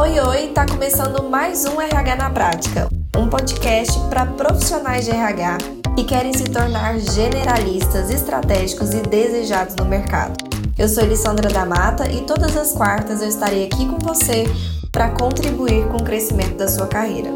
Oi, 0.00 0.20
oi, 0.20 0.48
tá 0.54 0.64
começando 0.64 1.28
mais 1.28 1.64
um 1.64 1.80
RH 1.80 2.14
na 2.14 2.30
Prática, 2.30 2.88
um 3.16 3.28
podcast 3.28 3.98
para 4.08 4.24
profissionais 4.24 5.04
de 5.04 5.10
RH 5.10 5.58
que 5.96 6.04
querem 6.04 6.32
se 6.32 6.44
tornar 6.44 7.00
generalistas, 7.00 8.08
estratégicos 8.08 8.94
e 8.94 9.00
desejados 9.00 9.74
no 9.74 9.84
mercado. 9.84 10.36
Eu 10.78 10.88
sou 10.88 11.02
Elissandra 11.02 11.50
da 11.50 11.66
Mata 11.66 12.08
e 12.12 12.20
todas 12.24 12.56
as 12.56 12.70
quartas 12.70 13.20
eu 13.20 13.28
estarei 13.28 13.66
aqui 13.66 13.86
com 13.88 13.98
você 13.98 14.44
para 14.92 15.10
contribuir 15.10 15.88
com 15.88 15.96
o 15.96 16.04
crescimento 16.04 16.56
da 16.56 16.68
sua 16.68 16.86
carreira. 16.86 17.32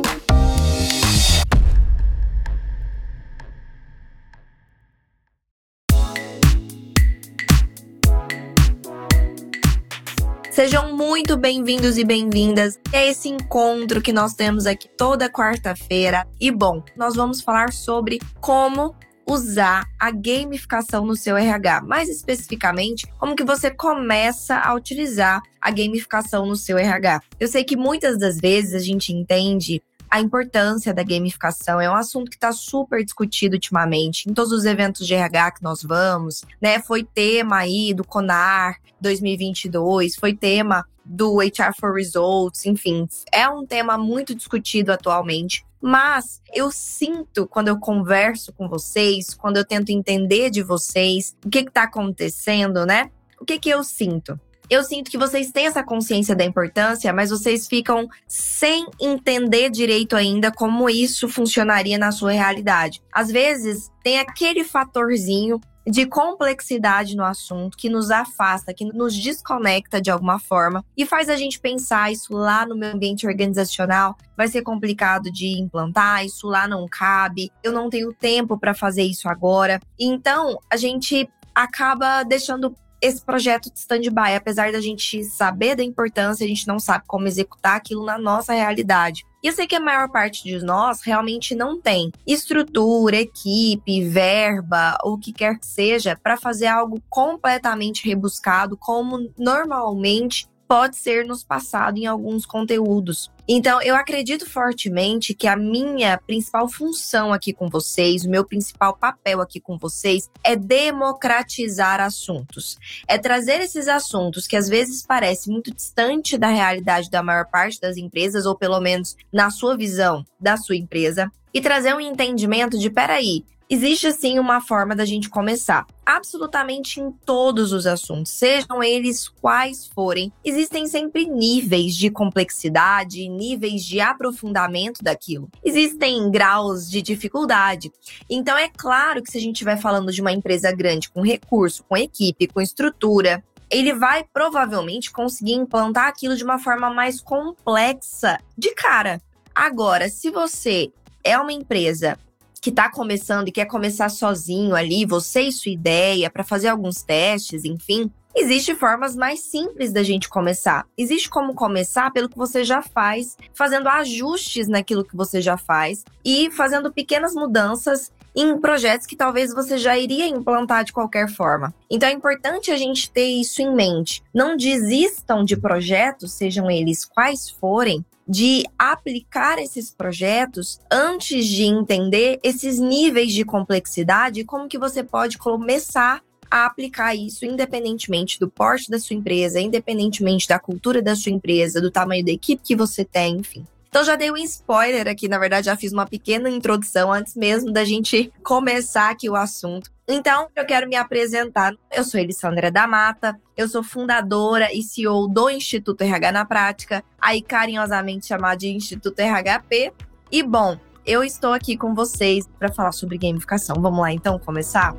Sejam 10.52 10.91
muito 11.12 11.36
bem-vindos 11.36 11.98
e 11.98 12.04
bem-vindas 12.04 12.80
a 12.90 13.04
esse 13.04 13.28
encontro 13.28 14.00
que 14.00 14.14
nós 14.14 14.32
temos 14.32 14.64
aqui 14.64 14.88
toda 14.88 15.28
quarta-feira. 15.28 16.26
E 16.40 16.50
bom, 16.50 16.82
nós 16.96 17.14
vamos 17.14 17.42
falar 17.42 17.70
sobre 17.70 18.18
como 18.40 18.96
usar 19.28 19.84
a 20.00 20.10
gamificação 20.10 21.04
no 21.04 21.14
seu 21.14 21.36
RH, 21.36 21.82
mais 21.82 22.08
especificamente, 22.08 23.06
como 23.18 23.36
que 23.36 23.44
você 23.44 23.70
começa 23.70 24.56
a 24.56 24.72
utilizar 24.72 25.42
a 25.60 25.70
gamificação 25.70 26.46
no 26.46 26.56
seu 26.56 26.78
RH. 26.78 27.20
Eu 27.38 27.46
sei 27.46 27.62
que 27.62 27.76
muitas 27.76 28.18
das 28.18 28.40
vezes 28.40 28.72
a 28.72 28.78
gente 28.78 29.12
entende 29.12 29.82
a 30.10 30.18
importância 30.18 30.92
da 30.92 31.02
gamificação 31.02 31.78
é 31.78 31.90
um 31.90 31.94
assunto 31.94 32.30
que 32.30 32.36
está 32.36 32.52
super 32.52 33.02
discutido 33.04 33.54
ultimamente 33.54 34.30
em 34.30 34.34
todos 34.34 34.52
os 34.52 34.64
eventos 34.64 35.06
de 35.06 35.14
RH 35.14 35.52
que 35.52 35.62
nós 35.62 35.82
vamos, 35.82 36.42
né? 36.60 36.80
Foi 36.80 37.02
tema 37.02 37.56
aí 37.56 37.94
do 37.94 38.04
CONAR 38.04 38.78
2022, 39.00 40.14
foi 40.16 40.34
tema 40.34 40.86
do 41.04 41.40
HR 41.40 41.74
for 41.78 41.94
Results, 41.94 42.64
enfim, 42.66 43.06
é 43.32 43.48
um 43.48 43.66
tema 43.66 43.98
muito 43.98 44.34
discutido 44.34 44.92
atualmente. 44.92 45.64
Mas 45.80 46.40
eu 46.54 46.70
sinto 46.70 47.46
quando 47.48 47.68
eu 47.68 47.78
converso 47.78 48.52
com 48.52 48.68
vocês, 48.68 49.34
quando 49.34 49.56
eu 49.56 49.64
tento 49.64 49.90
entender 49.90 50.48
de 50.48 50.62
vocês 50.62 51.36
o 51.44 51.50
que 51.50 51.58
está 51.58 51.84
acontecendo, 51.84 52.86
né? 52.86 53.10
O 53.40 53.44
que, 53.44 53.58
que 53.58 53.70
eu 53.70 53.82
sinto? 53.82 54.38
eu 54.72 54.82
sinto 54.82 55.10
que 55.10 55.18
vocês 55.18 55.52
têm 55.52 55.66
essa 55.66 55.82
consciência 55.82 56.34
da 56.34 56.46
importância, 56.46 57.12
mas 57.12 57.28
vocês 57.28 57.68
ficam 57.68 58.08
sem 58.26 58.86
entender 58.98 59.68
direito 59.68 60.16
ainda 60.16 60.50
como 60.50 60.88
isso 60.88 61.28
funcionaria 61.28 61.98
na 61.98 62.10
sua 62.10 62.32
realidade. 62.32 63.02
Às 63.12 63.30
vezes, 63.30 63.90
tem 64.02 64.18
aquele 64.18 64.64
fatorzinho 64.64 65.60
de 65.86 66.06
complexidade 66.06 67.16
no 67.16 67.24
assunto 67.24 67.76
que 67.76 67.88
nos 67.88 68.10
afasta, 68.10 68.72
que 68.72 68.84
nos 68.84 69.16
desconecta 69.16 70.00
de 70.00 70.10
alguma 70.10 70.38
forma 70.38 70.84
e 70.96 71.04
faz 71.04 71.28
a 71.28 71.36
gente 71.36 71.60
pensar 71.60 72.12
isso 72.12 72.32
lá 72.34 72.64
no 72.66 72.76
meu 72.76 72.90
ambiente 72.92 73.26
organizacional 73.26 74.16
vai 74.36 74.48
ser 74.48 74.62
complicado 74.62 75.30
de 75.30 75.60
implantar, 75.60 76.24
isso 76.24 76.46
lá 76.46 76.66
não 76.66 76.86
cabe, 76.88 77.50
eu 77.62 77.72
não 77.72 77.90
tenho 77.90 78.12
tempo 78.12 78.58
para 78.58 78.74
fazer 78.74 79.02
isso 79.02 79.28
agora. 79.28 79.80
Então, 79.98 80.58
a 80.70 80.76
gente 80.76 81.28
acaba 81.54 82.22
deixando 82.22 82.74
esse 83.02 83.20
projeto 83.22 83.70
de 83.70 83.78
stand-by. 83.78 84.36
Apesar 84.36 84.70
da 84.70 84.80
gente 84.80 85.24
saber 85.24 85.74
da 85.74 85.82
importância, 85.82 86.44
a 86.44 86.48
gente 86.48 86.68
não 86.68 86.78
sabe 86.78 87.04
como 87.06 87.26
executar 87.26 87.76
aquilo 87.76 88.04
na 88.04 88.16
nossa 88.16 88.52
realidade. 88.52 89.26
E 89.42 89.48
eu 89.48 89.52
sei 89.52 89.66
que 89.66 89.74
a 89.74 89.80
maior 89.80 90.08
parte 90.08 90.44
de 90.44 90.64
nós 90.64 91.02
realmente 91.02 91.52
não 91.52 91.80
tem 91.80 92.12
estrutura, 92.24 93.16
equipe, 93.16 94.04
verba, 94.04 94.96
o 95.02 95.18
que 95.18 95.32
quer 95.32 95.58
que 95.58 95.66
seja, 95.66 96.16
para 96.22 96.36
fazer 96.36 96.68
algo 96.68 97.02
completamente 97.10 98.06
rebuscado, 98.06 98.76
como 98.76 99.28
normalmente 99.36 100.46
pode 100.72 100.96
ser 100.96 101.26
nos 101.26 101.44
passado 101.44 101.98
em 101.98 102.06
alguns 102.06 102.46
conteúdos. 102.46 103.30
Então, 103.46 103.82
eu 103.82 103.94
acredito 103.94 104.48
fortemente 104.48 105.34
que 105.34 105.46
a 105.46 105.54
minha 105.54 106.16
principal 106.16 106.66
função 106.66 107.30
aqui 107.30 107.52
com 107.52 107.68
vocês, 107.68 108.24
o 108.24 108.30
meu 108.30 108.42
principal 108.42 108.96
papel 108.96 109.42
aqui 109.42 109.60
com 109.60 109.76
vocês, 109.76 110.30
é 110.42 110.56
democratizar 110.56 112.00
assuntos. 112.00 112.78
É 113.06 113.18
trazer 113.18 113.60
esses 113.60 113.86
assuntos 113.86 114.46
que 114.46 114.56
às 114.56 114.66
vezes 114.66 115.04
parecem 115.04 115.52
muito 115.52 115.74
distante 115.74 116.38
da 116.38 116.48
realidade 116.48 117.10
da 117.10 117.22
maior 117.22 117.44
parte 117.50 117.78
das 117.78 117.98
empresas, 117.98 118.46
ou 118.46 118.56
pelo 118.56 118.80
menos 118.80 119.14
na 119.30 119.50
sua 119.50 119.76
visão 119.76 120.24
da 120.40 120.56
sua 120.56 120.76
empresa, 120.76 121.30
e 121.52 121.60
trazer 121.60 121.94
um 121.94 122.00
entendimento 122.00 122.78
de: 122.78 122.88
peraí, 122.88 123.44
Existe 123.72 124.12
sim 124.12 124.38
uma 124.38 124.60
forma 124.60 124.94
da 124.94 125.06
gente 125.06 125.30
começar. 125.30 125.86
Absolutamente 126.04 127.00
em 127.00 127.10
todos 127.10 127.72
os 127.72 127.86
assuntos, 127.86 128.30
sejam 128.30 128.82
eles 128.82 129.28
quais 129.28 129.86
forem, 129.86 130.30
existem 130.44 130.86
sempre 130.86 131.24
níveis 131.24 131.96
de 131.96 132.10
complexidade, 132.10 133.26
níveis 133.30 133.82
de 133.82 133.98
aprofundamento 133.98 135.02
daquilo. 135.02 135.48
Existem 135.64 136.30
graus 136.30 136.90
de 136.90 137.00
dificuldade. 137.00 137.90
Então 138.28 138.58
é 138.58 138.68
claro 138.68 139.22
que 139.22 139.30
se 139.30 139.38
a 139.38 139.40
gente 139.40 139.54
estiver 139.54 139.78
falando 139.78 140.12
de 140.12 140.20
uma 140.20 140.32
empresa 140.32 140.70
grande 140.70 141.08
com 141.08 141.22
recurso, 141.22 141.82
com 141.88 141.96
equipe, 141.96 142.48
com 142.48 142.60
estrutura, 142.60 143.42
ele 143.70 143.94
vai 143.94 144.22
provavelmente 144.34 145.10
conseguir 145.10 145.54
implantar 145.54 146.08
aquilo 146.08 146.36
de 146.36 146.44
uma 146.44 146.58
forma 146.58 146.92
mais 146.92 147.22
complexa 147.22 148.38
de 148.54 148.74
cara. 148.74 149.18
Agora, 149.54 150.10
se 150.10 150.28
você 150.28 150.92
é 151.24 151.38
uma 151.38 151.54
empresa 151.54 152.18
que 152.62 152.70
está 152.70 152.88
começando 152.88 153.48
e 153.48 153.52
quer 153.52 153.66
começar 153.66 154.08
sozinho 154.08 154.76
ali, 154.76 155.04
você 155.04 155.42
e 155.42 155.52
sua 155.52 155.72
ideia, 155.72 156.30
para 156.30 156.44
fazer 156.44 156.68
alguns 156.68 157.02
testes, 157.02 157.64
enfim, 157.64 158.10
Existem 158.34 158.74
formas 158.74 159.14
mais 159.14 159.40
simples 159.40 159.92
da 159.92 160.02
gente 160.02 160.26
começar. 160.26 160.86
Existe 160.96 161.28
como 161.28 161.54
começar 161.54 162.10
pelo 162.12 162.30
que 162.30 162.36
você 162.38 162.64
já 162.64 162.80
faz, 162.80 163.36
fazendo 163.52 163.88
ajustes 163.88 164.68
naquilo 164.68 165.04
que 165.04 165.14
você 165.14 165.42
já 165.42 165.58
faz 165.58 166.02
e 166.24 166.50
fazendo 166.50 166.90
pequenas 166.90 167.34
mudanças 167.34 168.10
em 168.34 168.58
projetos 168.58 169.06
que 169.06 169.16
talvez 169.16 169.52
você 169.52 169.76
já 169.76 169.98
iria 169.98 170.26
implantar 170.26 170.84
de 170.84 170.94
qualquer 170.94 171.28
forma. 171.28 171.74
Então 171.90 172.08
é 172.08 172.12
importante 172.12 172.70
a 172.70 172.76
gente 172.78 173.10
ter 173.10 173.26
isso 173.26 173.60
em 173.60 173.74
mente. 173.74 174.22
Não 174.32 174.56
desistam 174.56 175.44
de 175.44 175.54
projetos, 175.54 176.32
sejam 176.32 176.70
eles 176.70 177.04
quais 177.04 177.50
forem, 177.50 178.02
de 178.32 178.64
aplicar 178.78 179.58
esses 179.58 179.90
projetos 179.90 180.80
antes 180.90 181.46
de 181.46 181.64
entender 181.64 182.40
esses 182.42 182.78
níveis 182.78 183.30
de 183.30 183.44
complexidade 183.44 184.40
e 184.40 184.44
como 184.44 184.66
que 184.66 184.78
você 184.78 185.04
pode 185.04 185.36
começar 185.36 186.22
a 186.50 186.64
aplicar 186.64 187.14
isso 187.14 187.44
independentemente 187.44 188.40
do 188.40 188.48
porte 188.48 188.90
da 188.90 188.98
sua 188.98 189.14
empresa, 189.14 189.60
independentemente 189.60 190.48
da 190.48 190.58
cultura 190.58 191.02
da 191.02 191.14
sua 191.14 191.30
empresa, 191.30 191.78
do 191.78 191.90
tamanho 191.90 192.24
da 192.24 192.32
equipe 192.32 192.62
que 192.64 192.74
você 192.74 193.04
tem, 193.04 193.36
enfim. 193.36 193.66
Então 193.90 194.02
já 194.02 194.16
dei 194.16 194.30
um 194.30 194.36
spoiler 194.38 195.08
aqui, 195.08 195.28
na 195.28 195.38
verdade 195.38 195.66
já 195.66 195.76
fiz 195.76 195.92
uma 195.92 196.06
pequena 196.06 196.48
introdução 196.48 197.12
antes 197.12 197.36
mesmo 197.36 197.70
da 197.70 197.84
gente 197.84 198.32
começar 198.42 199.10
aqui 199.10 199.28
o 199.28 199.36
assunto. 199.36 199.91
Então, 200.06 200.48
eu 200.56 200.66
quero 200.66 200.88
me 200.88 200.96
apresentar. 200.96 201.74
Eu 201.90 202.02
sou 202.02 202.18
Elissandra 202.18 202.72
da 202.72 202.88
Mata, 202.88 203.40
eu 203.56 203.68
sou 203.68 203.84
fundadora 203.84 204.72
e 204.72 204.82
CEO 204.82 205.28
do 205.28 205.48
Instituto 205.48 206.02
RH 206.02 206.32
na 206.32 206.44
Prática, 206.44 207.04
aí 207.20 207.40
carinhosamente 207.40 208.26
chamado 208.26 208.58
de 208.58 208.68
Instituto 208.68 209.20
RHP. 209.20 209.92
E 210.30 210.42
bom, 210.42 210.76
eu 211.06 211.22
estou 211.22 211.52
aqui 211.52 211.76
com 211.76 211.94
vocês 211.94 212.48
para 212.58 212.72
falar 212.72 212.90
sobre 212.90 213.16
gamificação. 213.16 213.76
Vamos 213.80 214.00
lá 214.00 214.12
então 214.12 214.38
começar? 214.40 214.92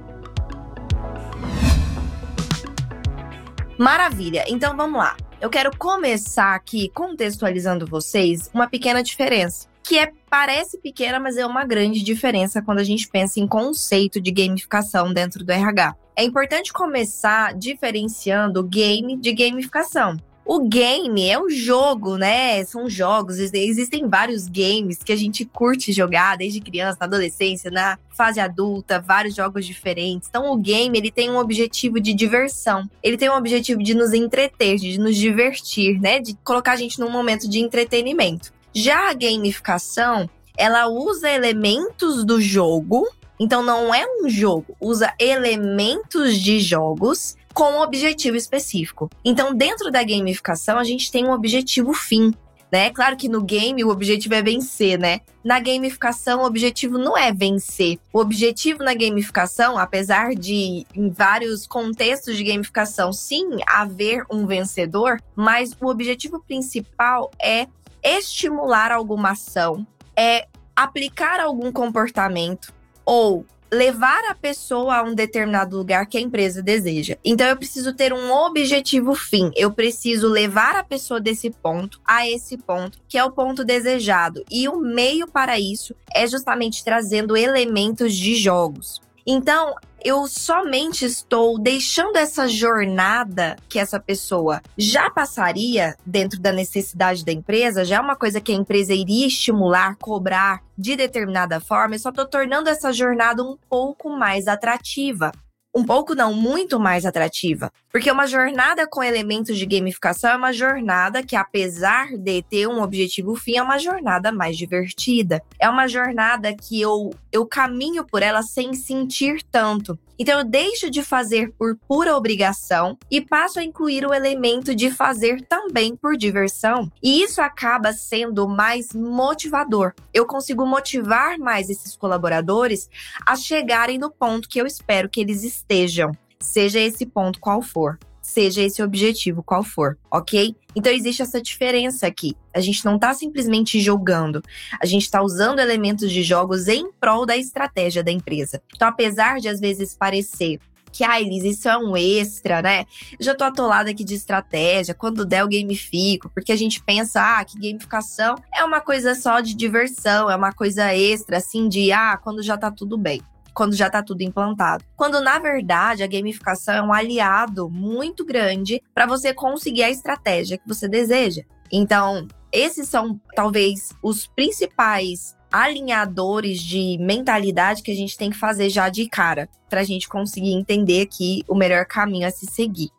Maravilha. 3.77 4.45
Então 4.47 4.77
vamos 4.77 4.99
lá. 4.99 5.17
Eu 5.41 5.49
quero 5.49 5.77
começar 5.77 6.55
aqui 6.55 6.87
contextualizando 6.89 7.85
vocês 7.85 8.49
uma 8.53 8.69
pequena 8.69 9.03
diferença, 9.03 9.67
que 9.83 9.99
é 9.99 10.11
parece 10.29 10.79
pequena, 10.79 11.19
mas 11.19 11.37
é 11.37 11.45
uma 11.45 11.65
grande 11.65 12.01
diferença 12.01 12.61
quando 12.61 12.79
a 12.79 12.83
gente 12.83 13.07
pensa 13.07 13.39
em 13.39 13.47
conceito 13.47 14.19
de 14.21 14.31
gamificação 14.31 15.13
dentro 15.13 15.43
do 15.43 15.51
RH. 15.51 15.95
É 16.15 16.23
importante 16.23 16.71
começar 16.71 17.53
diferenciando 17.53 18.63
game 18.63 19.17
de 19.17 19.33
gamificação. 19.33 20.17
O 20.45 20.59
game 20.67 21.29
é 21.29 21.39
o 21.39 21.49
jogo, 21.49 22.17
né? 22.17 22.63
São 22.65 22.89
jogos, 22.89 23.37
existem 23.39 24.09
vários 24.09 24.45
games 24.47 24.97
que 24.97 25.13
a 25.13 25.15
gente 25.15 25.45
curte 25.45 25.93
jogar 25.93 26.35
desde 26.35 26.59
criança, 26.59 26.97
na 26.99 27.05
adolescência, 27.05 27.71
na 27.71 27.97
fase 28.09 28.41
adulta, 28.41 28.99
vários 28.99 29.35
jogos 29.35 29.65
diferentes. 29.65 30.27
Então 30.27 30.51
o 30.51 30.57
game, 30.57 30.97
ele 30.97 31.11
tem 31.11 31.31
um 31.31 31.37
objetivo 31.37 31.97
de 31.99 32.13
diversão. 32.13 32.89
Ele 33.01 33.17
tem 33.17 33.29
um 33.29 33.37
objetivo 33.37 33.81
de 33.81 33.93
nos 33.93 34.11
entreter, 34.11 34.75
de 34.75 34.99
nos 34.99 35.15
divertir, 35.15 35.99
né? 36.01 36.19
De 36.19 36.35
colocar 36.43 36.73
a 36.73 36.77
gente 36.77 36.99
num 36.99 37.09
momento 37.09 37.49
de 37.49 37.59
entretenimento. 37.59 38.52
Já 38.75 39.09
a 39.09 39.13
gamificação, 39.13 40.29
ela 40.57 40.87
usa 40.87 41.29
elementos 41.29 42.25
do 42.25 42.41
jogo, 42.41 43.07
então 43.39 43.61
não 43.61 43.93
é 43.93 44.03
um 44.05 44.29
jogo, 44.29 44.75
usa 44.81 45.13
elementos 45.19 46.39
de 46.39 46.59
jogos 46.59 47.35
com 47.53 47.73
um 47.73 47.81
objetivo 47.81 48.35
específico. 48.35 49.09
Então, 49.23 49.53
dentro 49.53 49.91
da 49.91 50.03
gamificação, 50.03 50.79
a 50.79 50.83
gente 50.83 51.11
tem 51.11 51.25
um 51.27 51.31
objetivo 51.31 51.93
fim. 51.93 52.33
né? 52.71 52.89
Claro 52.89 53.15
que 53.15 53.29
no 53.29 53.43
game 53.43 53.83
o 53.83 53.89
objetivo 53.89 54.33
é 54.33 54.41
vencer, 54.41 54.97
né? 54.97 55.21
Na 55.43 55.59
gamificação, 55.59 56.41
o 56.41 56.45
objetivo 56.45 56.97
não 56.97 57.15
é 57.15 57.31
vencer. 57.31 57.99
O 58.11 58.17
objetivo 58.17 58.83
na 58.83 58.95
gamificação, 58.95 59.77
apesar 59.77 60.33
de 60.33 60.83
em 60.95 61.11
vários 61.11 61.67
contextos 61.67 62.35
de 62.35 62.43
gamificação, 62.43 63.13
sim, 63.13 63.59
haver 63.67 64.25
um 64.31 64.47
vencedor, 64.47 65.21
mas 65.35 65.77
o 65.79 65.87
objetivo 65.87 66.43
principal 66.47 67.29
é 67.39 67.67
estimular 68.03 68.91
alguma 68.91 69.31
ação, 69.31 69.85
é 70.15 70.47
aplicar 70.75 71.39
algum 71.39 71.71
comportamento 71.71 72.73
ou 73.05 73.45
levar 73.73 74.23
a 74.29 74.35
pessoa 74.35 74.97
a 74.97 75.03
um 75.03 75.15
determinado 75.15 75.75
lugar 75.75 76.05
que 76.05 76.17
a 76.17 76.21
empresa 76.21 76.61
deseja. 76.61 77.17
Então 77.25 77.47
eu 77.47 77.57
preciso 77.57 77.93
ter 77.93 78.13
um 78.13 78.31
objetivo 78.31 79.15
fim. 79.15 79.51
Eu 79.55 79.71
preciso 79.71 80.27
levar 80.27 80.75
a 80.75 80.83
pessoa 80.83 81.19
desse 81.19 81.49
ponto 81.49 81.99
a 82.05 82.27
esse 82.29 82.55
ponto, 82.57 82.99
que 83.07 83.17
é 83.17 83.23
o 83.23 83.31
ponto 83.31 83.65
desejado. 83.65 84.45
E 84.51 84.69
o 84.69 84.77
meio 84.77 85.27
para 85.27 85.59
isso 85.59 85.95
é 86.13 86.27
justamente 86.27 86.83
trazendo 86.83 87.35
elementos 87.35 88.15
de 88.15 88.35
jogos. 88.35 89.01
Então, 89.25 89.75
eu 90.03 90.27
somente 90.27 91.05
estou 91.05 91.57
deixando 91.57 92.17
essa 92.17 92.47
jornada 92.47 93.55
que 93.69 93.79
essa 93.79 93.99
pessoa 93.99 94.61
já 94.77 95.09
passaria 95.09 95.95
dentro 96.05 96.39
da 96.41 96.51
necessidade 96.51 97.23
da 97.23 97.31
empresa, 97.31 97.85
já 97.85 97.97
é 97.97 97.99
uma 97.99 98.15
coisa 98.15 98.41
que 98.41 98.51
a 98.51 98.55
empresa 98.55 98.93
iria 98.93 99.27
estimular, 99.27 99.95
cobrar 99.97 100.61
de 100.77 100.95
determinada 100.95 101.61
forma, 101.61 101.95
eu 101.95 101.99
só 101.99 102.09
estou 102.09 102.25
tornando 102.25 102.69
essa 102.69 102.91
jornada 102.91 103.41
um 103.41 103.57
pouco 103.69 104.09
mais 104.09 104.47
atrativa 104.47 105.31
um 105.75 105.83
pouco 105.83 106.13
não, 106.13 106.33
muito 106.33 106.79
mais 106.79 107.05
atrativa. 107.05 107.71
Porque 107.91 108.11
uma 108.11 108.27
jornada 108.27 108.87
com 108.87 109.03
elementos 109.03 109.57
de 109.57 109.65
gamificação 109.65 110.31
é 110.31 110.35
uma 110.35 110.53
jornada 110.53 111.23
que, 111.23 111.35
apesar 111.35 112.15
de 112.17 112.43
ter 112.43 112.67
um 112.67 112.81
objetivo 112.81 113.35
fim, 113.35 113.57
é 113.57 113.63
uma 113.63 113.79
jornada 113.79 114.31
mais 114.31 114.57
divertida. 114.57 115.41
É 115.59 115.69
uma 115.69 115.87
jornada 115.87 116.53
que 116.55 116.79
eu, 116.79 117.11
eu 117.31 117.45
caminho 117.45 118.05
por 118.05 118.21
ela 118.21 118.43
sem 118.43 118.73
sentir 118.73 119.43
tanto. 119.51 119.97
Então 120.17 120.39
eu 120.39 120.45
deixo 120.45 120.89
de 120.89 121.01
fazer 121.01 121.51
por 121.57 121.77
pura 121.87 122.15
obrigação 122.15 122.97
e 123.09 123.21
passo 123.21 123.59
a 123.59 123.63
incluir 123.63 124.05
o 124.05 124.13
elemento 124.13 124.75
de 124.75 124.91
fazer 124.91 125.41
também 125.47 125.95
por 125.95 126.15
diversão. 126.15 126.91
E 127.01 127.23
isso 127.23 127.41
acaba 127.41 127.93
sendo 127.93 128.47
mais 128.47 128.93
motivador. 128.93 129.93
Eu 130.13 130.25
consigo 130.25 130.65
motivar 130.65 131.37
mais 131.37 131.69
esses 131.69 131.95
colaboradores 131.95 132.89
a 133.25 133.35
chegarem 133.35 133.97
no 133.97 134.11
ponto 134.11 134.47
que 134.47 134.59
eu 134.59 134.65
espero 134.65 135.09
que 135.09 135.21
eles 135.21 135.43
estejam, 135.43 136.11
seja 136.39 136.79
esse 136.79 137.05
ponto 137.05 137.39
qual 137.39 137.61
for 137.61 137.97
seja 138.23 138.61
esse 138.61 138.81
objetivo 138.81 139.43
qual 139.43 139.63
for, 139.63 139.97
ok? 140.09 140.55
Então 140.75 140.91
existe 140.91 141.21
essa 141.21 141.41
diferença 141.41 142.07
aqui. 142.07 142.35
A 142.53 142.61
gente 142.61 142.83
não 142.85 142.95
está 142.95 143.13
simplesmente 143.13 143.79
jogando, 143.79 144.41
a 144.81 144.85
gente 144.85 145.03
está 145.03 145.21
usando 145.21 145.59
elementos 145.59 146.09
de 146.11 146.23
jogos 146.23 146.67
em 146.67 146.91
prol 146.93 147.25
da 147.25 147.37
estratégia 147.37 148.03
da 148.03 148.11
empresa. 148.11 148.61
Então, 148.73 148.87
apesar 148.87 149.39
de 149.39 149.49
às 149.49 149.59
vezes 149.59 149.95
parecer 149.95 150.59
que, 150.93 151.03
ah, 151.03 151.19
Elis, 151.19 151.43
isso 151.43 151.67
é 151.67 151.75
um 151.75 151.97
extra, 151.97 152.61
né? 152.61 152.85
Eu 153.19 153.25
já 153.25 153.33
tô 153.33 153.43
atolada 153.43 153.89
aqui 153.89 154.03
de 154.03 154.13
estratégia, 154.13 154.93
quando 154.93 155.25
der 155.25 155.41
eu 155.41 155.49
gamifico, 155.49 156.29
porque 156.29 156.51
a 156.51 156.55
gente 156.55 156.81
pensa, 156.83 157.19
ah, 157.19 157.43
que 157.43 157.59
gamificação 157.59 158.35
é 158.55 158.63
uma 158.63 158.79
coisa 158.79 159.15
só 159.15 159.39
de 159.39 159.55
diversão, 159.55 160.29
é 160.29 160.35
uma 160.35 160.53
coisa 160.53 160.93
extra, 160.93 161.37
assim, 161.37 161.67
de, 161.67 161.91
ah, 161.91 162.15
quando 162.15 162.43
já 162.43 162.55
tá 162.55 162.69
tudo 162.69 162.95
bem 162.95 163.21
quando 163.53 163.75
já 163.75 163.87
está 163.87 164.01
tudo 164.01 164.21
implantado. 164.21 164.83
Quando 164.95 165.21
na 165.21 165.39
verdade 165.39 166.03
a 166.03 166.07
gamificação 166.07 166.73
é 166.73 166.81
um 166.81 166.93
aliado 166.93 167.69
muito 167.69 168.25
grande 168.25 168.81
para 168.93 169.05
você 169.05 169.33
conseguir 169.33 169.83
a 169.83 169.89
estratégia 169.89 170.57
que 170.57 170.67
você 170.67 170.87
deseja. 170.87 171.43
Então, 171.71 172.27
esses 172.51 172.87
são 172.87 173.19
talvez 173.35 173.89
os 174.01 174.27
principais 174.27 175.35
alinhadores 175.51 176.59
de 176.59 176.97
mentalidade 176.99 177.83
que 177.83 177.91
a 177.91 177.95
gente 177.95 178.17
tem 178.17 178.31
que 178.31 178.37
fazer 178.37 178.69
já 178.69 178.89
de 178.89 179.07
cara, 179.07 179.47
para 179.69 179.81
a 179.81 179.83
gente 179.83 180.09
conseguir 180.09 180.51
entender 180.51 181.01
aqui 181.01 181.43
o 181.47 181.53
melhor 181.53 181.85
caminho 181.85 182.27
a 182.27 182.31
se 182.31 182.47
seguir. 182.47 182.89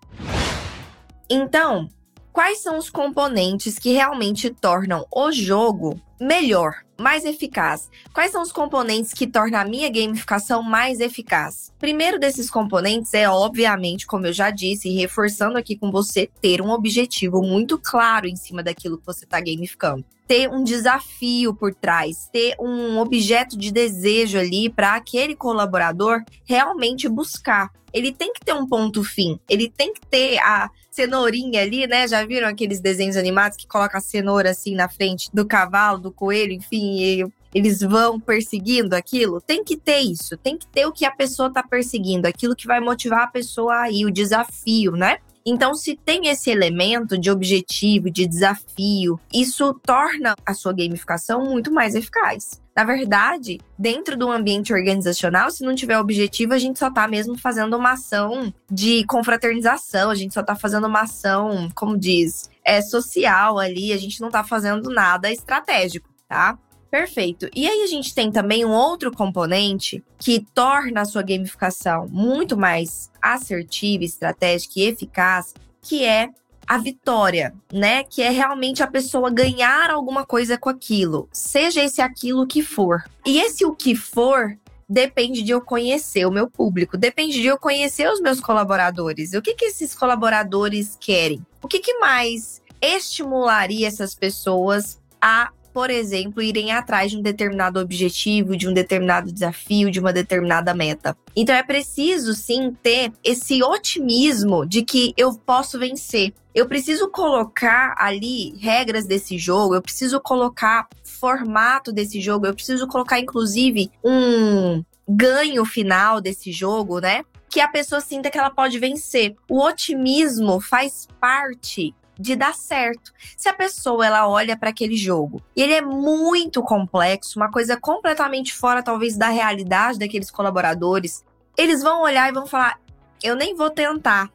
Então, 1.28 1.88
quais 2.34 2.58
são 2.58 2.76
os 2.76 2.90
componentes 2.90 3.78
que 3.78 3.92
realmente 3.92 4.50
tornam 4.50 5.06
o 5.14 5.30
jogo 5.30 5.98
melhor, 6.20 6.74
mais 6.98 7.24
eficaz? 7.24 7.88
Quais 8.12 8.32
são 8.32 8.42
os 8.42 8.50
componentes 8.50 9.12
que 9.12 9.24
tornam 9.24 9.60
a 9.60 9.64
minha 9.64 9.88
gamificação 9.88 10.60
mais 10.60 10.98
eficaz? 10.98 11.72
Primeiro 11.78 12.18
desses 12.18 12.50
componentes 12.50 13.14
é, 13.14 13.30
obviamente, 13.30 14.04
como 14.04 14.26
eu 14.26 14.32
já 14.32 14.50
disse, 14.50 14.90
reforçando 14.90 15.56
aqui 15.56 15.76
com 15.76 15.92
você, 15.92 16.28
ter 16.40 16.60
um 16.60 16.70
objetivo 16.70 17.40
muito 17.40 17.78
claro 17.78 18.26
em 18.26 18.34
cima 18.34 18.64
daquilo 18.64 18.98
que 18.98 19.06
você 19.06 19.24
está 19.24 19.38
gamificando. 19.38 20.04
Ter 20.26 20.50
um 20.50 20.64
desafio 20.64 21.54
por 21.54 21.72
trás, 21.72 22.28
ter 22.32 22.56
um 22.58 22.98
objeto 22.98 23.56
de 23.56 23.70
desejo 23.70 24.38
ali 24.38 24.68
para 24.68 24.96
aquele 24.96 25.36
colaborador 25.36 26.24
realmente 26.44 27.08
buscar. 27.08 27.70
Ele 27.92 28.10
tem 28.10 28.32
que 28.32 28.40
ter 28.40 28.54
um 28.54 28.66
ponto 28.66 29.04
fim, 29.04 29.38
ele 29.48 29.70
tem 29.70 29.92
que 29.92 30.00
ter 30.00 30.38
a 30.38 30.68
cenourinha 30.94 31.62
ali, 31.62 31.86
né? 31.86 32.06
Já 32.06 32.24
viram 32.24 32.46
aqueles 32.48 32.80
desenhos 32.80 33.16
animados 33.16 33.56
que 33.56 33.66
coloca 33.66 33.98
a 33.98 34.00
cenoura 34.00 34.50
assim 34.50 34.74
na 34.74 34.88
frente 34.88 35.28
do 35.34 35.44
cavalo, 35.44 35.98
do 35.98 36.12
coelho, 36.12 36.52
enfim, 36.52 37.30
eles 37.52 37.80
vão 37.80 38.20
perseguindo 38.20 38.94
aquilo, 38.94 39.40
tem 39.40 39.64
que 39.64 39.76
ter 39.76 39.98
isso, 39.98 40.36
tem 40.36 40.56
que 40.56 40.66
ter 40.66 40.86
o 40.86 40.92
que 40.92 41.04
a 41.04 41.10
pessoa 41.10 41.52
tá 41.52 41.62
perseguindo, 41.62 42.28
aquilo 42.28 42.54
que 42.54 42.66
vai 42.66 42.80
motivar 42.80 43.22
a 43.22 43.26
pessoa 43.26 43.74
aí, 43.82 44.04
o 44.04 44.10
desafio, 44.10 44.92
né? 44.92 45.18
Então, 45.46 45.74
se 45.74 45.94
tem 45.94 46.28
esse 46.28 46.50
elemento 46.50 47.18
de 47.18 47.30
objetivo, 47.30 48.10
de 48.10 48.26
desafio, 48.26 49.20
isso 49.32 49.74
torna 49.84 50.34
a 50.46 50.54
sua 50.54 50.72
gamificação 50.72 51.44
muito 51.44 51.70
mais 51.70 51.94
eficaz. 51.94 52.62
Na 52.74 52.82
verdade, 52.82 53.60
dentro 53.78 54.16
do 54.16 54.30
ambiente 54.30 54.72
organizacional, 54.72 55.50
se 55.50 55.62
não 55.62 55.74
tiver 55.74 55.98
objetivo, 55.98 56.54
a 56.54 56.58
gente 56.58 56.78
só 56.78 56.90
tá 56.90 57.06
mesmo 57.06 57.38
fazendo 57.38 57.76
uma 57.76 57.92
ação 57.92 58.52
de 58.70 59.04
confraternização, 59.04 60.10
a 60.10 60.14
gente 60.14 60.34
só 60.34 60.42
tá 60.42 60.56
fazendo 60.56 60.86
uma 60.86 61.02
ação, 61.02 61.68
como 61.74 61.96
diz, 61.96 62.50
é 62.64 62.80
social 62.80 63.58
ali, 63.58 63.92
a 63.92 63.96
gente 63.96 64.20
não 64.20 64.30
tá 64.30 64.42
fazendo 64.42 64.90
nada 64.90 65.30
estratégico, 65.30 66.08
tá? 66.26 66.58
Perfeito. 66.94 67.48
E 67.52 67.66
aí 67.66 67.82
a 67.82 67.88
gente 67.88 68.14
tem 68.14 68.30
também 68.30 68.64
um 68.64 68.70
outro 68.70 69.10
componente 69.10 70.00
que 70.16 70.46
torna 70.54 71.00
a 71.00 71.04
sua 71.04 71.22
gamificação 71.22 72.06
muito 72.08 72.56
mais 72.56 73.10
assertiva, 73.20 74.04
estratégica 74.04 74.74
e 74.76 74.82
eficaz, 74.84 75.52
que 75.82 76.04
é 76.04 76.28
a 76.64 76.78
vitória, 76.78 77.52
né? 77.72 78.04
Que 78.04 78.22
é 78.22 78.30
realmente 78.30 78.80
a 78.80 78.86
pessoa 78.86 79.28
ganhar 79.28 79.90
alguma 79.90 80.24
coisa 80.24 80.56
com 80.56 80.68
aquilo, 80.68 81.28
seja 81.32 81.82
esse 81.82 82.00
aquilo 82.00 82.46
que 82.46 82.62
for. 82.62 83.02
E 83.26 83.40
esse 83.40 83.64
o 83.64 83.74
que 83.74 83.96
for 83.96 84.56
depende 84.88 85.42
de 85.42 85.50
eu 85.50 85.60
conhecer 85.60 86.24
o 86.24 86.30
meu 86.30 86.48
público, 86.48 86.96
depende 86.96 87.42
de 87.42 87.48
eu 87.48 87.58
conhecer 87.58 88.08
os 88.08 88.20
meus 88.20 88.38
colaboradores. 88.38 89.32
O 89.32 89.42
que 89.42 89.54
que 89.54 89.64
esses 89.64 89.96
colaboradores 89.96 90.96
querem? 91.00 91.44
O 91.60 91.66
que 91.66 91.80
que 91.80 91.98
mais 91.98 92.62
estimularia 92.80 93.88
essas 93.88 94.14
pessoas 94.14 95.02
a 95.20 95.50
por 95.74 95.90
exemplo, 95.90 96.40
irem 96.40 96.70
atrás 96.70 97.10
de 97.10 97.18
um 97.18 97.20
determinado 97.20 97.80
objetivo, 97.80 98.56
de 98.56 98.68
um 98.68 98.72
determinado 98.72 99.32
desafio, 99.32 99.90
de 99.90 99.98
uma 99.98 100.12
determinada 100.12 100.72
meta. 100.72 101.16
Então 101.34 101.52
é 101.52 101.64
preciso 101.64 102.32
sim 102.32 102.72
ter 102.80 103.12
esse 103.24 103.60
otimismo 103.60 104.64
de 104.64 104.84
que 104.84 105.12
eu 105.16 105.34
posso 105.34 105.76
vencer. 105.76 106.32
Eu 106.54 106.68
preciso 106.68 107.10
colocar 107.10 107.96
ali 107.98 108.56
regras 108.60 109.04
desse 109.04 109.36
jogo, 109.36 109.74
eu 109.74 109.82
preciso 109.82 110.20
colocar 110.20 110.86
formato 111.02 111.92
desse 111.92 112.20
jogo, 112.20 112.46
eu 112.46 112.54
preciso 112.54 112.86
colocar 112.86 113.18
inclusive 113.18 113.90
um 114.04 114.84
ganho 115.08 115.64
final 115.64 116.20
desse 116.20 116.52
jogo, 116.52 117.00
né? 117.00 117.24
Que 117.50 117.60
a 117.60 117.68
pessoa 117.68 118.00
sinta 118.00 118.30
que 118.30 118.38
ela 118.38 118.50
pode 118.50 118.78
vencer. 118.78 119.34
O 119.50 119.60
otimismo 119.60 120.60
faz 120.60 121.08
parte 121.20 121.92
de 122.18 122.36
dar 122.36 122.54
certo. 122.54 123.12
Se 123.36 123.48
a 123.48 123.54
pessoa 123.54 124.06
ela 124.06 124.28
olha 124.28 124.56
para 124.56 124.70
aquele 124.70 124.96
jogo 124.96 125.42
e 125.56 125.62
ele 125.62 125.72
é 125.72 125.82
muito 125.82 126.62
complexo, 126.62 127.38
uma 127.38 127.50
coisa 127.50 127.76
completamente 127.76 128.54
fora 128.54 128.82
talvez 128.82 129.16
da 129.16 129.28
realidade 129.28 129.98
daqueles 129.98 130.30
colaboradores, 130.30 131.24
eles 131.56 131.82
vão 131.82 132.02
olhar 132.02 132.28
e 132.28 132.32
vão 132.32 132.46
falar: 132.46 132.80
"Eu 133.22 133.36
nem 133.36 133.54
vou 133.54 133.70
tentar, 133.70 134.30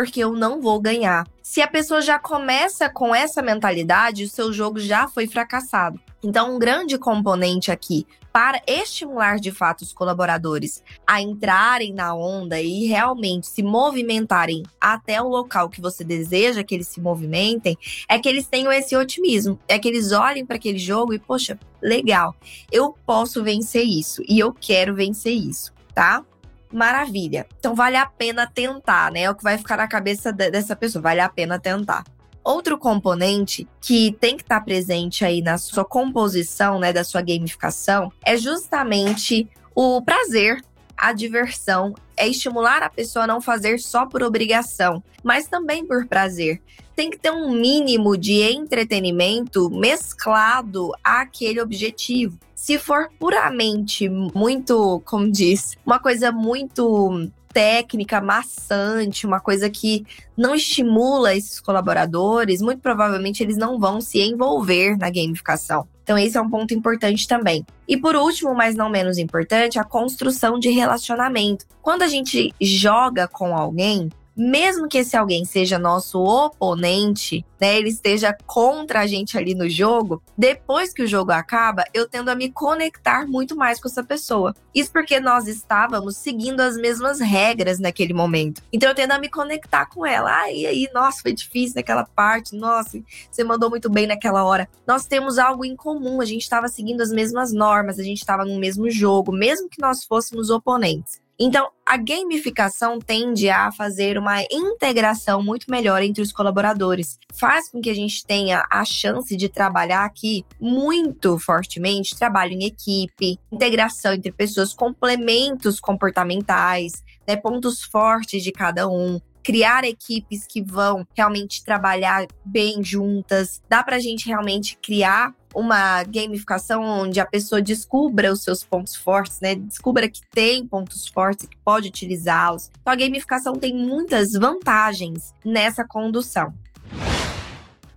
porque 0.00 0.20
eu 0.20 0.32
não 0.32 0.60
vou 0.60 0.80
ganhar". 0.80 1.26
Se 1.42 1.60
a 1.60 1.68
pessoa 1.68 2.00
já 2.00 2.18
começa 2.18 2.88
com 2.88 3.14
essa 3.14 3.42
mentalidade, 3.42 4.24
o 4.24 4.28
seu 4.28 4.52
jogo 4.52 4.78
já 4.80 5.06
foi 5.08 5.26
fracassado. 5.26 6.00
Então, 6.22 6.54
um 6.54 6.58
grande 6.58 6.96
componente 6.98 7.70
aqui 7.70 8.06
para 8.32 8.62
estimular 8.66 9.38
de 9.38 9.50
fato 9.50 9.82
os 9.82 9.92
colaboradores 9.92 10.82
a 11.06 11.20
entrarem 11.20 11.92
na 11.92 12.14
onda 12.14 12.60
e 12.60 12.86
realmente 12.86 13.46
se 13.46 13.62
movimentarem 13.62 14.62
até 14.80 15.20
o 15.20 15.28
local 15.28 15.68
que 15.68 15.80
você 15.80 16.04
deseja 16.04 16.62
que 16.62 16.74
eles 16.74 16.88
se 16.88 17.00
movimentem, 17.00 17.76
é 18.08 18.18
que 18.18 18.28
eles 18.28 18.46
tenham 18.46 18.72
esse 18.72 18.96
otimismo, 18.96 19.58
é 19.66 19.78
que 19.78 19.88
eles 19.88 20.12
olhem 20.12 20.46
para 20.46 20.56
aquele 20.56 20.78
jogo 20.78 21.12
e, 21.12 21.18
poxa, 21.18 21.58
legal, 21.82 22.34
eu 22.70 22.94
posso 23.04 23.42
vencer 23.42 23.84
isso 23.84 24.22
e 24.28 24.38
eu 24.38 24.52
quero 24.52 24.94
vencer 24.94 25.34
isso, 25.34 25.72
tá? 25.94 26.24
Maravilha. 26.72 27.46
Então 27.58 27.74
vale 27.74 27.96
a 27.96 28.06
pena 28.06 28.46
tentar, 28.46 29.10
né? 29.10 29.22
É 29.22 29.30
o 29.30 29.34
que 29.34 29.42
vai 29.42 29.58
ficar 29.58 29.76
na 29.76 29.88
cabeça 29.88 30.32
dessa 30.32 30.76
pessoa, 30.76 31.02
vale 31.02 31.20
a 31.20 31.28
pena 31.28 31.58
tentar. 31.58 32.04
Outro 32.42 32.78
componente 32.78 33.68
que 33.80 34.16
tem 34.18 34.36
que 34.36 34.42
estar 34.42 34.60
presente 34.62 35.24
aí 35.24 35.42
na 35.42 35.58
sua 35.58 35.84
composição, 35.84 36.78
né, 36.78 36.92
da 36.92 37.04
sua 37.04 37.20
gamificação, 37.20 38.10
é 38.24 38.36
justamente 38.36 39.48
o 39.74 40.00
prazer, 40.02 40.62
a 41.00 41.12
diversão, 41.12 41.94
é 42.16 42.28
estimular 42.28 42.82
a 42.82 42.90
pessoa 42.90 43.24
a 43.24 43.26
não 43.26 43.40
fazer 43.40 43.80
só 43.80 44.06
por 44.06 44.22
obrigação, 44.22 45.02
mas 45.24 45.48
também 45.48 45.86
por 45.86 46.06
prazer. 46.06 46.60
Tem 46.94 47.08
que 47.08 47.18
ter 47.18 47.30
um 47.30 47.52
mínimo 47.52 48.16
de 48.16 48.42
entretenimento 48.42 49.70
mesclado 49.70 50.92
àquele 51.02 51.60
objetivo. 51.60 52.38
Se 52.54 52.78
for 52.78 53.08
puramente 53.18 54.08
muito, 54.08 55.00
como 55.06 55.30
diz, 55.32 55.78
uma 55.86 55.98
coisa 55.98 56.30
muito 56.30 57.30
técnica 57.52 58.20
maçante, 58.20 59.26
uma 59.26 59.40
coisa 59.40 59.68
que 59.68 60.04
não 60.36 60.54
estimula 60.54 61.34
esses 61.34 61.58
colaboradores, 61.58 62.60
muito 62.60 62.80
provavelmente 62.80 63.42
eles 63.42 63.56
não 63.56 63.78
vão 63.78 64.00
se 64.00 64.20
envolver 64.20 64.96
na 64.96 65.10
gamificação. 65.10 65.88
Então, 66.10 66.18
esse 66.18 66.36
é 66.36 66.40
um 66.40 66.50
ponto 66.50 66.74
importante 66.74 67.28
também. 67.28 67.64
E 67.86 67.96
por 67.96 68.16
último, 68.16 68.52
mas 68.52 68.74
não 68.74 68.90
menos 68.90 69.16
importante, 69.16 69.78
a 69.78 69.84
construção 69.84 70.58
de 70.58 70.68
relacionamento. 70.68 71.64
Quando 71.80 72.02
a 72.02 72.08
gente 72.08 72.52
joga 72.60 73.28
com 73.28 73.56
alguém, 73.56 74.10
mesmo 74.36 74.88
que 74.88 74.98
esse 74.98 75.16
alguém 75.16 75.44
seja 75.44 75.78
nosso 75.78 76.18
oponente, 76.22 77.44
né, 77.60 77.76
ele 77.76 77.90
esteja 77.90 78.36
contra 78.46 79.00
a 79.00 79.06
gente 79.06 79.36
ali 79.36 79.54
no 79.54 79.68
jogo, 79.68 80.22
depois 80.36 80.92
que 80.92 81.02
o 81.02 81.06
jogo 81.06 81.30
acaba, 81.30 81.84
eu 81.92 82.08
tendo 82.08 82.30
a 82.30 82.34
me 82.34 82.50
conectar 82.50 83.26
muito 83.26 83.54
mais 83.54 83.80
com 83.80 83.88
essa 83.88 84.02
pessoa. 84.02 84.54
Isso 84.74 84.90
porque 84.92 85.20
nós 85.20 85.46
estávamos 85.46 86.16
seguindo 86.16 86.60
as 86.60 86.76
mesmas 86.76 87.20
regras 87.20 87.78
naquele 87.78 88.14
momento. 88.14 88.62
Então 88.72 88.88
eu 88.88 88.94
tendo 88.94 89.12
a 89.12 89.18
me 89.18 89.28
conectar 89.28 89.86
com 89.86 90.06
ela. 90.06 90.30
Ah, 90.42 90.50
e 90.50 90.66
aí, 90.66 90.88
nossa, 90.94 91.22
foi 91.22 91.32
difícil 91.32 91.76
naquela 91.76 92.04
parte. 92.04 92.56
Nossa, 92.56 93.02
você 93.30 93.44
mandou 93.44 93.68
muito 93.68 93.90
bem 93.90 94.06
naquela 94.06 94.44
hora. 94.44 94.68
Nós 94.86 95.06
temos 95.06 95.38
algo 95.38 95.64
em 95.64 95.76
comum, 95.76 96.20
a 96.20 96.24
gente 96.24 96.42
estava 96.42 96.68
seguindo 96.68 97.00
as 97.00 97.10
mesmas 97.10 97.52
normas, 97.52 97.98
a 97.98 98.02
gente 98.02 98.18
estava 98.18 98.44
no 98.44 98.58
mesmo 98.58 98.90
jogo, 98.90 99.32
mesmo 99.32 99.68
que 99.68 99.80
nós 99.80 100.04
fôssemos 100.04 100.50
oponentes. 100.50 101.20
Então, 101.42 101.70
a 101.86 101.96
gamificação 101.96 102.98
tende 102.98 103.48
a 103.48 103.72
fazer 103.72 104.18
uma 104.18 104.42
integração 104.52 105.42
muito 105.42 105.70
melhor 105.70 106.02
entre 106.02 106.20
os 106.22 106.30
colaboradores. 106.30 107.18
Faz 107.32 107.70
com 107.70 107.80
que 107.80 107.88
a 107.88 107.94
gente 107.94 108.26
tenha 108.26 108.62
a 108.70 108.84
chance 108.84 109.34
de 109.34 109.48
trabalhar 109.48 110.04
aqui 110.04 110.44
muito 110.60 111.38
fortemente 111.38 112.14
trabalho 112.14 112.52
em 112.52 112.66
equipe, 112.66 113.38
integração 113.50 114.12
entre 114.12 114.30
pessoas, 114.30 114.74
complementos 114.74 115.80
comportamentais, 115.80 117.02
né, 117.26 117.36
pontos 117.36 117.82
fortes 117.82 118.42
de 118.42 118.52
cada 118.52 118.86
um, 118.86 119.18
criar 119.42 119.84
equipes 119.84 120.46
que 120.46 120.62
vão 120.62 121.06
realmente 121.16 121.64
trabalhar 121.64 122.26
bem 122.44 122.84
juntas. 122.84 123.62
Dá 123.66 123.82
para 123.82 123.96
a 123.96 124.00
gente 124.00 124.26
realmente 124.26 124.76
criar 124.76 125.34
uma 125.54 126.02
gamificação 126.04 126.82
onde 126.82 127.20
a 127.20 127.26
pessoa 127.26 127.60
descubra 127.60 128.32
os 128.32 128.42
seus 128.42 128.62
pontos 128.62 128.94
fortes, 128.96 129.40
né? 129.40 129.54
Descubra 129.54 130.08
que 130.08 130.20
tem 130.30 130.66
pontos 130.66 131.08
fortes, 131.08 131.46
que 131.46 131.56
pode 131.58 131.88
utilizá-los. 131.88 132.70
Então 132.80 132.92
a 132.92 132.96
gamificação 132.96 133.54
tem 133.54 133.74
muitas 133.74 134.32
vantagens 134.32 135.34
nessa 135.44 135.84
condução. 135.84 136.54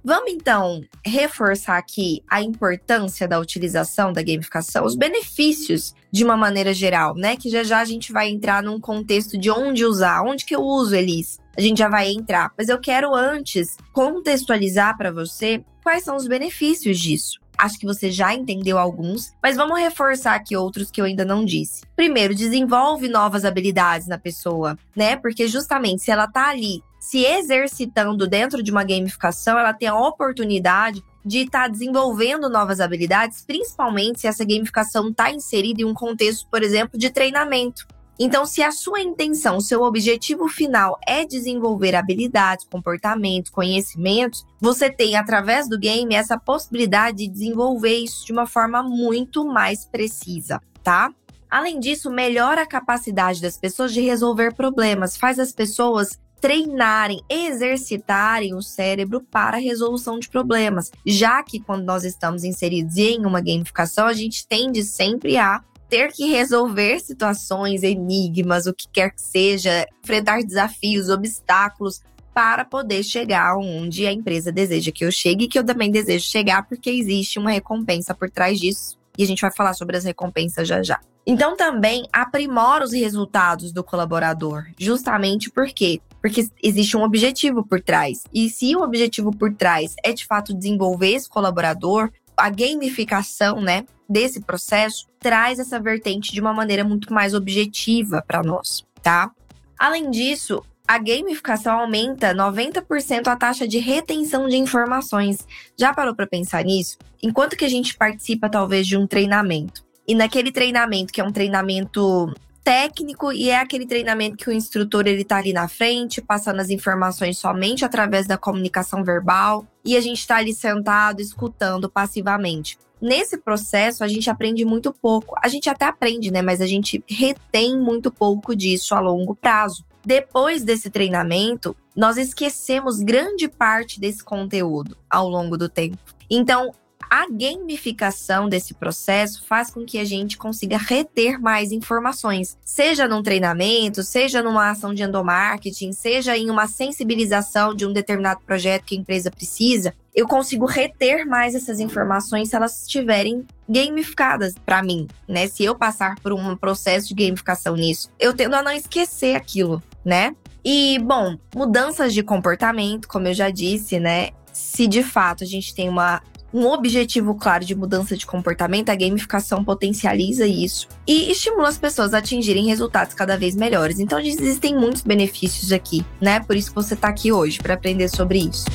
Vamos 0.06 0.34
então 0.34 0.82
reforçar 1.06 1.78
aqui 1.78 2.22
a 2.30 2.42
importância 2.42 3.26
da 3.26 3.40
utilização 3.40 4.12
da 4.12 4.22
gamificação, 4.22 4.84
os 4.84 4.98
benefícios 4.98 5.96
de 6.12 6.26
uma 6.26 6.36
maneira 6.36 6.74
geral, 6.74 7.16
né? 7.16 7.38
Que 7.38 7.50
já 7.50 7.64
já 7.64 7.80
a 7.80 7.86
gente 7.86 8.12
vai 8.12 8.30
entrar 8.30 8.62
num 8.62 8.82
contexto 8.82 9.38
de 9.38 9.50
onde 9.50 9.86
usar, 9.86 10.22
onde 10.24 10.44
que 10.44 10.54
eu 10.54 10.62
uso, 10.62 10.94
Elis. 10.94 11.40
A 11.56 11.62
gente 11.62 11.78
já 11.78 11.88
vai 11.88 12.12
entrar, 12.12 12.52
mas 12.58 12.68
eu 12.68 12.80
quero 12.82 13.16
antes 13.16 13.78
contextualizar 13.94 14.98
para 14.98 15.10
você 15.10 15.64
quais 15.82 16.04
são 16.04 16.18
os 16.18 16.28
benefícios 16.28 17.00
disso. 17.00 17.43
Acho 17.58 17.80
que 17.80 17.86
você 17.86 18.12
já 18.12 18.34
entendeu 18.34 18.78
alguns, 18.78 19.34
mas 19.42 19.56
vamos 19.56 19.80
reforçar 19.80 20.36
aqui 20.36 20.56
outros 20.56 20.90
que 20.90 21.00
eu 21.00 21.06
ainda 21.06 21.24
não 21.24 21.46
disse. 21.46 21.82
Primeiro, 21.96 22.36
desenvolve 22.36 23.08
novas 23.08 23.46
habilidades 23.46 24.08
na 24.08 24.18
pessoa, 24.18 24.78
né? 24.96 25.16
Porque 25.16 25.48
justamente 25.48 26.02
se 26.02 26.12
ela 26.12 26.28
tá 26.28 26.50
ali 26.50 26.84
se 27.00 27.26
exercitando 27.26 28.26
dentro 28.26 28.64
de 28.64 28.72
uma 28.72 28.84
gamificação, 28.84 29.60
ela 29.60 29.74
tem 29.74 29.90
a 29.90 29.96
oportunidade 29.96 31.04
de 31.26 31.40
estar 31.40 31.64
tá 31.64 31.68
desenvolvendo 31.68 32.50
novas 32.50 32.80
habilidades, 32.80 33.44
principalmente 33.46 34.22
se 34.22 34.28
essa 34.28 34.46
gamificação 34.46 35.10
está 35.10 35.30
inserida 35.30 35.82
em 35.82 35.86
um 35.86 35.94
contexto, 35.94 36.48
por 36.50 36.64
exemplo, 36.64 36.98
de 36.98 37.10
treinamento. 37.10 37.86
Então, 38.20 38.46
se 38.46 38.62
a 38.62 38.72
sua 38.72 39.02
intenção, 39.02 39.60
seu 39.60 39.82
objetivo 39.82 40.48
final 40.48 41.00
é 41.06 41.26
desenvolver 41.26 41.96
habilidades, 41.96 42.66
comportamentos, 42.70 43.50
conhecimentos, 43.50 44.46
você 44.62 44.90
tem, 44.90 45.16
através 45.16 45.68
do 45.68 45.80
game, 45.80 46.14
essa 46.14 46.38
possibilidade 46.38 47.18
de 47.18 47.28
desenvolver 47.28 47.98
isso 47.98 48.26
de 48.26 48.32
uma 48.32 48.46
forma 48.46 48.84
muito 48.84 49.46
mais 49.46 49.86
precisa, 49.86 50.62
tá? 50.84 51.12
Além 51.50 51.80
disso, 51.80 52.10
melhora 52.10 52.64
a 52.64 52.68
capacidade 52.68 53.42
das 53.42 53.58
pessoas 53.58 53.94
de 53.94 54.02
resolver 54.02 54.54
problemas, 54.54 55.18
faz 55.18 55.40
as 55.40 55.52
pessoas 55.52 56.20
treinarem, 56.40 57.22
exercitarem 57.30 58.54
o 58.54 58.62
cérebro 58.62 59.22
para 59.22 59.58
a 59.58 59.60
resolução 59.62 60.20
de 60.20 60.28
problemas, 60.28 60.92
já 61.06 61.42
que 61.42 61.60
quando 61.60 61.86
nós 61.86 62.04
estamos 62.04 62.44
inseridos 62.44 62.98
em 62.98 63.26
uma 63.26 63.40
gamificação, 63.40 64.08
a 64.08 64.14
gente 64.14 64.46
tende 64.46 64.84
sempre 64.84 65.38
a 65.38 65.64
ter 65.94 66.12
que 66.12 66.26
resolver 66.26 67.00
situações, 67.00 67.84
enigmas, 67.84 68.66
o 68.66 68.74
que 68.74 68.88
quer 68.92 69.12
que 69.12 69.22
seja, 69.22 69.88
enfrentar 70.04 70.42
desafios, 70.42 71.08
obstáculos 71.08 72.02
para 72.34 72.66
poder 72.66 73.04
chegar 73.04 73.56
onde 73.58 74.08
a 74.08 74.12
empresa 74.12 74.52
deseja 74.52 74.92
que 74.92 75.06
eu 75.06 75.12
chegue 75.12 75.46
e 75.46 75.48
que 75.48 75.60
eu 75.60 75.64
também 75.64 75.92
desejo 75.92 76.26
chegar, 76.26 76.68
porque 76.68 76.90
existe 76.90 77.38
uma 77.38 77.52
recompensa 77.52 78.12
por 78.12 78.28
trás 78.28 78.60
disso. 78.60 78.98
E 79.16 79.24
a 79.24 79.28
gente 79.28 79.42
vai 79.42 79.52
falar 79.52 79.76
sobre 79.76 79.96
as 79.96 80.04
recompensas 80.04 80.68
já 80.68 80.82
já. 80.82 81.00
Então 81.28 81.56
também 81.56 82.08
aprimora 82.12 82.84
os 82.84 82.92
resultados 82.92 83.72
do 83.72 83.84
colaborador, 83.84 84.66
justamente 84.80 85.52
porque 85.52 86.02
porque 86.20 86.48
existe 86.64 86.98
um 86.98 87.04
objetivo 87.04 87.64
por 87.64 87.82
trás. 87.82 88.24
E 88.34 88.50
se 88.50 88.76
o 88.76 88.82
objetivo 88.82 89.30
por 89.30 89.54
trás 89.54 89.94
é 90.04 90.12
de 90.12 90.26
fato 90.26 90.56
desenvolver 90.56 91.12
esse 91.12 91.30
colaborador, 91.30 92.10
a 92.38 92.50
gamificação, 92.50 93.62
né, 93.62 93.86
desse 94.10 94.42
processo 94.42 95.08
traz 95.20 95.60
essa 95.60 95.80
vertente 95.80 96.32
de 96.32 96.42
uma 96.42 96.54
maneira 96.54 96.84
muito 96.84 97.14
mais 97.14 97.34
objetiva 97.34 98.24
para 98.28 98.44
nós, 98.44 98.86
tá? 99.02 99.32
Além 99.78 100.12
disso, 100.12 100.64
a 100.88 100.98
gamificação 100.98 101.80
aumenta 101.80 102.34
90% 102.34 103.28
a 103.28 103.36
taxa 103.36 103.68
de 103.68 103.80
retenção 103.80 104.48
de 104.48 104.58
informações. 104.58 105.48
Já 105.78 105.94
parou 105.94 106.14
para 106.14 106.28
pensar 106.28 106.64
nisso? 106.64 106.98
Enquanto 107.22 107.56
que 107.56 107.66
a 107.66 107.70
gente 107.70 107.96
participa 107.96 108.50
talvez 108.50 108.86
de 108.86 108.98
um 108.98 109.08
treinamento, 109.08 109.84
e 110.08 110.14
naquele 110.14 110.52
treinamento, 110.52 111.14
que 111.14 111.22
é 111.22 111.24
um 111.24 111.32
treinamento 111.32 112.34
técnico 112.64 113.32
e 113.32 113.50
é 113.50 113.60
aquele 113.60 113.86
treinamento 113.86 114.38
que 114.38 114.50
o 114.50 114.54
instrutor 114.54 115.06
ele 115.06 115.24
tá 115.24 115.38
ali 115.38 115.52
na 115.52 115.68
frente, 115.68 116.22
passando 116.22 116.60
as 116.60 116.70
informações 116.70 117.38
somente 117.38 117.84
através 117.84 118.26
da 118.26 118.38
comunicação 118.38 119.04
verbal 119.04 119.66
e 119.84 119.98
a 119.98 120.02
gente 120.02 120.20
está 120.20 120.38
ali 120.38 120.54
sentado 120.54 121.22
escutando 121.22 121.90
passivamente. 121.90 122.78
Nesse 123.02 123.38
processo, 123.38 124.02
a 124.02 124.08
gente 124.08 124.30
aprende 124.30 124.64
muito 124.64 124.94
pouco. 124.94 125.36
A 125.44 125.50
gente 125.50 125.70
até 125.70 125.84
aprende, 125.84 126.32
né? 126.32 126.42
Mas 126.42 126.62
a 126.62 126.66
gente 126.66 127.04
retém 127.06 127.78
muito 127.78 128.10
pouco 128.10 128.56
disso 128.56 128.96
a 128.96 129.02
longo 129.02 129.36
prazo. 129.36 129.84
Depois 130.06 130.64
desse 130.64 130.90
treinamento, 130.90 131.76
nós 131.94 132.16
esquecemos 132.16 133.02
grande 133.02 133.50
parte 133.50 134.00
desse 134.00 134.24
conteúdo 134.24 134.98
ao 135.10 135.28
longo 135.28 135.58
do 135.58 135.68
tempo. 135.68 135.98
Então, 136.30 136.72
a 137.14 137.28
gamificação 137.30 138.50
desse 138.50 138.74
processo 138.74 139.46
faz 139.46 139.70
com 139.70 139.86
que 139.86 140.00
a 140.00 140.04
gente 140.04 140.36
consiga 140.36 140.80
reter 140.80 141.40
mais 141.40 141.72
informações, 141.72 142.58
seja 142.66 143.08
num 143.08 143.22
treinamento, 143.22 144.02
seja 144.02 144.42
numa 144.42 144.72
ação 144.72 144.96
de 144.96 145.04
endomarketing, 145.04 145.92
seja 145.92 146.36
em 146.36 146.50
uma 146.50 146.66
sensibilização 146.66 147.76
de 147.76 147.86
um 147.86 147.94
determinado 147.94 148.42
projeto 148.44 148.86
que 148.86 148.96
a 148.96 148.98
empresa 148.98 149.30
precisa. 149.30 149.94
Eu 150.12 150.28
consigo 150.28 150.66
reter 150.66 151.24
mais 151.24 151.54
essas 151.54 151.80
informações 151.80 152.50
se 152.50 152.56
elas 152.56 152.82
estiverem 152.82 153.46
gamificadas 153.70 154.56
para 154.66 154.82
mim, 154.82 155.08
né? 155.28 155.48
Se 155.48 155.64
eu 155.64 155.76
passar 155.76 156.16
por 156.16 156.34
um 156.34 156.56
processo 156.56 157.10
de 157.10 157.26
gamificação 157.26 157.76
nisso, 157.76 158.10
eu 158.20 158.34
tendo 158.34 158.56
a 158.56 158.64
não 158.64 158.72
esquecer 158.72 159.36
aquilo, 159.36 159.84
né? 160.04 160.36
E, 160.66 160.98
bom, 160.98 161.38
mudanças 161.54 162.12
de 162.12 162.24
comportamento, 162.24 163.08
como 163.08 163.28
eu 163.28 163.36
já 163.36 163.52
disse, 163.52 164.00
né? 164.00 164.32
Se 164.52 164.88
de 164.88 165.04
fato 165.04 165.44
a 165.44 165.48
gente 165.48 165.76
tem 165.76 165.90
uma 165.90 166.20
um 166.54 166.68
objetivo 166.68 167.34
claro 167.34 167.66
de 167.66 167.74
mudança 167.74 168.16
de 168.16 168.26
comportamento, 168.26 168.90
a 168.90 168.96
gamificação 168.96 169.64
potencializa 169.64 170.46
isso 170.46 170.88
e 171.08 171.32
estimula 171.32 171.68
as 171.68 171.78
pessoas 171.78 172.14
a 172.14 172.20
atingirem 172.20 172.68
resultados 172.68 173.16
cada 173.16 173.36
vez 173.36 173.56
melhores. 173.56 174.00
Então, 174.00 174.20
existem 174.20 174.76
muitos 174.76 175.02
benefícios 175.02 175.72
aqui, 175.72 176.06
né? 176.22 176.40
Por 176.42 176.56
isso 176.56 176.70
que 176.70 176.76
você 176.76 176.94
está 176.94 177.08
aqui 177.08 177.32
hoje, 177.32 177.58
para 177.58 177.74
aprender 177.74 178.08
sobre 178.08 178.40
isso. 178.40 178.66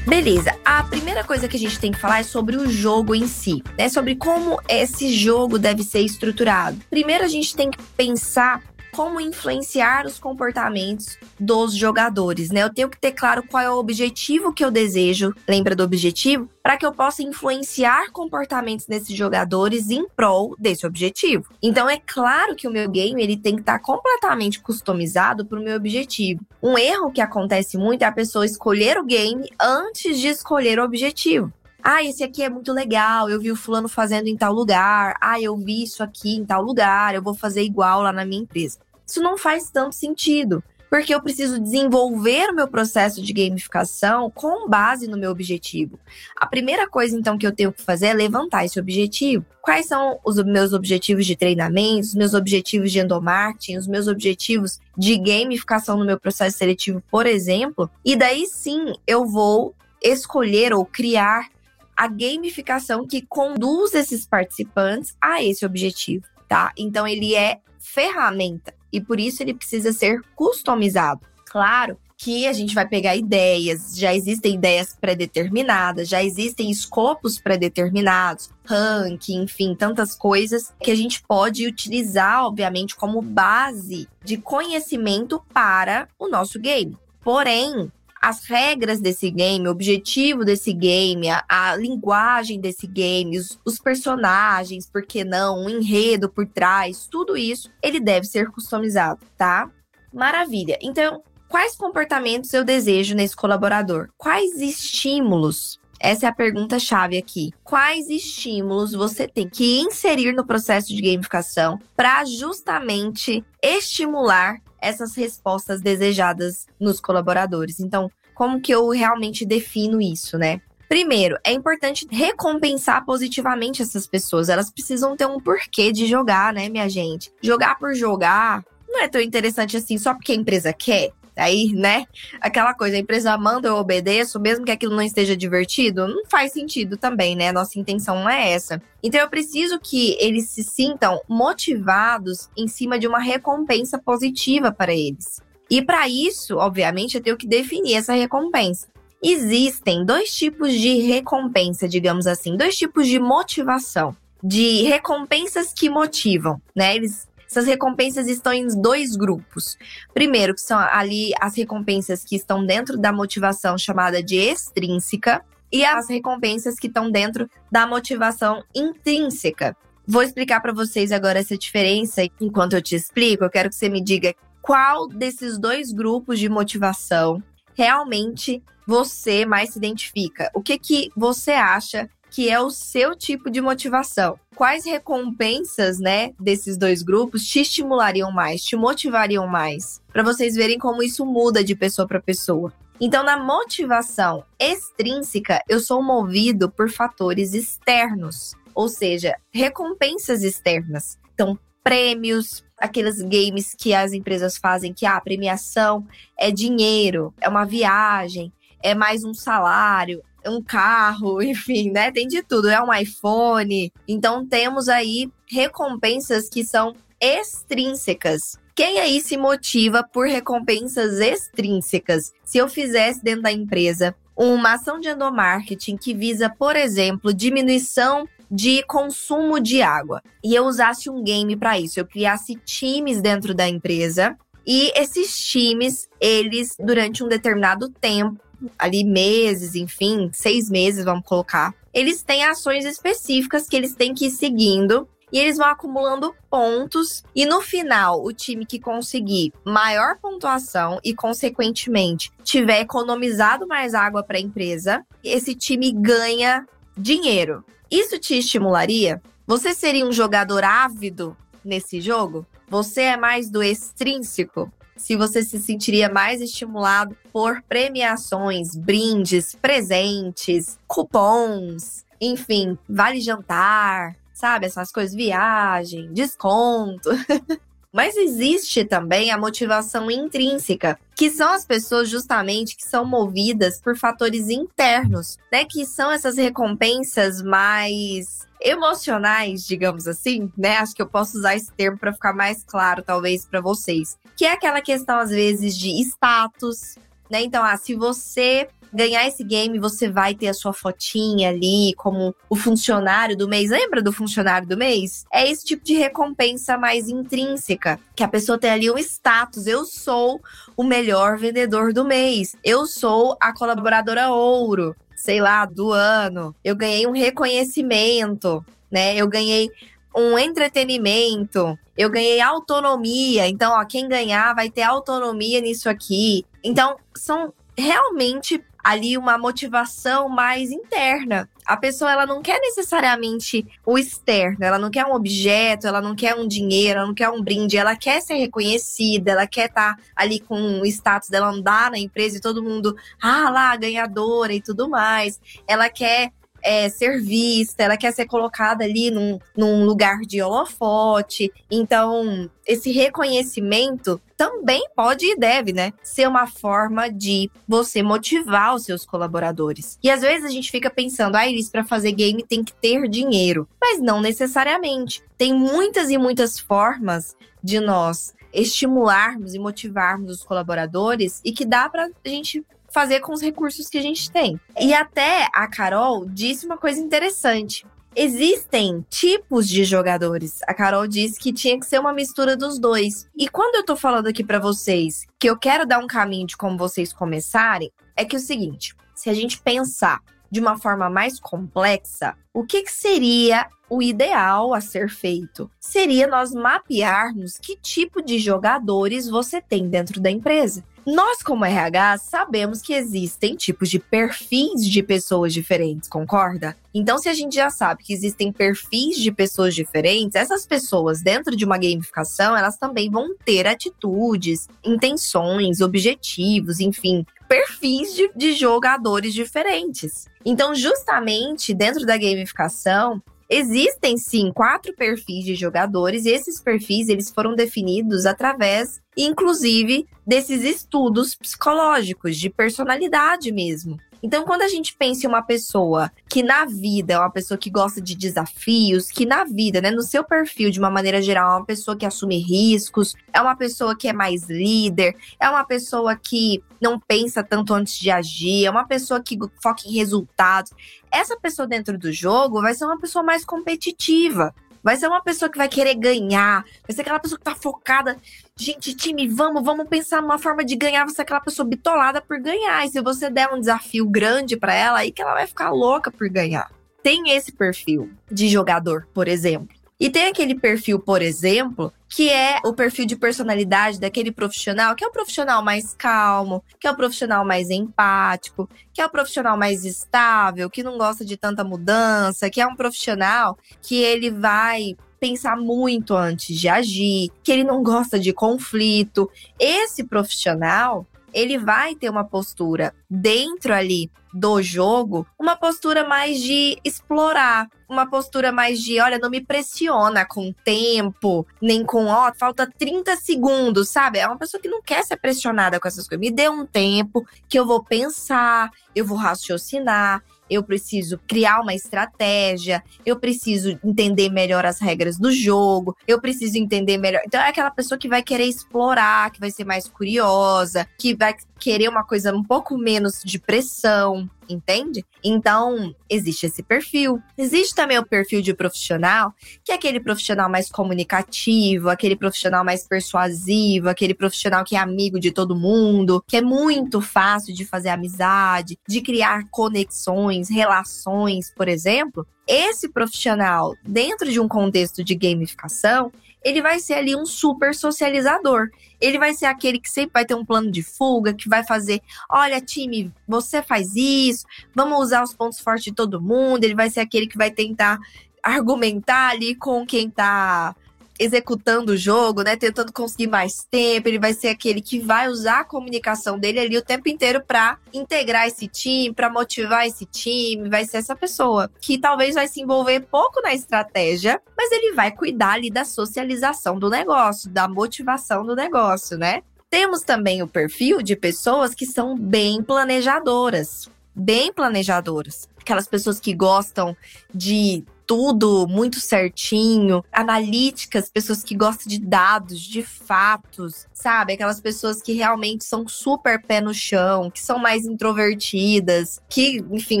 Beleza, 0.06 0.56
a 0.64 0.84
primeira 0.84 1.24
coisa 1.24 1.48
que 1.48 1.56
a 1.56 1.58
gente 1.58 1.80
tem 1.80 1.90
que 1.90 1.98
falar 1.98 2.20
é 2.20 2.22
sobre 2.22 2.56
o 2.56 2.70
jogo 2.70 3.16
em 3.16 3.26
si, 3.26 3.64
né? 3.76 3.88
Sobre 3.88 4.14
como 4.14 4.60
esse 4.68 5.12
jogo 5.12 5.58
deve 5.58 5.82
ser 5.82 6.02
estruturado. 6.02 6.78
Primeiro, 6.88 7.24
a 7.24 7.28
gente 7.28 7.56
tem 7.56 7.68
que 7.68 7.82
pensar 7.96 8.62
como 8.94 9.20
influenciar 9.20 10.06
os 10.06 10.18
comportamentos 10.18 11.18
dos 11.38 11.74
jogadores, 11.74 12.50
né? 12.50 12.62
Eu 12.62 12.72
tenho 12.72 12.88
que 12.88 12.98
ter 12.98 13.12
claro 13.12 13.42
qual 13.42 13.62
é 13.62 13.70
o 13.70 13.78
objetivo 13.78 14.52
que 14.52 14.64
eu 14.64 14.70
desejo, 14.70 15.34
lembra 15.48 15.74
do 15.74 15.82
objetivo? 15.82 16.48
Para 16.62 16.76
que 16.76 16.86
eu 16.86 16.92
possa 16.92 17.22
influenciar 17.22 18.10
comportamentos 18.12 18.86
desses 18.86 19.14
jogadores 19.14 19.90
em 19.90 20.08
prol 20.08 20.54
desse 20.58 20.86
objetivo. 20.86 21.44
Então 21.62 21.90
é 21.90 21.98
claro 21.98 22.54
que 22.54 22.68
o 22.68 22.70
meu 22.70 22.88
game 22.88 23.22
ele 23.22 23.36
tem 23.36 23.56
que 23.56 23.62
estar 23.62 23.78
tá 23.78 23.84
completamente 23.84 24.60
customizado 24.60 25.44
para 25.44 25.58
o 25.58 25.62
meu 25.62 25.76
objetivo. 25.76 26.40
Um 26.62 26.78
erro 26.78 27.10
que 27.10 27.20
acontece 27.20 27.76
muito 27.76 28.02
é 28.02 28.06
a 28.06 28.12
pessoa 28.12 28.46
escolher 28.46 28.96
o 28.96 29.04
game 29.04 29.50
antes 29.60 30.18
de 30.18 30.28
escolher 30.28 30.78
o 30.78 30.84
objetivo. 30.84 31.52
Ah, 31.86 32.02
esse 32.02 32.24
aqui 32.24 32.42
é 32.42 32.48
muito 32.48 32.72
legal, 32.72 33.28
eu 33.28 33.38
vi 33.38 33.52
o 33.52 33.56
fulano 33.56 33.90
fazendo 33.90 34.26
em 34.26 34.34
tal 34.34 34.54
lugar. 34.54 35.18
Ah, 35.20 35.38
eu 35.38 35.54
vi 35.54 35.82
isso 35.82 36.02
aqui 36.02 36.34
em 36.34 36.42
tal 36.42 36.62
lugar, 36.62 37.14
eu 37.14 37.20
vou 37.20 37.34
fazer 37.34 37.62
igual 37.62 38.00
lá 38.00 38.10
na 38.10 38.24
minha 38.24 38.40
empresa. 38.40 38.78
Isso 39.06 39.22
não 39.22 39.36
faz 39.36 39.70
tanto 39.70 39.94
sentido, 39.94 40.62
porque 40.94 41.12
eu 41.12 41.20
preciso 41.20 41.58
desenvolver 41.58 42.50
o 42.50 42.54
meu 42.54 42.68
processo 42.68 43.20
de 43.20 43.32
gamificação 43.32 44.30
com 44.30 44.68
base 44.68 45.08
no 45.08 45.18
meu 45.18 45.32
objetivo. 45.32 45.98
A 46.36 46.46
primeira 46.46 46.88
coisa, 46.88 47.18
então, 47.18 47.36
que 47.36 47.44
eu 47.44 47.50
tenho 47.50 47.72
que 47.72 47.82
fazer 47.82 48.06
é 48.06 48.14
levantar 48.14 48.64
esse 48.64 48.78
objetivo. 48.78 49.44
Quais 49.60 49.86
são 49.86 50.20
os 50.24 50.36
meus 50.44 50.72
objetivos 50.72 51.26
de 51.26 51.34
treinamento, 51.34 52.02
os 52.06 52.14
meus 52.14 52.32
objetivos 52.32 52.92
de 52.92 53.00
endomarketing, 53.00 53.76
os 53.76 53.88
meus 53.88 54.06
objetivos 54.06 54.78
de 54.96 55.18
gamificação 55.18 55.96
no 55.96 56.04
meu 56.04 56.18
processo 56.20 56.58
seletivo, 56.58 57.02
por 57.10 57.26
exemplo? 57.26 57.90
E 58.04 58.14
daí 58.14 58.46
sim 58.46 58.92
eu 59.04 59.26
vou 59.26 59.74
escolher 60.00 60.72
ou 60.72 60.86
criar 60.86 61.48
a 61.96 62.06
gamificação 62.06 63.04
que 63.04 63.20
conduz 63.22 63.94
esses 63.94 64.24
participantes 64.24 65.16
a 65.20 65.42
esse 65.42 65.66
objetivo, 65.66 66.24
tá? 66.48 66.72
Então 66.76 67.04
ele 67.04 67.34
é 67.34 67.58
ferramenta 67.80 68.72
e 68.94 69.00
por 69.00 69.18
isso 69.18 69.42
ele 69.42 69.52
precisa 69.52 69.92
ser 69.92 70.20
customizado. 70.36 71.20
Claro 71.46 71.98
que 72.16 72.46
a 72.46 72.52
gente 72.52 72.74
vai 72.74 72.86
pegar 72.88 73.16
ideias, 73.16 73.96
já 73.96 74.14
existem 74.14 74.54
ideias 74.54 74.96
pré-determinadas, 75.00 76.08
já 76.08 76.22
existem 76.22 76.70
escopos 76.70 77.38
pré-determinados, 77.38 78.50
ranking, 78.64 79.42
enfim, 79.42 79.74
tantas 79.74 80.14
coisas 80.14 80.72
que 80.80 80.92
a 80.92 80.94
gente 80.94 81.22
pode 81.26 81.66
utilizar, 81.66 82.44
obviamente, 82.44 82.94
como 82.94 83.20
base 83.20 84.08
de 84.24 84.36
conhecimento 84.36 85.42
para 85.52 86.08
o 86.18 86.28
nosso 86.28 86.58
game. 86.60 86.96
Porém, 87.20 87.90
as 88.24 88.46
regras 88.46 89.02
desse 89.02 89.30
game, 89.30 89.68
o 89.68 89.70
objetivo 89.70 90.46
desse 90.46 90.72
game, 90.72 91.28
a, 91.28 91.44
a 91.46 91.76
linguagem 91.76 92.58
desse 92.58 92.86
game, 92.86 93.36
os, 93.38 93.60
os, 93.66 93.78
personagens, 93.78 94.88
por 94.90 95.04
que 95.04 95.22
não, 95.22 95.66
o 95.66 95.68
enredo 95.68 96.26
por 96.30 96.46
trás, 96.46 97.06
tudo 97.06 97.36
isso, 97.36 97.70
ele 97.82 98.00
deve 98.00 98.26
ser 98.26 98.50
customizado, 98.50 99.20
tá? 99.36 99.70
Maravilha. 100.10 100.78
Então, 100.80 101.22
quais 101.50 101.76
comportamentos 101.76 102.54
eu 102.54 102.64
desejo 102.64 103.14
nesse 103.14 103.36
colaborador? 103.36 104.08
Quais 104.16 104.58
estímulos 104.58 105.78
essa 106.00 106.26
é 106.26 106.28
a 106.28 106.34
pergunta 106.34 106.78
chave 106.78 107.16
aqui. 107.16 107.50
Quais 107.62 108.10
estímulos 108.10 108.92
você 108.92 109.26
tem 109.26 109.48
que 109.48 109.80
inserir 109.80 110.32
no 110.32 110.44
processo 110.44 110.88
de 110.88 111.00
gamificação 111.00 111.78
para 111.96 112.24
justamente 112.26 113.42
estimular 113.62 114.60
essas 114.84 115.14
respostas 115.14 115.80
desejadas 115.80 116.66
nos 116.78 117.00
colaboradores. 117.00 117.80
Então, 117.80 118.10
como 118.34 118.60
que 118.60 118.72
eu 118.72 118.88
realmente 118.90 119.44
defino 119.44 120.00
isso, 120.00 120.36
né? 120.36 120.60
Primeiro, 120.88 121.38
é 121.44 121.52
importante 121.52 122.06
recompensar 122.10 123.04
positivamente 123.04 123.82
essas 123.82 124.06
pessoas. 124.06 124.48
Elas 124.48 124.70
precisam 124.70 125.16
ter 125.16 125.26
um 125.26 125.40
porquê 125.40 125.90
de 125.90 126.06
jogar, 126.06 126.52
né, 126.52 126.68
minha 126.68 126.88
gente? 126.88 127.32
Jogar 127.42 127.78
por 127.78 127.94
jogar 127.94 128.62
não 128.88 129.00
é 129.00 129.08
tão 129.08 129.20
interessante 129.20 129.76
assim 129.76 129.98
só 129.98 130.14
porque 130.14 130.32
a 130.32 130.36
empresa 130.36 130.72
quer. 130.72 131.10
Aí, 131.36 131.72
né? 131.72 132.06
Aquela 132.40 132.74
coisa, 132.74 132.96
a 132.96 133.00
empresa 133.00 133.36
manda, 133.36 133.68
eu 133.68 133.76
obedeço, 133.76 134.38
mesmo 134.38 134.64
que 134.64 134.70
aquilo 134.70 134.94
não 134.94 135.02
esteja 135.02 135.36
divertido, 135.36 136.06
não 136.06 136.24
faz 136.26 136.52
sentido 136.52 136.96
também, 136.96 137.34
né? 137.34 137.50
Nossa 137.50 137.78
intenção 137.78 138.16
não 138.16 138.28
é 138.28 138.52
essa. 138.52 138.80
Então, 139.02 139.20
eu 139.20 139.28
preciso 139.28 139.78
que 139.80 140.16
eles 140.20 140.48
se 140.48 140.62
sintam 140.62 141.20
motivados 141.28 142.48
em 142.56 142.68
cima 142.68 142.98
de 142.98 143.06
uma 143.06 143.18
recompensa 143.18 143.98
positiva 143.98 144.70
para 144.70 144.94
eles. 144.94 145.42
E 145.68 145.82
para 145.82 146.08
isso, 146.08 146.56
obviamente, 146.56 147.16
eu 147.16 147.22
tenho 147.22 147.36
que 147.36 147.46
definir 147.46 147.94
essa 147.94 148.12
recompensa. 148.12 148.86
Existem 149.22 150.04
dois 150.04 150.34
tipos 150.34 150.72
de 150.72 151.00
recompensa, 151.00 151.88
digamos 151.88 152.26
assim, 152.26 152.56
dois 152.56 152.76
tipos 152.76 153.08
de 153.08 153.18
motivação, 153.18 154.14
de 154.42 154.82
recompensas 154.82 155.72
que 155.72 155.88
motivam, 155.88 156.60
né? 156.76 156.94
Eles 156.94 157.26
essas 157.46 157.66
recompensas 157.66 158.26
estão 158.28 158.52
em 158.52 158.66
dois 158.80 159.16
grupos. 159.16 159.76
Primeiro, 160.12 160.54
que 160.54 160.60
são 160.60 160.78
ali 160.78 161.32
as 161.40 161.56
recompensas 161.56 162.24
que 162.24 162.36
estão 162.36 162.64
dentro 162.64 162.96
da 162.96 163.12
motivação 163.12 163.76
chamada 163.78 164.22
de 164.22 164.36
extrínseca, 164.36 165.44
e 165.74 165.84
as 165.84 166.08
recompensas 166.08 166.76
que 166.76 166.86
estão 166.86 167.10
dentro 167.10 167.50
da 167.68 167.84
motivação 167.84 168.62
intrínseca. 168.72 169.76
Vou 170.06 170.22
explicar 170.22 170.60
para 170.60 170.72
vocês 170.72 171.10
agora 171.10 171.40
essa 171.40 171.58
diferença. 171.58 172.22
Enquanto 172.40 172.74
eu 172.74 172.82
te 172.82 172.94
explico, 172.94 173.42
eu 173.42 173.50
quero 173.50 173.70
que 173.70 173.74
você 173.74 173.88
me 173.88 174.00
diga 174.00 174.36
qual 174.62 175.08
desses 175.08 175.58
dois 175.58 175.90
grupos 175.90 176.38
de 176.38 176.48
motivação 176.48 177.42
realmente 177.76 178.62
você 178.86 179.44
mais 179.44 179.70
se 179.70 179.78
identifica. 179.78 180.48
O 180.54 180.62
que 180.62 180.78
que 180.78 181.10
você 181.16 181.50
acha 181.50 182.08
que 182.34 182.50
é 182.50 182.60
o 182.60 182.68
seu 182.68 183.14
tipo 183.14 183.48
de 183.48 183.60
motivação. 183.60 184.36
Quais 184.56 184.84
recompensas, 184.84 186.00
né, 186.00 186.32
desses 186.40 186.76
dois 186.76 187.00
grupos 187.00 187.44
te 187.44 187.60
estimulariam 187.60 188.32
mais, 188.32 188.64
te 188.64 188.74
motivariam 188.74 189.46
mais? 189.46 190.02
Para 190.12 190.24
vocês 190.24 190.56
verem 190.56 190.76
como 190.76 191.00
isso 191.00 191.24
muda 191.24 191.62
de 191.62 191.76
pessoa 191.76 192.08
para 192.08 192.20
pessoa. 192.20 192.72
Então, 193.00 193.22
na 193.22 193.36
motivação 193.36 194.44
extrínseca, 194.58 195.62
eu 195.68 195.78
sou 195.78 196.02
movido 196.02 196.68
por 196.68 196.90
fatores 196.90 197.54
externos, 197.54 198.56
ou 198.74 198.88
seja, 198.88 199.36
recompensas 199.52 200.42
externas. 200.42 201.16
Então, 201.34 201.56
prêmios, 201.84 202.64
aqueles 202.76 203.22
games 203.22 203.76
que 203.78 203.94
as 203.94 204.12
empresas 204.12 204.58
fazem 204.58 204.92
que 204.92 205.06
ah, 205.06 205.18
a 205.18 205.20
premiação 205.20 206.04
é 206.36 206.50
dinheiro, 206.50 207.32
é 207.40 207.48
uma 207.48 207.64
viagem, 207.64 208.52
é 208.82 208.92
mais 208.92 209.22
um 209.22 209.32
salário, 209.32 210.20
um 210.46 210.62
carro, 210.62 211.40
enfim, 211.42 211.90
né? 211.90 212.10
Tem 212.10 212.26
de 212.26 212.42
tudo. 212.42 212.68
É 212.68 212.82
um 212.82 212.92
iPhone. 212.92 213.92
Então 214.06 214.46
temos 214.46 214.88
aí 214.88 215.30
recompensas 215.46 216.48
que 216.48 216.64
são 216.64 216.94
extrínsecas. 217.20 218.58
Quem 218.74 218.98
aí 218.98 219.20
se 219.20 219.36
motiva 219.36 220.02
por 220.02 220.26
recompensas 220.26 221.20
extrínsecas? 221.20 222.32
Se 222.44 222.58
eu 222.58 222.68
fizesse 222.68 223.22
dentro 223.22 223.42
da 223.42 223.52
empresa 223.52 224.14
uma 224.36 224.74
ação 224.74 224.98
de 224.98 225.08
endomarketing 225.08 225.96
que 225.96 226.12
visa, 226.12 226.50
por 226.50 226.74
exemplo, 226.74 227.32
diminuição 227.32 228.28
de 228.50 228.82
consumo 228.82 229.60
de 229.60 229.80
água 229.80 230.20
e 230.42 230.54
eu 230.54 230.64
usasse 230.64 231.08
um 231.08 231.22
game 231.22 231.56
para 231.56 231.78
isso, 231.78 232.00
eu 232.00 232.06
criasse 232.06 232.56
times 232.64 233.20
dentro 233.20 233.54
da 233.54 233.68
empresa 233.68 234.36
e 234.66 234.90
esses 234.98 235.36
times, 235.36 236.08
eles 236.20 236.76
durante 236.78 237.22
um 237.22 237.28
determinado 237.28 237.88
tempo 237.88 238.40
ali 238.78 239.04
meses, 239.04 239.74
enfim, 239.74 240.30
seis 240.32 240.70
meses, 240.70 241.04
vamos 241.04 241.24
colocar, 241.24 241.74
eles 241.92 242.22
têm 242.22 242.44
ações 242.44 242.84
específicas 242.84 243.68
que 243.68 243.76
eles 243.76 243.94
têm 243.94 244.14
que 244.14 244.26
ir 244.26 244.30
seguindo 244.30 245.08
e 245.32 245.38
eles 245.38 245.56
vão 245.56 245.66
acumulando 245.66 246.34
pontos 246.48 247.24
e 247.34 247.44
no 247.44 247.60
final 247.60 248.24
o 248.24 248.32
time 248.32 248.64
que 248.64 248.78
conseguir 248.78 249.52
maior 249.64 250.16
pontuação 250.18 251.00
e 251.02 251.14
consequentemente 251.14 252.30
tiver 252.42 252.80
economizado 252.80 253.66
mais 253.66 253.94
água 253.94 254.22
para 254.22 254.38
a 254.38 254.40
empresa, 254.40 255.04
esse 255.22 255.54
time 255.54 255.90
ganha 255.92 256.66
dinheiro. 256.96 257.64
Isso 257.90 258.18
te 258.18 258.38
estimularia? 258.38 259.20
Você 259.46 259.74
seria 259.74 260.06
um 260.06 260.12
jogador 260.12 260.64
ávido 260.64 261.36
nesse 261.64 262.00
jogo? 262.00 262.46
Você 262.68 263.02
é 263.02 263.16
mais 263.16 263.50
do 263.50 263.62
extrínseco? 263.62 264.72
Se 265.04 265.16
você 265.16 265.42
se 265.42 265.60
sentiria 265.60 266.08
mais 266.08 266.40
estimulado 266.40 267.14
por 267.30 267.60
premiações, 267.68 268.74
brindes, 268.74 269.54
presentes, 269.54 270.78
cupons, 270.88 272.06
enfim, 272.18 272.78
vale 272.88 273.20
jantar, 273.20 274.16
sabe? 274.32 274.64
Essas 274.64 274.90
coisas, 274.90 275.14
viagem, 275.14 276.10
desconto. 276.10 277.10
Mas 277.92 278.16
existe 278.16 278.82
também 278.82 279.30
a 279.30 279.36
motivação 279.36 280.10
intrínseca, 280.10 280.98
que 281.14 281.30
são 281.30 281.52
as 281.52 281.66
pessoas 281.66 282.08
justamente 282.08 282.74
que 282.74 282.86
são 282.86 283.04
movidas 283.04 283.82
por 283.82 283.98
fatores 283.98 284.48
internos, 284.48 285.36
né? 285.52 285.66
Que 285.66 285.84
são 285.84 286.10
essas 286.10 286.38
recompensas 286.38 287.42
mais 287.42 288.48
emocionais, 288.58 289.66
digamos 289.66 290.08
assim, 290.08 290.50
né? 290.56 290.78
Acho 290.78 290.94
que 290.94 291.02
eu 291.02 291.06
posso 291.06 291.36
usar 291.36 291.56
esse 291.56 291.70
termo 291.72 291.98
para 291.98 292.14
ficar 292.14 292.32
mais 292.32 292.64
claro, 292.64 293.02
talvez, 293.02 293.44
para 293.44 293.60
vocês. 293.60 294.18
Que 294.36 294.44
é 294.44 294.52
aquela 294.52 294.80
questão, 294.80 295.18
às 295.18 295.30
vezes, 295.30 295.76
de 295.76 295.88
status, 296.02 296.96
né? 297.30 297.42
Então, 297.42 297.64
ah, 297.64 297.76
se 297.76 297.94
você 297.94 298.68
ganhar 298.94 299.26
esse 299.26 299.42
game, 299.42 299.78
você 299.80 300.08
vai 300.08 300.34
ter 300.36 300.46
a 300.46 300.54
sua 300.54 300.72
fotinha 300.72 301.48
ali 301.48 301.92
como 301.96 302.34
o 302.48 302.54
funcionário 302.54 303.36
do 303.36 303.48
mês. 303.48 303.70
Lembra 303.70 304.00
do 304.00 304.12
funcionário 304.12 304.68
do 304.68 304.76
mês? 304.76 305.24
É 305.32 305.50
esse 305.50 305.64
tipo 305.64 305.84
de 305.84 305.94
recompensa 305.94 306.78
mais 306.78 307.08
intrínseca, 307.08 307.98
que 308.14 308.22
a 308.22 308.28
pessoa 308.28 308.56
tem 308.56 308.70
ali 308.70 308.90
um 308.90 308.98
status. 308.98 309.66
Eu 309.66 309.84
sou 309.84 310.40
o 310.76 310.84
melhor 310.84 311.36
vendedor 311.36 311.92
do 311.92 312.04
mês. 312.04 312.54
Eu 312.62 312.86
sou 312.86 313.36
a 313.40 313.52
colaboradora 313.52 314.30
ouro, 314.30 314.94
sei 315.16 315.40
lá, 315.40 315.64
do 315.64 315.90
ano. 315.90 316.54
Eu 316.62 316.76
ganhei 316.76 317.04
um 317.04 317.12
reconhecimento, 317.12 318.64
né? 318.88 319.16
Eu 319.16 319.26
ganhei 319.26 319.68
um 320.16 320.38
entretenimento, 320.38 321.76
eu 321.96 322.10
ganhei 322.10 322.40
autonomia. 322.40 323.48
Então, 323.48 323.72
ó, 323.72 323.84
quem 323.84 324.08
ganhar 324.08 324.54
vai 324.54 324.70
ter 324.70 324.82
autonomia 324.82 325.60
nisso 325.60 325.88
aqui. 325.88 326.44
Então, 326.62 326.96
são 327.16 327.52
realmente 327.76 328.62
ali 328.84 329.16
uma 329.16 329.38
motivação 329.38 330.28
mais 330.28 330.70
interna. 330.70 331.48
A 331.64 331.74
pessoa 331.74 332.12
ela 332.12 332.26
não 332.26 332.42
quer 332.42 332.60
necessariamente 332.60 333.66
o 333.86 333.96
externo, 333.96 334.58
ela 334.60 334.78
não 334.78 334.90
quer 334.90 335.06
um 335.06 335.14
objeto, 335.14 335.86
ela 335.86 336.02
não 336.02 336.14
quer 336.14 336.34
um 336.34 336.46
dinheiro, 336.46 336.98
ela 336.98 337.06
não 337.06 337.14
quer 337.14 337.30
um 337.30 337.42
brinde, 337.42 337.78
ela 337.78 337.96
quer 337.96 338.20
ser 338.20 338.34
reconhecida, 338.34 339.30
ela 339.30 339.46
quer 339.46 339.70
estar 339.70 339.96
tá 339.96 340.02
ali 340.14 340.38
com 340.38 340.80
o 340.80 340.84
status 340.84 341.30
dela 341.30 341.48
andar 341.48 341.90
na 341.90 341.98
empresa 341.98 342.36
e 342.36 342.40
todo 342.40 342.62
mundo, 342.62 342.94
ah 343.22 343.48
lá, 343.48 343.74
ganhadora 343.76 344.52
e 344.52 344.60
tudo 344.60 344.86
mais. 344.86 345.40
Ela 345.66 345.88
quer 345.88 346.30
é, 346.64 346.88
ser 346.88 347.20
vista, 347.20 347.82
ela 347.82 347.96
quer 347.96 348.12
ser 348.12 348.26
colocada 348.26 348.84
ali 348.84 349.10
num, 349.10 349.38
num 349.56 349.84
lugar 349.84 350.20
de 350.20 350.40
holofote. 350.40 351.52
Então, 351.70 352.50
esse 352.66 352.90
reconhecimento 352.90 354.20
também 354.36 354.82
pode 354.96 355.26
e 355.26 355.36
deve, 355.36 355.72
né, 355.72 355.92
ser 356.02 356.26
uma 356.26 356.46
forma 356.46 357.08
de 357.08 357.50
você 357.68 358.02
motivar 358.02 358.74
os 358.74 358.84
seus 358.84 359.04
colaboradores. 359.04 359.98
E 360.02 360.10
às 360.10 360.22
vezes 360.22 360.44
a 360.44 360.50
gente 360.50 360.70
fica 360.70 360.90
pensando, 360.90 361.36
ah, 361.36 361.46
Iris, 361.46 361.68
para 361.68 361.84
fazer 361.84 362.12
game 362.12 362.42
tem 362.42 362.64
que 362.64 362.72
ter 362.72 363.06
dinheiro. 363.08 363.68
Mas 363.80 364.00
não 364.00 364.20
necessariamente. 364.20 365.22
Tem 365.36 365.52
muitas 365.52 366.10
e 366.10 366.16
muitas 366.16 366.58
formas 366.58 367.36
de 367.62 367.78
nós 367.78 368.34
estimularmos 368.54 369.54
e 369.54 369.58
motivarmos 369.58 370.30
os 370.30 370.44
colaboradores 370.44 371.40
e 371.44 371.52
que 371.52 371.64
dá 371.64 371.88
para 371.88 372.06
a 372.06 372.28
gente 372.28 372.64
fazer 372.94 373.18
com 373.18 373.32
os 373.32 373.42
recursos 373.42 373.88
que 373.88 373.98
a 373.98 374.02
gente 374.02 374.30
tem. 374.30 374.58
E 374.80 374.94
até 374.94 375.48
a 375.52 375.66
Carol 375.66 376.26
disse 376.26 376.64
uma 376.64 376.78
coisa 376.78 377.00
interessante. 377.00 377.84
Existem 378.14 379.04
tipos 379.10 379.68
de 379.68 379.84
jogadores. 379.84 380.60
A 380.68 380.72
Carol 380.72 381.08
disse 381.08 381.40
que 381.40 381.52
tinha 381.52 381.78
que 381.80 381.86
ser 381.86 381.98
uma 381.98 382.12
mistura 382.12 382.56
dos 382.56 382.78
dois. 382.78 383.28
E 383.36 383.48
quando 383.48 383.74
eu 383.74 383.84
tô 383.84 383.96
falando 383.96 384.28
aqui 384.28 384.44
para 384.44 384.60
vocês 384.60 385.26
que 385.40 385.50
eu 385.50 385.58
quero 385.58 385.84
dar 385.84 385.98
um 385.98 386.06
caminho 386.06 386.46
de 386.46 386.56
como 386.56 386.78
vocês 386.78 387.12
começarem, 387.12 387.90
é 388.16 388.24
que 388.24 388.36
é 388.36 388.38
o 388.38 388.42
seguinte: 388.42 388.94
se 389.16 389.28
a 389.28 389.34
gente 389.34 389.60
pensar 389.60 390.20
de 390.48 390.60
uma 390.60 390.78
forma 390.78 391.10
mais 391.10 391.40
complexa, 391.40 392.36
o 392.52 392.64
que, 392.64 392.82
que 392.82 392.92
seria 392.92 393.66
o 393.90 394.00
ideal 394.00 394.72
a 394.72 394.80
ser 394.80 395.08
feito? 395.08 395.68
Seria 395.80 396.28
nós 396.28 396.52
mapearmos 396.52 397.58
que 397.58 397.76
tipo 397.76 398.22
de 398.22 398.38
jogadores 398.38 399.28
você 399.28 399.60
tem 399.60 399.88
dentro 399.88 400.20
da 400.20 400.30
empresa. 400.30 400.84
Nós, 401.06 401.42
como 401.42 401.66
RH, 401.66 402.18
sabemos 402.18 402.80
que 402.80 402.94
existem 402.94 403.54
tipos 403.56 403.90
de 403.90 403.98
perfis 403.98 404.86
de 404.86 405.02
pessoas 405.02 405.52
diferentes, 405.52 406.08
concorda? 406.08 406.74
Então, 406.94 407.18
se 407.18 407.28
a 407.28 407.34
gente 407.34 407.56
já 407.56 407.68
sabe 407.68 408.02
que 408.02 408.14
existem 408.14 408.50
perfis 408.50 409.18
de 409.18 409.30
pessoas 409.30 409.74
diferentes, 409.74 410.34
essas 410.34 410.64
pessoas 410.64 411.20
dentro 411.20 411.54
de 411.54 411.64
uma 411.64 411.76
gamificação, 411.76 412.56
elas 412.56 412.78
também 412.78 413.10
vão 413.10 413.34
ter 413.44 413.66
atitudes, 413.66 414.66
intenções, 414.82 415.82
objetivos, 415.82 416.80
enfim, 416.80 417.26
perfis 417.46 418.14
de, 418.14 418.30
de 418.34 418.54
jogadores 418.54 419.34
diferentes. 419.34 420.26
Então, 420.42 420.74
justamente 420.74 421.74
dentro 421.74 422.06
da 422.06 422.16
gamificação, 422.16 423.22
Existem 423.56 424.16
sim 424.16 424.50
quatro 424.52 424.92
perfis 424.96 425.44
de 425.44 425.54
jogadores 425.54 426.26
e 426.26 426.30
esses 426.30 426.60
perfis 426.60 427.08
eles 427.08 427.30
foram 427.30 427.54
definidos 427.54 428.26
através, 428.26 429.00
inclusive, 429.16 430.08
desses 430.26 430.64
estudos 430.64 431.36
psicológicos 431.36 432.36
de 432.36 432.50
personalidade 432.50 433.52
mesmo. 433.52 433.96
Então, 434.24 434.42
quando 434.42 434.62
a 434.62 434.68
gente 434.68 434.96
pensa 434.96 435.26
em 435.26 435.28
uma 435.28 435.42
pessoa 435.42 436.10
que 436.30 436.42
na 436.42 436.64
vida 436.64 437.12
é 437.12 437.18
uma 437.18 437.30
pessoa 437.30 437.58
que 437.58 437.68
gosta 437.68 438.00
de 438.00 438.16
desafios, 438.16 439.10
que 439.10 439.26
na 439.26 439.44
vida, 439.44 439.82
né, 439.82 439.90
no 439.90 440.00
seu 440.00 440.24
perfil 440.24 440.70
de 440.70 440.78
uma 440.78 440.88
maneira 440.88 441.20
geral, 441.20 441.50
é 441.50 441.56
uma 441.58 441.66
pessoa 441.66 441.94
que 441.94 442.06
assume 442.06 442.38
riscos, 442.38 443.14
é 443.30 443.38
uma 443.38 443.54
pessoa 443.54 443.94
que 443.94 444.08
é 444.08 444.14
mais 444.14 444.48
líder, 444.48 445.14
é 445.38 445.46
uma 445.46 445.62
pessoa 445.62 446.16
que 446.16 446.64
não 446.80 446.98
pensa 446.98 447.44
tanto 447.44 447.74
antes 447.74 447.98
de 447.98 448.10
agir, 448.10 448.64
é 448.64 448.70
uma 448.70 448.86
pessoa 448.86 449.22
que 449.22 449.38
foca 449.62 449.82
em 449.86 449.92
resultados. 449.92 450.72
Essa 451.12 451.36
pessoa 451.36 451.68
dentro 451.68 451.98
do 451.98 452.10
jogo 452.10 452.62
vai 452.62 452.72
ser 452.72 452.86
uma 452.86 452.98
pessoa 452.98 453.22
mais 453.22 453.44
competitiva. 453.44 454.54
Vai 454.82 454.96
ser 454.98 455.06
uma 455.06 455.22
pessoa 455.22 455.50
que 455.50 455.56
vai 455.56 455.66
querer 455.66 455.94
ganhar. 455.94 456.62
Vai 456.86 456.94
ser 456.94 457.00
aquela 457.00 457.18
pessoa 457.18 457.38
que 457.38 457.44
tá 457.44 457.54
focada. 457.54 458.18
Gente, 458.56 458.94
time, 458.94 459.26
vamos, 459.26 459.64
vamos 459.64 459.88
pensar 459.88 460.22
numa 460.22 460.38
forma 460.38 460.64
de 460.64 460.76
ganhar. 460.76 461.04
Vai 461.04 461.12
ser 461.12 461.22
aquela 461.22 461.40
pessoa 461.40 461.66
bitolada 461.66 462.20
por 462.20 462.38
ganhar. 462.38 462.84
E 462.84 462.88
se 462.88 463.02
você 463.02 463.28
der 463.28 463.52
um 463.52 463.58
desafio 463.58 464.08
grande 464.08 464.56
para 464.56 464.72
ela, 464.72 464.98
aí 464.98 465.10
que 465.10 465.20
ela 465.20 465.34
vai 465.34 465.46
ficar 465.46 465.70
louca 465.70 466.10
por 466.10 466.28
ganhar. 466.28 466.70
Tem 467.02 467.30
esse 467.30 467.50
perfil 467.50 468.10
de 468.30 468.48
jogador, 468.48 469.08
por 469.12 469.26
exemplo. 469.26 469.76
E 469.98 470.08
tem 470.08 470.26
aquele 470.26 470.54
perfil, 470.54 471.00
por 471.00 471.20
exemplo, 471.20 471.92
que 472.08 472.30
é 472.30 472.60
o 472.64 472.72
perfil 472.72 473.06
de 473.06 473.16
personalidade 473.16 473.98
daquele 473.98 474.30
profissional, 474.30 474.94
que 474.94 475.04
é 475.04 475.08
o 475.08 475.12
profissional 475.12 475.62
mais 475.62 475.94
calmo, 475.94 476.64
que 476.78 476.86
é 476.86 476.90
o 476.90 476.96
profissional 476.96 477.44
mais 477.44 477.70
empático, 477.70 478.68
que 478.92 479.00
é 479.00 479.06
o 479.06 479.10
profissional 479.10 479.56
mais 479.56 479.84
estável, 479.84 480.70
que 480.70 480.82
não 480.82 480.96
gosta 480.96 481.24
de 481.24 481.36
tanta 481.36 481.64
mudança, 481.64 482.50
que 482.50 482.60
é 482.60 482.66
um 482.66 482.76
profissional 482.76 483.58
que 483.82 483.96
ele 483.96 484.30
vai 484.30 484.96
pensar 485.18 485.56
muito 485.56 486.14
antes 486.14 486.58
de 486.58 486.68
agir, 486.68 487.30
que 487.42 487.52
ele 487.52 487.64
não 487.64 487.82
gosta 487.82 488.18
de 488.18 488.32
conflito. 488.32 489.30
Esse 489.58 490.04
profissional, 490.04 491.06
ele 491.32 491.58
vai 491.58 491.94
ter 491.94 492.08
uma 492.08 492.24
postura 492.24 492.94
dentro 493.10 493.74
ali 493.74 494.10
do 494.34 494.60
jogo, 494.60 495.24
uma 495.38 495.54
postura 495.54 496.04
mais 496.04 496.40
de 496.40 496.76
explorar, 496.84 497.68
uma 497.88 498.04
postura 498.04 498.50
mais 498.50 498.82
de, 498.82 499.00
olha, 499.00 499.16
não 499.16 499.30
me 499.30 499.40
pressiona 499.40 500.26
com 500.26 500.52
tempo, 500.64 501.46
nem 501.62 501.84
com, 501.84 502.06
ó, 502.06 502.32
falta 502.34 502.68
30 502.78 503.16
segundos, 503.16 503.88
sabe? 503.88 504.18
É 504.18 504.26
uma 504.26 504.36
pessoa 504.36 504.60
que 504.60 504.68
não 504.68 504.82
quer 504.82 505.04
ser 505.04 505.16
pressionada 505.16 505.78
com 505.78 505.86
essas 505.86 506.08
coisas. 506.08 506.20
Me 506.20 506.34
dê 506.34 506.48
um 506.48 506.66
tempo 506.66 507.24
que 507.48 507.56
eu 507.56 507.64
vou 507.64 507.84
pensar, 507.84 508.72
eu 508.94 509.04
vou 509.04 509.16
raciocinar, 509.16 510.20
eu 510.48 510.62
preciso 510.62 511.18
criar 511.26 511.60
uma 511.60 511.74
estratégia, 511.74 512.82
eu 513.04 513.16
preciso 513.18 513.78
entender 513.84 514.30
melhor 514.30 514.64
as 514.64 514.80
regras 514.80 515.18
do 515.18 515.32
jogo, 515.32 515.96
eu 516.06 516.20
preciso 516.20 516.58
entender 516.58 516.98
melhor. 516.98 517.22
Então 517.26 517.40
é 517.40 517.48
aquela 517.48 517.70
pessoa 517.70 517.98
que 517.98 518.08
vai 518.08 518.22
querer 518.22 518.44
explorar, 518.44 519.30
que 519.30 519.40
vai 519.40 519.50
ser 519.50 519.64
mais 519.64 519.88
curiosa, 519.88 520.86
que 520.98 521.14
vai 521.14 521.34
querer 521.58 521.88
uma 521.88 522.04
coisa 522.04 522.34
um 522.34 522.42
pouco 522.42 522.76
menos 522.76 523.22
de 523.24 523.38
pressão, 523.38 524.28
entende? 524.48 525.04
Então, 525.22 525.94
existe 526.08 526.46
esse 526.46 526.62
perfil. 526.62 527.20
Existe 527.36 527.74
também 527.74 527.98
o 527.98 528.06
perfil 528.06 528.42
de 528.42 528.54
profissional, 528.54 529.32
que 529.64 529.72
é 529.72 529.74
aquele 529.74 530.00
profissional 530.00 530.50
mais 530.50 530.68
comunicativo, 530.70 531.88
aquele 531.88 532.16
profissional 532.16 532.64
mais 532.64 532.86
persuasivo, 532.86 533.88
aquele 533.88 534.14
profissional 534.14 534.64
que 534.64 534.76
é 534.76 534.78
amigo 534.78 535.18
de 535.18 535.30
todo 535.30 535.56
mundo, 535.56 536.22
que 536.26 536.36
é 536.36 536.42
muito 536.42 537.00
fácil 537.00 537.54
de 537.54 537.64
fazer 537.64 537.88
amizade, 537.88 538.78
de 538.88 539.00
criar 539.00 539.48
conexões, 539.50 540.48
relações, 540.48 541.52
por 541.54 541.68
exemplo. 541.68 542.26
Esse 542.46 542.88
profissional, 542.88 543.74
dentro 543.82 544.30
de 544.30 544.38
um 544.38 544.46
contexto 544.46 545.02
de 545.02 545.14
gamificação, 545.14 546.12
ele 546.44 546.60
vai 546.60 546.78
ser 546.78 546.94
ali 546.94 547.16
um 547.16 547.24
super 547.24 547.74
socializador. 547.74 548.68
Ele 549.00 549.18
vai 549.18 549.32
ser 549.32 549.46
aquele 549.46 549.80
que 549.80 549.90
sempre 549.90 550.12
vai 550.12 550.24
ter 550.26 550.34
um 550.34 550.44
plano 550.44 550.70
de 550.70 550.82
fuga, 550.82 551.32
que 551.32 551.48
vai 551.48 551.64
fazer: 551.64 552.02
olha, 552.30 552.60
time, 552.60 553.10
você 553.26 553.62
faz 553.62 553.96
isso, 553.96 554.44
vamos 554.74 554.98
usar 554.98 555.22
os 555.22 555.32
pontos 555.32 555.58
fortes 555.58 555.84
de 555.84 555.92
todo 555.92 556.20
mundo. 556.20 556.64
Ele 556.64 556.74
vai 556.74 556.90
ser 556.90 557.00
aquele 557.00 557.26
que 557.26 557.38
vai 557.38 557.50
tentar 557.50 557.98
argumentar 558.42 559.30
ali 559.30 559.54
com 559.54 559.86
quem 559.86 560.10
tá 560.10 560.76
executando 561.18 561.92
o 561.92 561.96
jogo, 561.96 562.42
né, 562.42 562.56
tentando 562.56 562.92
conseguir 562.92 563.28
mais 563.28 563.64
tempo, 563.70 564.08
ele 564.08 564.18
vai 564.18 564.32
ser 564.32 564.48
aquele 564.48 564.80
que 564.80 564.98
vai 564.98 565.28
usar 565.28 565.60
a 565.60 565.64
comunicação 565.64 566.38
dele 566.38 566.58
ali 566.58 566.76
o 566.76 566.82
tempo 566.82 567.08
inteiro 567.08 567.42
para 567.46 567.78
integrar 567.92 568.46
esse 568.46 568.66
time, 568.66 569.14
para 569.14 569.30
motivar 569.30 569.86
esse 569.86 570.04
time, 570.06 570.68
vai 570.68 570.84
ser 570.84 570.98
essa 570.98 571.14
pessoa 571.14 571.70
que 571.80 571.98
talvez 571.98 572.34
vai 572.34 572.48
se 572.48 572.60
envolver 572.60 573.00
pouco 573.00 573.40
na 573.42 573.54
estratégia, 573.54 574.40
mas 574.56 574.72
ele 574.72 574.92
vai 574.92 575.12
cuidar 575.12 575.52
ali 575.52 575.70
da 575.70 575.84
socialização 575.84 576.78
do 576.78 576.90
negócio, 576.90 577.50
da 577.50 577.68
motivação 577.68 578.44
do 578.44 578.56
negócio, 578.56 579.16
né? 579.16 579.42
Temos 579.70 580.02
também 580.02 580.42
o 580.42 580.46
perfil 580.46 581.02
de 581.02 581.16
pessoas 581.16 581.74
que 581.74 581.84
são 581.84 582.16
bem 582.16 582.62
planejadoras, 582.62 583.90
bem 584.14 584.52
planejadoras. 584.52 585.48
Aquelas 585.58 585.88
pessoas 585.88 586.20
que 586.20 586.32
gostam 586.32 586.96
de 587.34 587.84
tudo 588.06 588.66
muito 588.68 589.00
certinho, 589.00 590.04
analíticas, 590.12 591.10
pessoas 591.10 591.42
que 591.42 591.54
gostam 591.54 591.88
de 591.88 591.98
dados, 591.98 592.60
de 592.60 592.82
fatos, 592.82 593.86
sabe? 593.92 594.34
Aquelas 594.34 594.60
pessoas 594.60 595.02
que 595.02 595.12
realmente 595.12 595.64
são 595.64 595.86
super 595.88 596.42
pé 596.42 596.60
no 596.60 596.74
chão, 596.74 597.30
que 597.30 597.40
são 597.40 597.58
mais 597.58 597.84
introvertidas, 597.86 599.20
que, 599.28 599.64
enfim, 599.70 600.00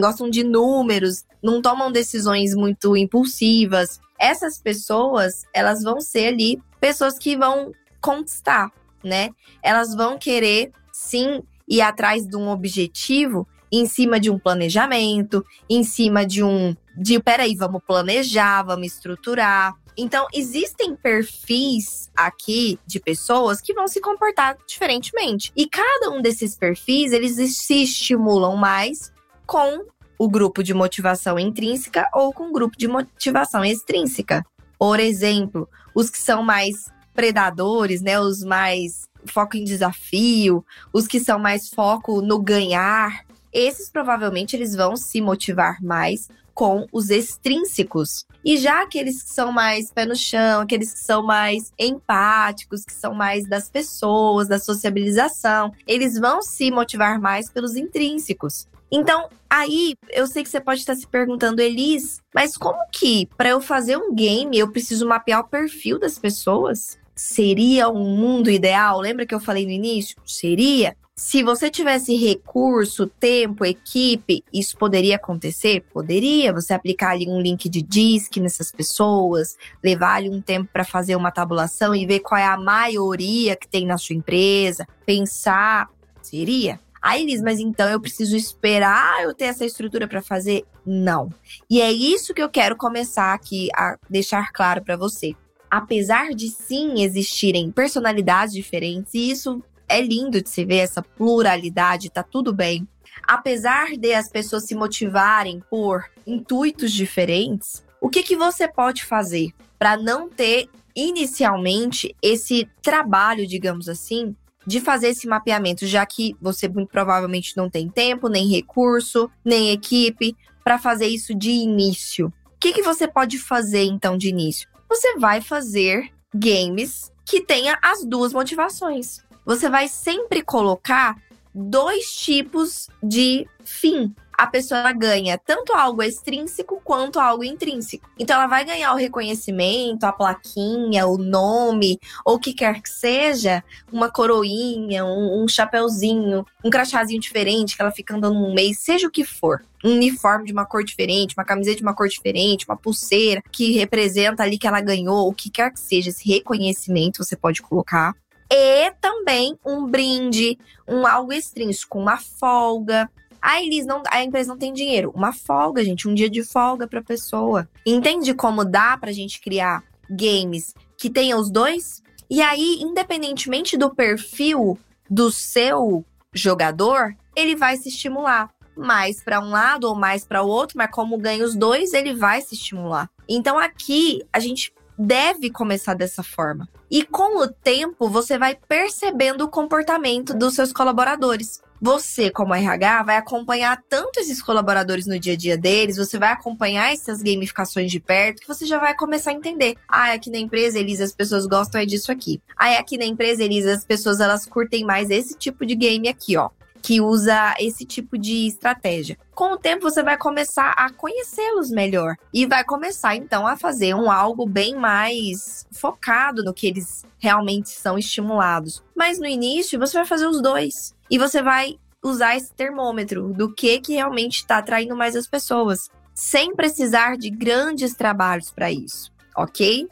gostam 0.00 0.28
de 0.28 0.44
números, 0.44 1.24
não 1.42 1.60
tomam 1.60 1.90
decisões 1.90 2.54
muito 2.54 2.96
impulsivas. 2.96 4.00
Essas 4.18 4.58
pessoas, 4.58 5.44
elas 5.52 5.82
vão 5.82 6.00
ser 6.00 6.28
ali 6.28 6.62
pessoas 6.80 7.18
que 7.18 7.36
vão 7.36 7.72
conquistar, 8.00 8.70
né? 9.02 9.30
Elas 9.62 9.94
vão 9.94 10.18
querer 10.18 10.72
sim 10.92 11.42
ir 11.68 11.80
atrás 11.80 12.26
de 12.26 12.36
um 12.36 12.48
objetivo 12.48 13.48
em 13.76 13.86
cima 13.86 14.20
de 14.20 14.30
um 14.30 14.38
planejamento, 14.38 15.44
em 15.68 15.82
cima 15.82 16.24
de 16.24 16.42
um 16.42 16.76
de 16.96 17.20
peraí, 17.20 17.56
vamos 17.56 17.82
planejar, 17.84 18.62
vamos 18.62 18.86
estruturar. 18.86 19.74
Então, 19.96 20.26
existem 20.32 20.94
perfis 20.94 22.10
aqui 22.16 22.78
de 22.86 23.00
pessoas 23.00 23.60
que 23.60 23.74
vão 23.74 23.88
se 23.88 24.00
comportar 24.00 24.56
diferentemente. 24.66 25.52
E 25.56 25.68
cada 25.68 26.10
um 26.10 26.22
desses 26.22 26.56
perfis, 26.56 27.12
eles 27.12 27.56
se 27.56 27.82
estimulam 27.82 28.56
mais 28.56 29.12
com 29.46 29.84
o 30.18 30.28
grupo 30.28 30.62
de 30.62 30.72
motivação 30.72 31.38
intrínseca 31.38 32.08
ou 32.14 32.32
com 32.32 32.48
o 32.48 32.52
grupo 32.52 32.76
de 32.76 32.86
motivação 32.86 33.64
extrínseca. 33.64 34.44
Por 34.78 35.00
exemplo, 35.00 35.68
os 35.94 36.10
que 36.10 36.18
são 36.18 36.42
mais 36.42 36.92
predadores, 37.12 38.02
né, 38.02 38.18
os 38.20 38.42
mais 38.42 39.08
foco 39.26 39.56
em 39.56 39.64
desafio, 39.64 40.64
os 40.92 41.06
que 41.06 41.20
são 41.20 41.38
mais 41.38 41.68
foco 41.68 42.20
no 42.20 42.40
ganhar, 42.40 43.24
esses 43.54 43.88
provavelmente 43.88 44.56
eles 44.56 44.74
vão 44.74 44.96
se 44.96 45.20
motivar 45.20 45.82
mais 45.82 46.28
com 46.52 46.86
os 46.92 47.10
extrínsecos. 47.10 48.24
E 48.44 48.56
já 48.56 48.82
aqueles 48.82 49.22
que 49.22 49.30
são 49.30 49.50
mais 49.50 49.90
pé 49.90 50.04
no 50.06 50.14
chão, 50.14 50.60
aqueles 50.60 50.92
que 50.92 51.00
são 51.00 51.22
mais 51.22 51.72
empáticos, 51.78 52.84
que 52.84 52.92
são 52.92 53.14
mais 53.14 53.46
das 53.48 53.68
pessoas, 53.68 54.48
da 54.48 54.58
sociabilização, 54.58 55.72
eles 55.86 56.18
vão 56.18 56.42
se 56.42 56.70
motivar 56.70 57.20
mais 57.20 57.50
pelos 57.50 57.74
intrínsecos. 57.74 58.68
Então, 58.90 59.28
aí 59.50 59.96
eu 60.10 60.26
sei 60.26 60.44
que 60.44 60.48
você 60.48 60.60
pode 60.60 60.80
estar 60.80 60.94
se 60.94 61.06
perguntando, 61.06 61.60
Elis, 61.60 62.20
mas 62.32 62.56
como 62.56 62.78
que 62.92 63.28
para 63.36 63.48
eu 63.48 63.60
fazer 63.60 63.96
um 63.96 64.14
game 64.14 64.56
eu 64.56 64.70
preciso 64.70 65.08
mapear 65.08 65.40
o 65.40 65.48
perfil 65.48 65.98
das 65.98 66.18
pessoas? 66.18 66.96
Seria 67.16 67.88
um 67.88 68.16
mundo 68.16 68.50
ideal? 68.50 69.00
Lembra 69.00 69.26
que 69.26 69.34
eu 69.34 69.40
falei 69.40 69.64
no 69.64 69.72
início? 69.72 70.16
Seria. 70.24 70.96
Se 71.16 71.44
você 71.44 71.70
tivesse 71.70 72.16
recurso, 72.16 73.06
tempo, 73.06 73.64
equipe, 73.64 74.42
isso 74.52 74.76
poderia 74.76 75.14
acontecer? 75.14 75.84
Poderia. 75.92 76.52
Você 76.52 76.74
aplicar 76.74 77.10
ali 77.10 77.28
um 77.28 77.40
link 77.40 77.68
de 77.68 77.82
DISC 77.82 78.40
nessas 78.40 78.72
pessoas, 78.72 79.56
levar 79.82 80.16
ali 80.16 80.28
um 80.28 80.40
tempo 80.40 80.68
para 80.72 80.82
fazer 80.82 81.14
uma 81.14 81.30
tabulação 81.30 81.94
e 81.94 82.04
ver 82.04 82.18
qual 82.18 82.40
é 82.40 82.44
a 82.44 82.56
maioria 82.56 83.54
que 83.54 83.68
tem 83.68 83.86
na 83.86 83.96
sua 83.96 84.16
empresa, 84.16 84.88
pensar. 85.06 85.88
Seria. 86.20 86.80
Aí 87.00 87.24
diz, 87.24 87.40
mas 87.40 87.60
então 87.60 87.88
eu 87.88 88.00
preciso 88.00 88.34
esperar 88.36 89.22
eu 89.22 89.32
ter 89.32 89.44
essa 89.44 89.64
estrutura 89.64 90.08
para 90.08 90.20
fazer? 90.20 90.64
Não. 90.84 91.32
E 91.70 91.80
é 91.80 91.92
isso 91.92 92.34
que 92.34 92.42
eu 92.42 92.48
quero 92.48 92.76
começar 92.76 93.34
aqui 93.34 93.68
a 93.76 93.96
deixar 94.10 94.50
claro 94.50 94.82
para 94.82 94.96
você. 94.96 95.32
Apesar 95.70 96.30
de 96.30 96.48
sim 96.48 97.02
existirem 97.02 97.70
personalidades 97.70 98.52
diferentes, 98.52 99.14
e 99.14 99.30
isso 99.30 99.62
é 99.88 100.00
lindo 100.00 100.42
de 100.42 100.48
se 100.48 100.64
ver 100.64 100.78
essa 100.78 101.02
pluralidade, 101.02 102.10
tá 102.10 102.22
tudo 102.22 102.52
bem. 102.52 102.86
Apesar 103.26 103.96
de 103.96 104.12
as 104.12 104.28
pessoas 104.28 104.66
se 104.66 104.74
motivarem 104.74 105.62
por 105.70 106.04
intuitos 106.26 106.92
diferentes, 106.92 107.84
o 108.00 108.08
que, 108.08 108.22
que 108.22 108.36
você 108.36 108.68
pode 108.68 109.04
fazer 109.04 109.52
para 109.78 109.96
não 109.96 110.28
ter 110.28 110.68
inicialmente 110.94 112.14
esse 112.22 112.68
trabalho, 112.82 113.46
digamos 113.46 113.88
assim, 113.88 114.34
de 114.66 114.80
fazer 114.80 115.08
esse 115.08 115.26
mapeamento, 115.26 115.86
já 115.86 116.04
que 116.06 116.36
você 116.40 116.68
muito 116.68 116.88
provavelmente 116.88 117.56
não 117.56 117.68
tem 117.68 117.88
tempo, 117.88 118.28
nem 118.28 118.48
recurso, 118.48 119.30
nem 119.44 119.70
equipe 119.70 120.36
para 120.62 120.78
fazer 120.78 121.06
isso 121.06 121.34
de 121.34 121.50
início. 121.50 122.32
O 122.46 122.58
que, 122.58 122.72
que 122.72 122.82
você 122.82 123.06
pode 123.06 123.38
fazer 123.38 123.84
então 123.84 124.16
de 124.16 124.28
início? 124.28 124.68
Você 124.88 125.18
vai 125.18 125.40
fazer 125.40 126.10
games 126.34 127.12
que 127.26 127.40
tenha 127.40 127.78
as 127.82 128.04
duas 128.04 128.32
motivações 128.32 129.23
você 129.44 129.68
vai 129.68 129.88
sempre 129.88 130.42
colocar 130.42 131.16
dois 131.54 132.12
tipos 132.16 132.88
de 133.02 133.46
fim. 133.64 134.14
A 134.36 134.48
pessoa 134.48 134.92
ganha 134.92 135.38
tanto 135.38 135.72
algo 135.72 136.02
extrínseco 136.02 136.80
quanto 136.82 137.20
algo 137.20 137.44
intrínseco. 137.44 138.10
Então 138.18 138.34
ela 138.34 138.48
vai 138.48 138.64
ganhar 138.64 138.92
o 138.92 138.96
reconhecimento, 138.96 140.02
a 140.02 140.12
plaquinha, 140.12 141.06
o 141.06 141.16
nome, 141.16 142.00
ou 142.24 142.34
o 142.34 142.38
que 142.40 142.52
quer 142.52 142.82
que 142.82 142.88
seja, 142.88 143.62
uma 143.92 144.10
coroinha, 144.10 145.04
um, 145.04 145.44
um 145.44 145.46
chapéuzinho, 145.46 146.44
um 146.64 146.70
crachazinho 146.70 147.20
diferente 147.20 147.76
que 147.76 147.82
ela 147.82 147.92
fica 147.92 148.16
andando 148.16 148.36
um 148.36 148.52
mês, 148.52 148.80
seja 148.80 149.06
o 149.06 149.10
que 149.10 149.24
for 149.24 149.62
um 149.84 149.92
uniforme 149.96 150.46
de 150.46 150.52
uma 150.52 150.64
cor 150.64 150.82
diferente, 150.82 151.34
uma 151.36 151.44
camiseta 151.44 151.76
de 151.76 151.82
uma 151.82 151.94
cor 151.94 152.08
diferente, 152.08 152.64
uma 152.66 152.76
pulseira 152.76 153.42
que 153.52 153.72
representa 153.72 154.42
ali 154.42 154.58
que 154.58 154.66
ela 154.66 154.80
ganhou, 154.80 155.28
o 155.28 155.34
que 155.34 155.50
quer 155.50 155.70
que 155.70 155.78
seja, 155.78 156.08
esse 156.08 156.26
reconhecimento 156.26 157.22
você 157.22 157.36
pode 157.36 157.60
colocar 157.60 158.14
e 158.56 158.92
também 159.00 159.58
um 159.66 159.84
brinde, 159.84 160.56
um 160.86 161.04
algo 161.04 161.32
extrínseco, 161.32 161.98
uma 161.98 162.18
folga. 162.18 163.10
A 163.42 163.60
Elis 163.60 163.84
não, 163.84 164.00
a 164.08 164.22
empresa 164.22 164.48
não 164.48 164.58
tem 164.58 164.72
dinheiro, 164.72 165.12
uma 165.14 165.32
folga, 165.32 165.84
gente, 165.84 166.08
um 166.08 166.14
dia 166.14 166.30
de 166.30 166.44
folga 166.44 166.86
para 166.86 167.02
pessoa. 167.02 167.68
Entende 167.84 168.32
como 168.32 168.64
dá 168.64 168.96
pra 168.96 169.10
gente 169.10 169.40
criar 169.40 169.82
games 170.08 170.72
que 170.96 171.10
tenham 171.10 171.40
os 171.40 171.50
dois? 171.50 172.00
E 172.30 172.40
aí, 172.40 172.78
independentemente 172.80 173.76
do 173.76 173.92
perfil 173.92 174.78
do 175.10 175.32
seu 175.32 176.04
jogador, 176.32 177.14
ele 177.34 177.56
vai 177.56 177.76
se 177.76 177.88
estimular 177.88 178.50
mais 178.76 179.22
para 179.22 179.40
um 179.40 179.50
lado 179.50 179.88
ou 179.88 179.96
mais 179.96 180.24
para 180.24 180.42
o 180.42 180.48
outro, 180.48 180.78
mas 180.78 180.90
como 180.90 181.18
ganha 181.18 181.44
os 181.44 181.56
dois, 181.56 181.92
ele 181.92 182.14
vai 182.14 182.40
se 182.40 182.54
estimular. 182.54 183.10
Então 183.28 183.58
aqui 183.58 184.22
a 184.32 184.38
gente 184.38 184.72
deve 184.98 185.50
começar 185.50 185.94
dessa 185.94 186.22
forma. 186.22 186.68
E 186.90 187.04
com 187.04 187.42
o 187.42 187.48
tempo, 187.48 188.08
você 188.08 188.38
vai 188.38 188.54
percebendo 188.54 189.44
o 189.44 189.48
comportamento 189.48 190.34
dos 190.34 190.54
seus 190.54 190.72
colaboradores. 190.72 191.60
Você, 191.80 192.30
como 192.30 192.54
RH, 192.54 193.02
vai 193.02 193.16
acompanhar 193.16 193.82
tanto 193.88 194.18
esses 194.18 194.40
colaboradores 194.40 195.06
no 195.06 195.18
dia 195.18 195.34
a 195.34 195.36
dia 195.36 195.58
deles, 195.58 195.98
você 195.98 196.18
vai 196.18 196.32
acompanhar 196.32 196.92
essas 196.92 197.20
gamificações 197.20 197.90
de 197.90 198.00
perto, 198.00 198.40
que 198.40 198.48
você 198.48 198.64
já 198.64 198.78
vai 198.78 198.96
começar 198.96 199.32
a 199.32 199.34
entender. 199.34 199.76
Ah, 199.86 200.12
aqui 200.12 200.30
na 200.30 200.38
empresa, 200.38 200.78
Elisa, 200.78 201.04
as 201.04 201.12
pessoas 201.12 201.46
gostam 201.46 201.80
é 201.80 201.84
disso 201.84 202.10
aqui. 202.10 202.40
Ah, 202.56 202.78
aqui 202.78 202.96
na 202.96 203.04
empresa, 203.04 203.42
Elisa, 203.42 203.74
as 203.74 203.84
pessoas 203.84 204.20
elas 204.20 204.46
curtem 204.46 204.84
mais 204.84 205.10
esse 205.10 205.36
tipo 205.36 205.66
de 205.66 205.74
game 205.74 206.08
aqui, 206.08 206.36
ó 206.36 206.48
que 206.84 207.00
usa 207.00 207.54
esse 207.58 207.86
tipo 207.86 208.18
de 208.18 208.46
estratégia. 208.46 209.16
Com 209.34 209.54
o 209.54 209.56
tempo, 209.56 209.88
você 209.88 210.02
vai 210.02 210.18
começar 210.18 210.68
a 210.72 210.92
conhecê-los 210.92 211.70
melhor 211.70 212.14
e 212.30 212.44
vai 212.44 212.62
começar 212.62 213.16
então 213.16 213.46
a 213.46 213.56
fazer 213.56 213.94
um 213.94 214.10
algo 214.10 214.44
bem 214.44 214.76
mais 214.76 215.66
focado 215.72 216.44
no 216.44 216.52
que 216.52 216.66
eles 216.66 217.02
realmente 217.18 217.70
são 217.70 217.96
estimulados. 217.96 218.84
Mas 218.94 219.18
no 219.18 219.24
início, 219.24 219.78
você 219.78 219.96
vai 219.96 220.04
fazer 220.04 220.26
os 220.26 220.42
dois 220.42 220.94
e 221.10 221.16
você 221.16 221.40
vai 221.42 221.78
usar 222.04 222.36
esse 222.36 222.52
termômetro 222.52 223.32
do 223.32 223.50
que 223.50 223.80
que 223.80 223.94
realmente 223.94 224.40
está 224.40 224.58
atraindo 224.58 224.94
mais 224.94 225.16
as 225.16 225.26
pessoas, 225.26 225.88
sem 226.14 226.54
precisar 226.54 227.16
de 227.16 227.30
grandes 227.30 227.94
trabalhos 227.94 228.50
para 228.50 228.70
isso, 228.70 229.10
ok? 229.34 229.88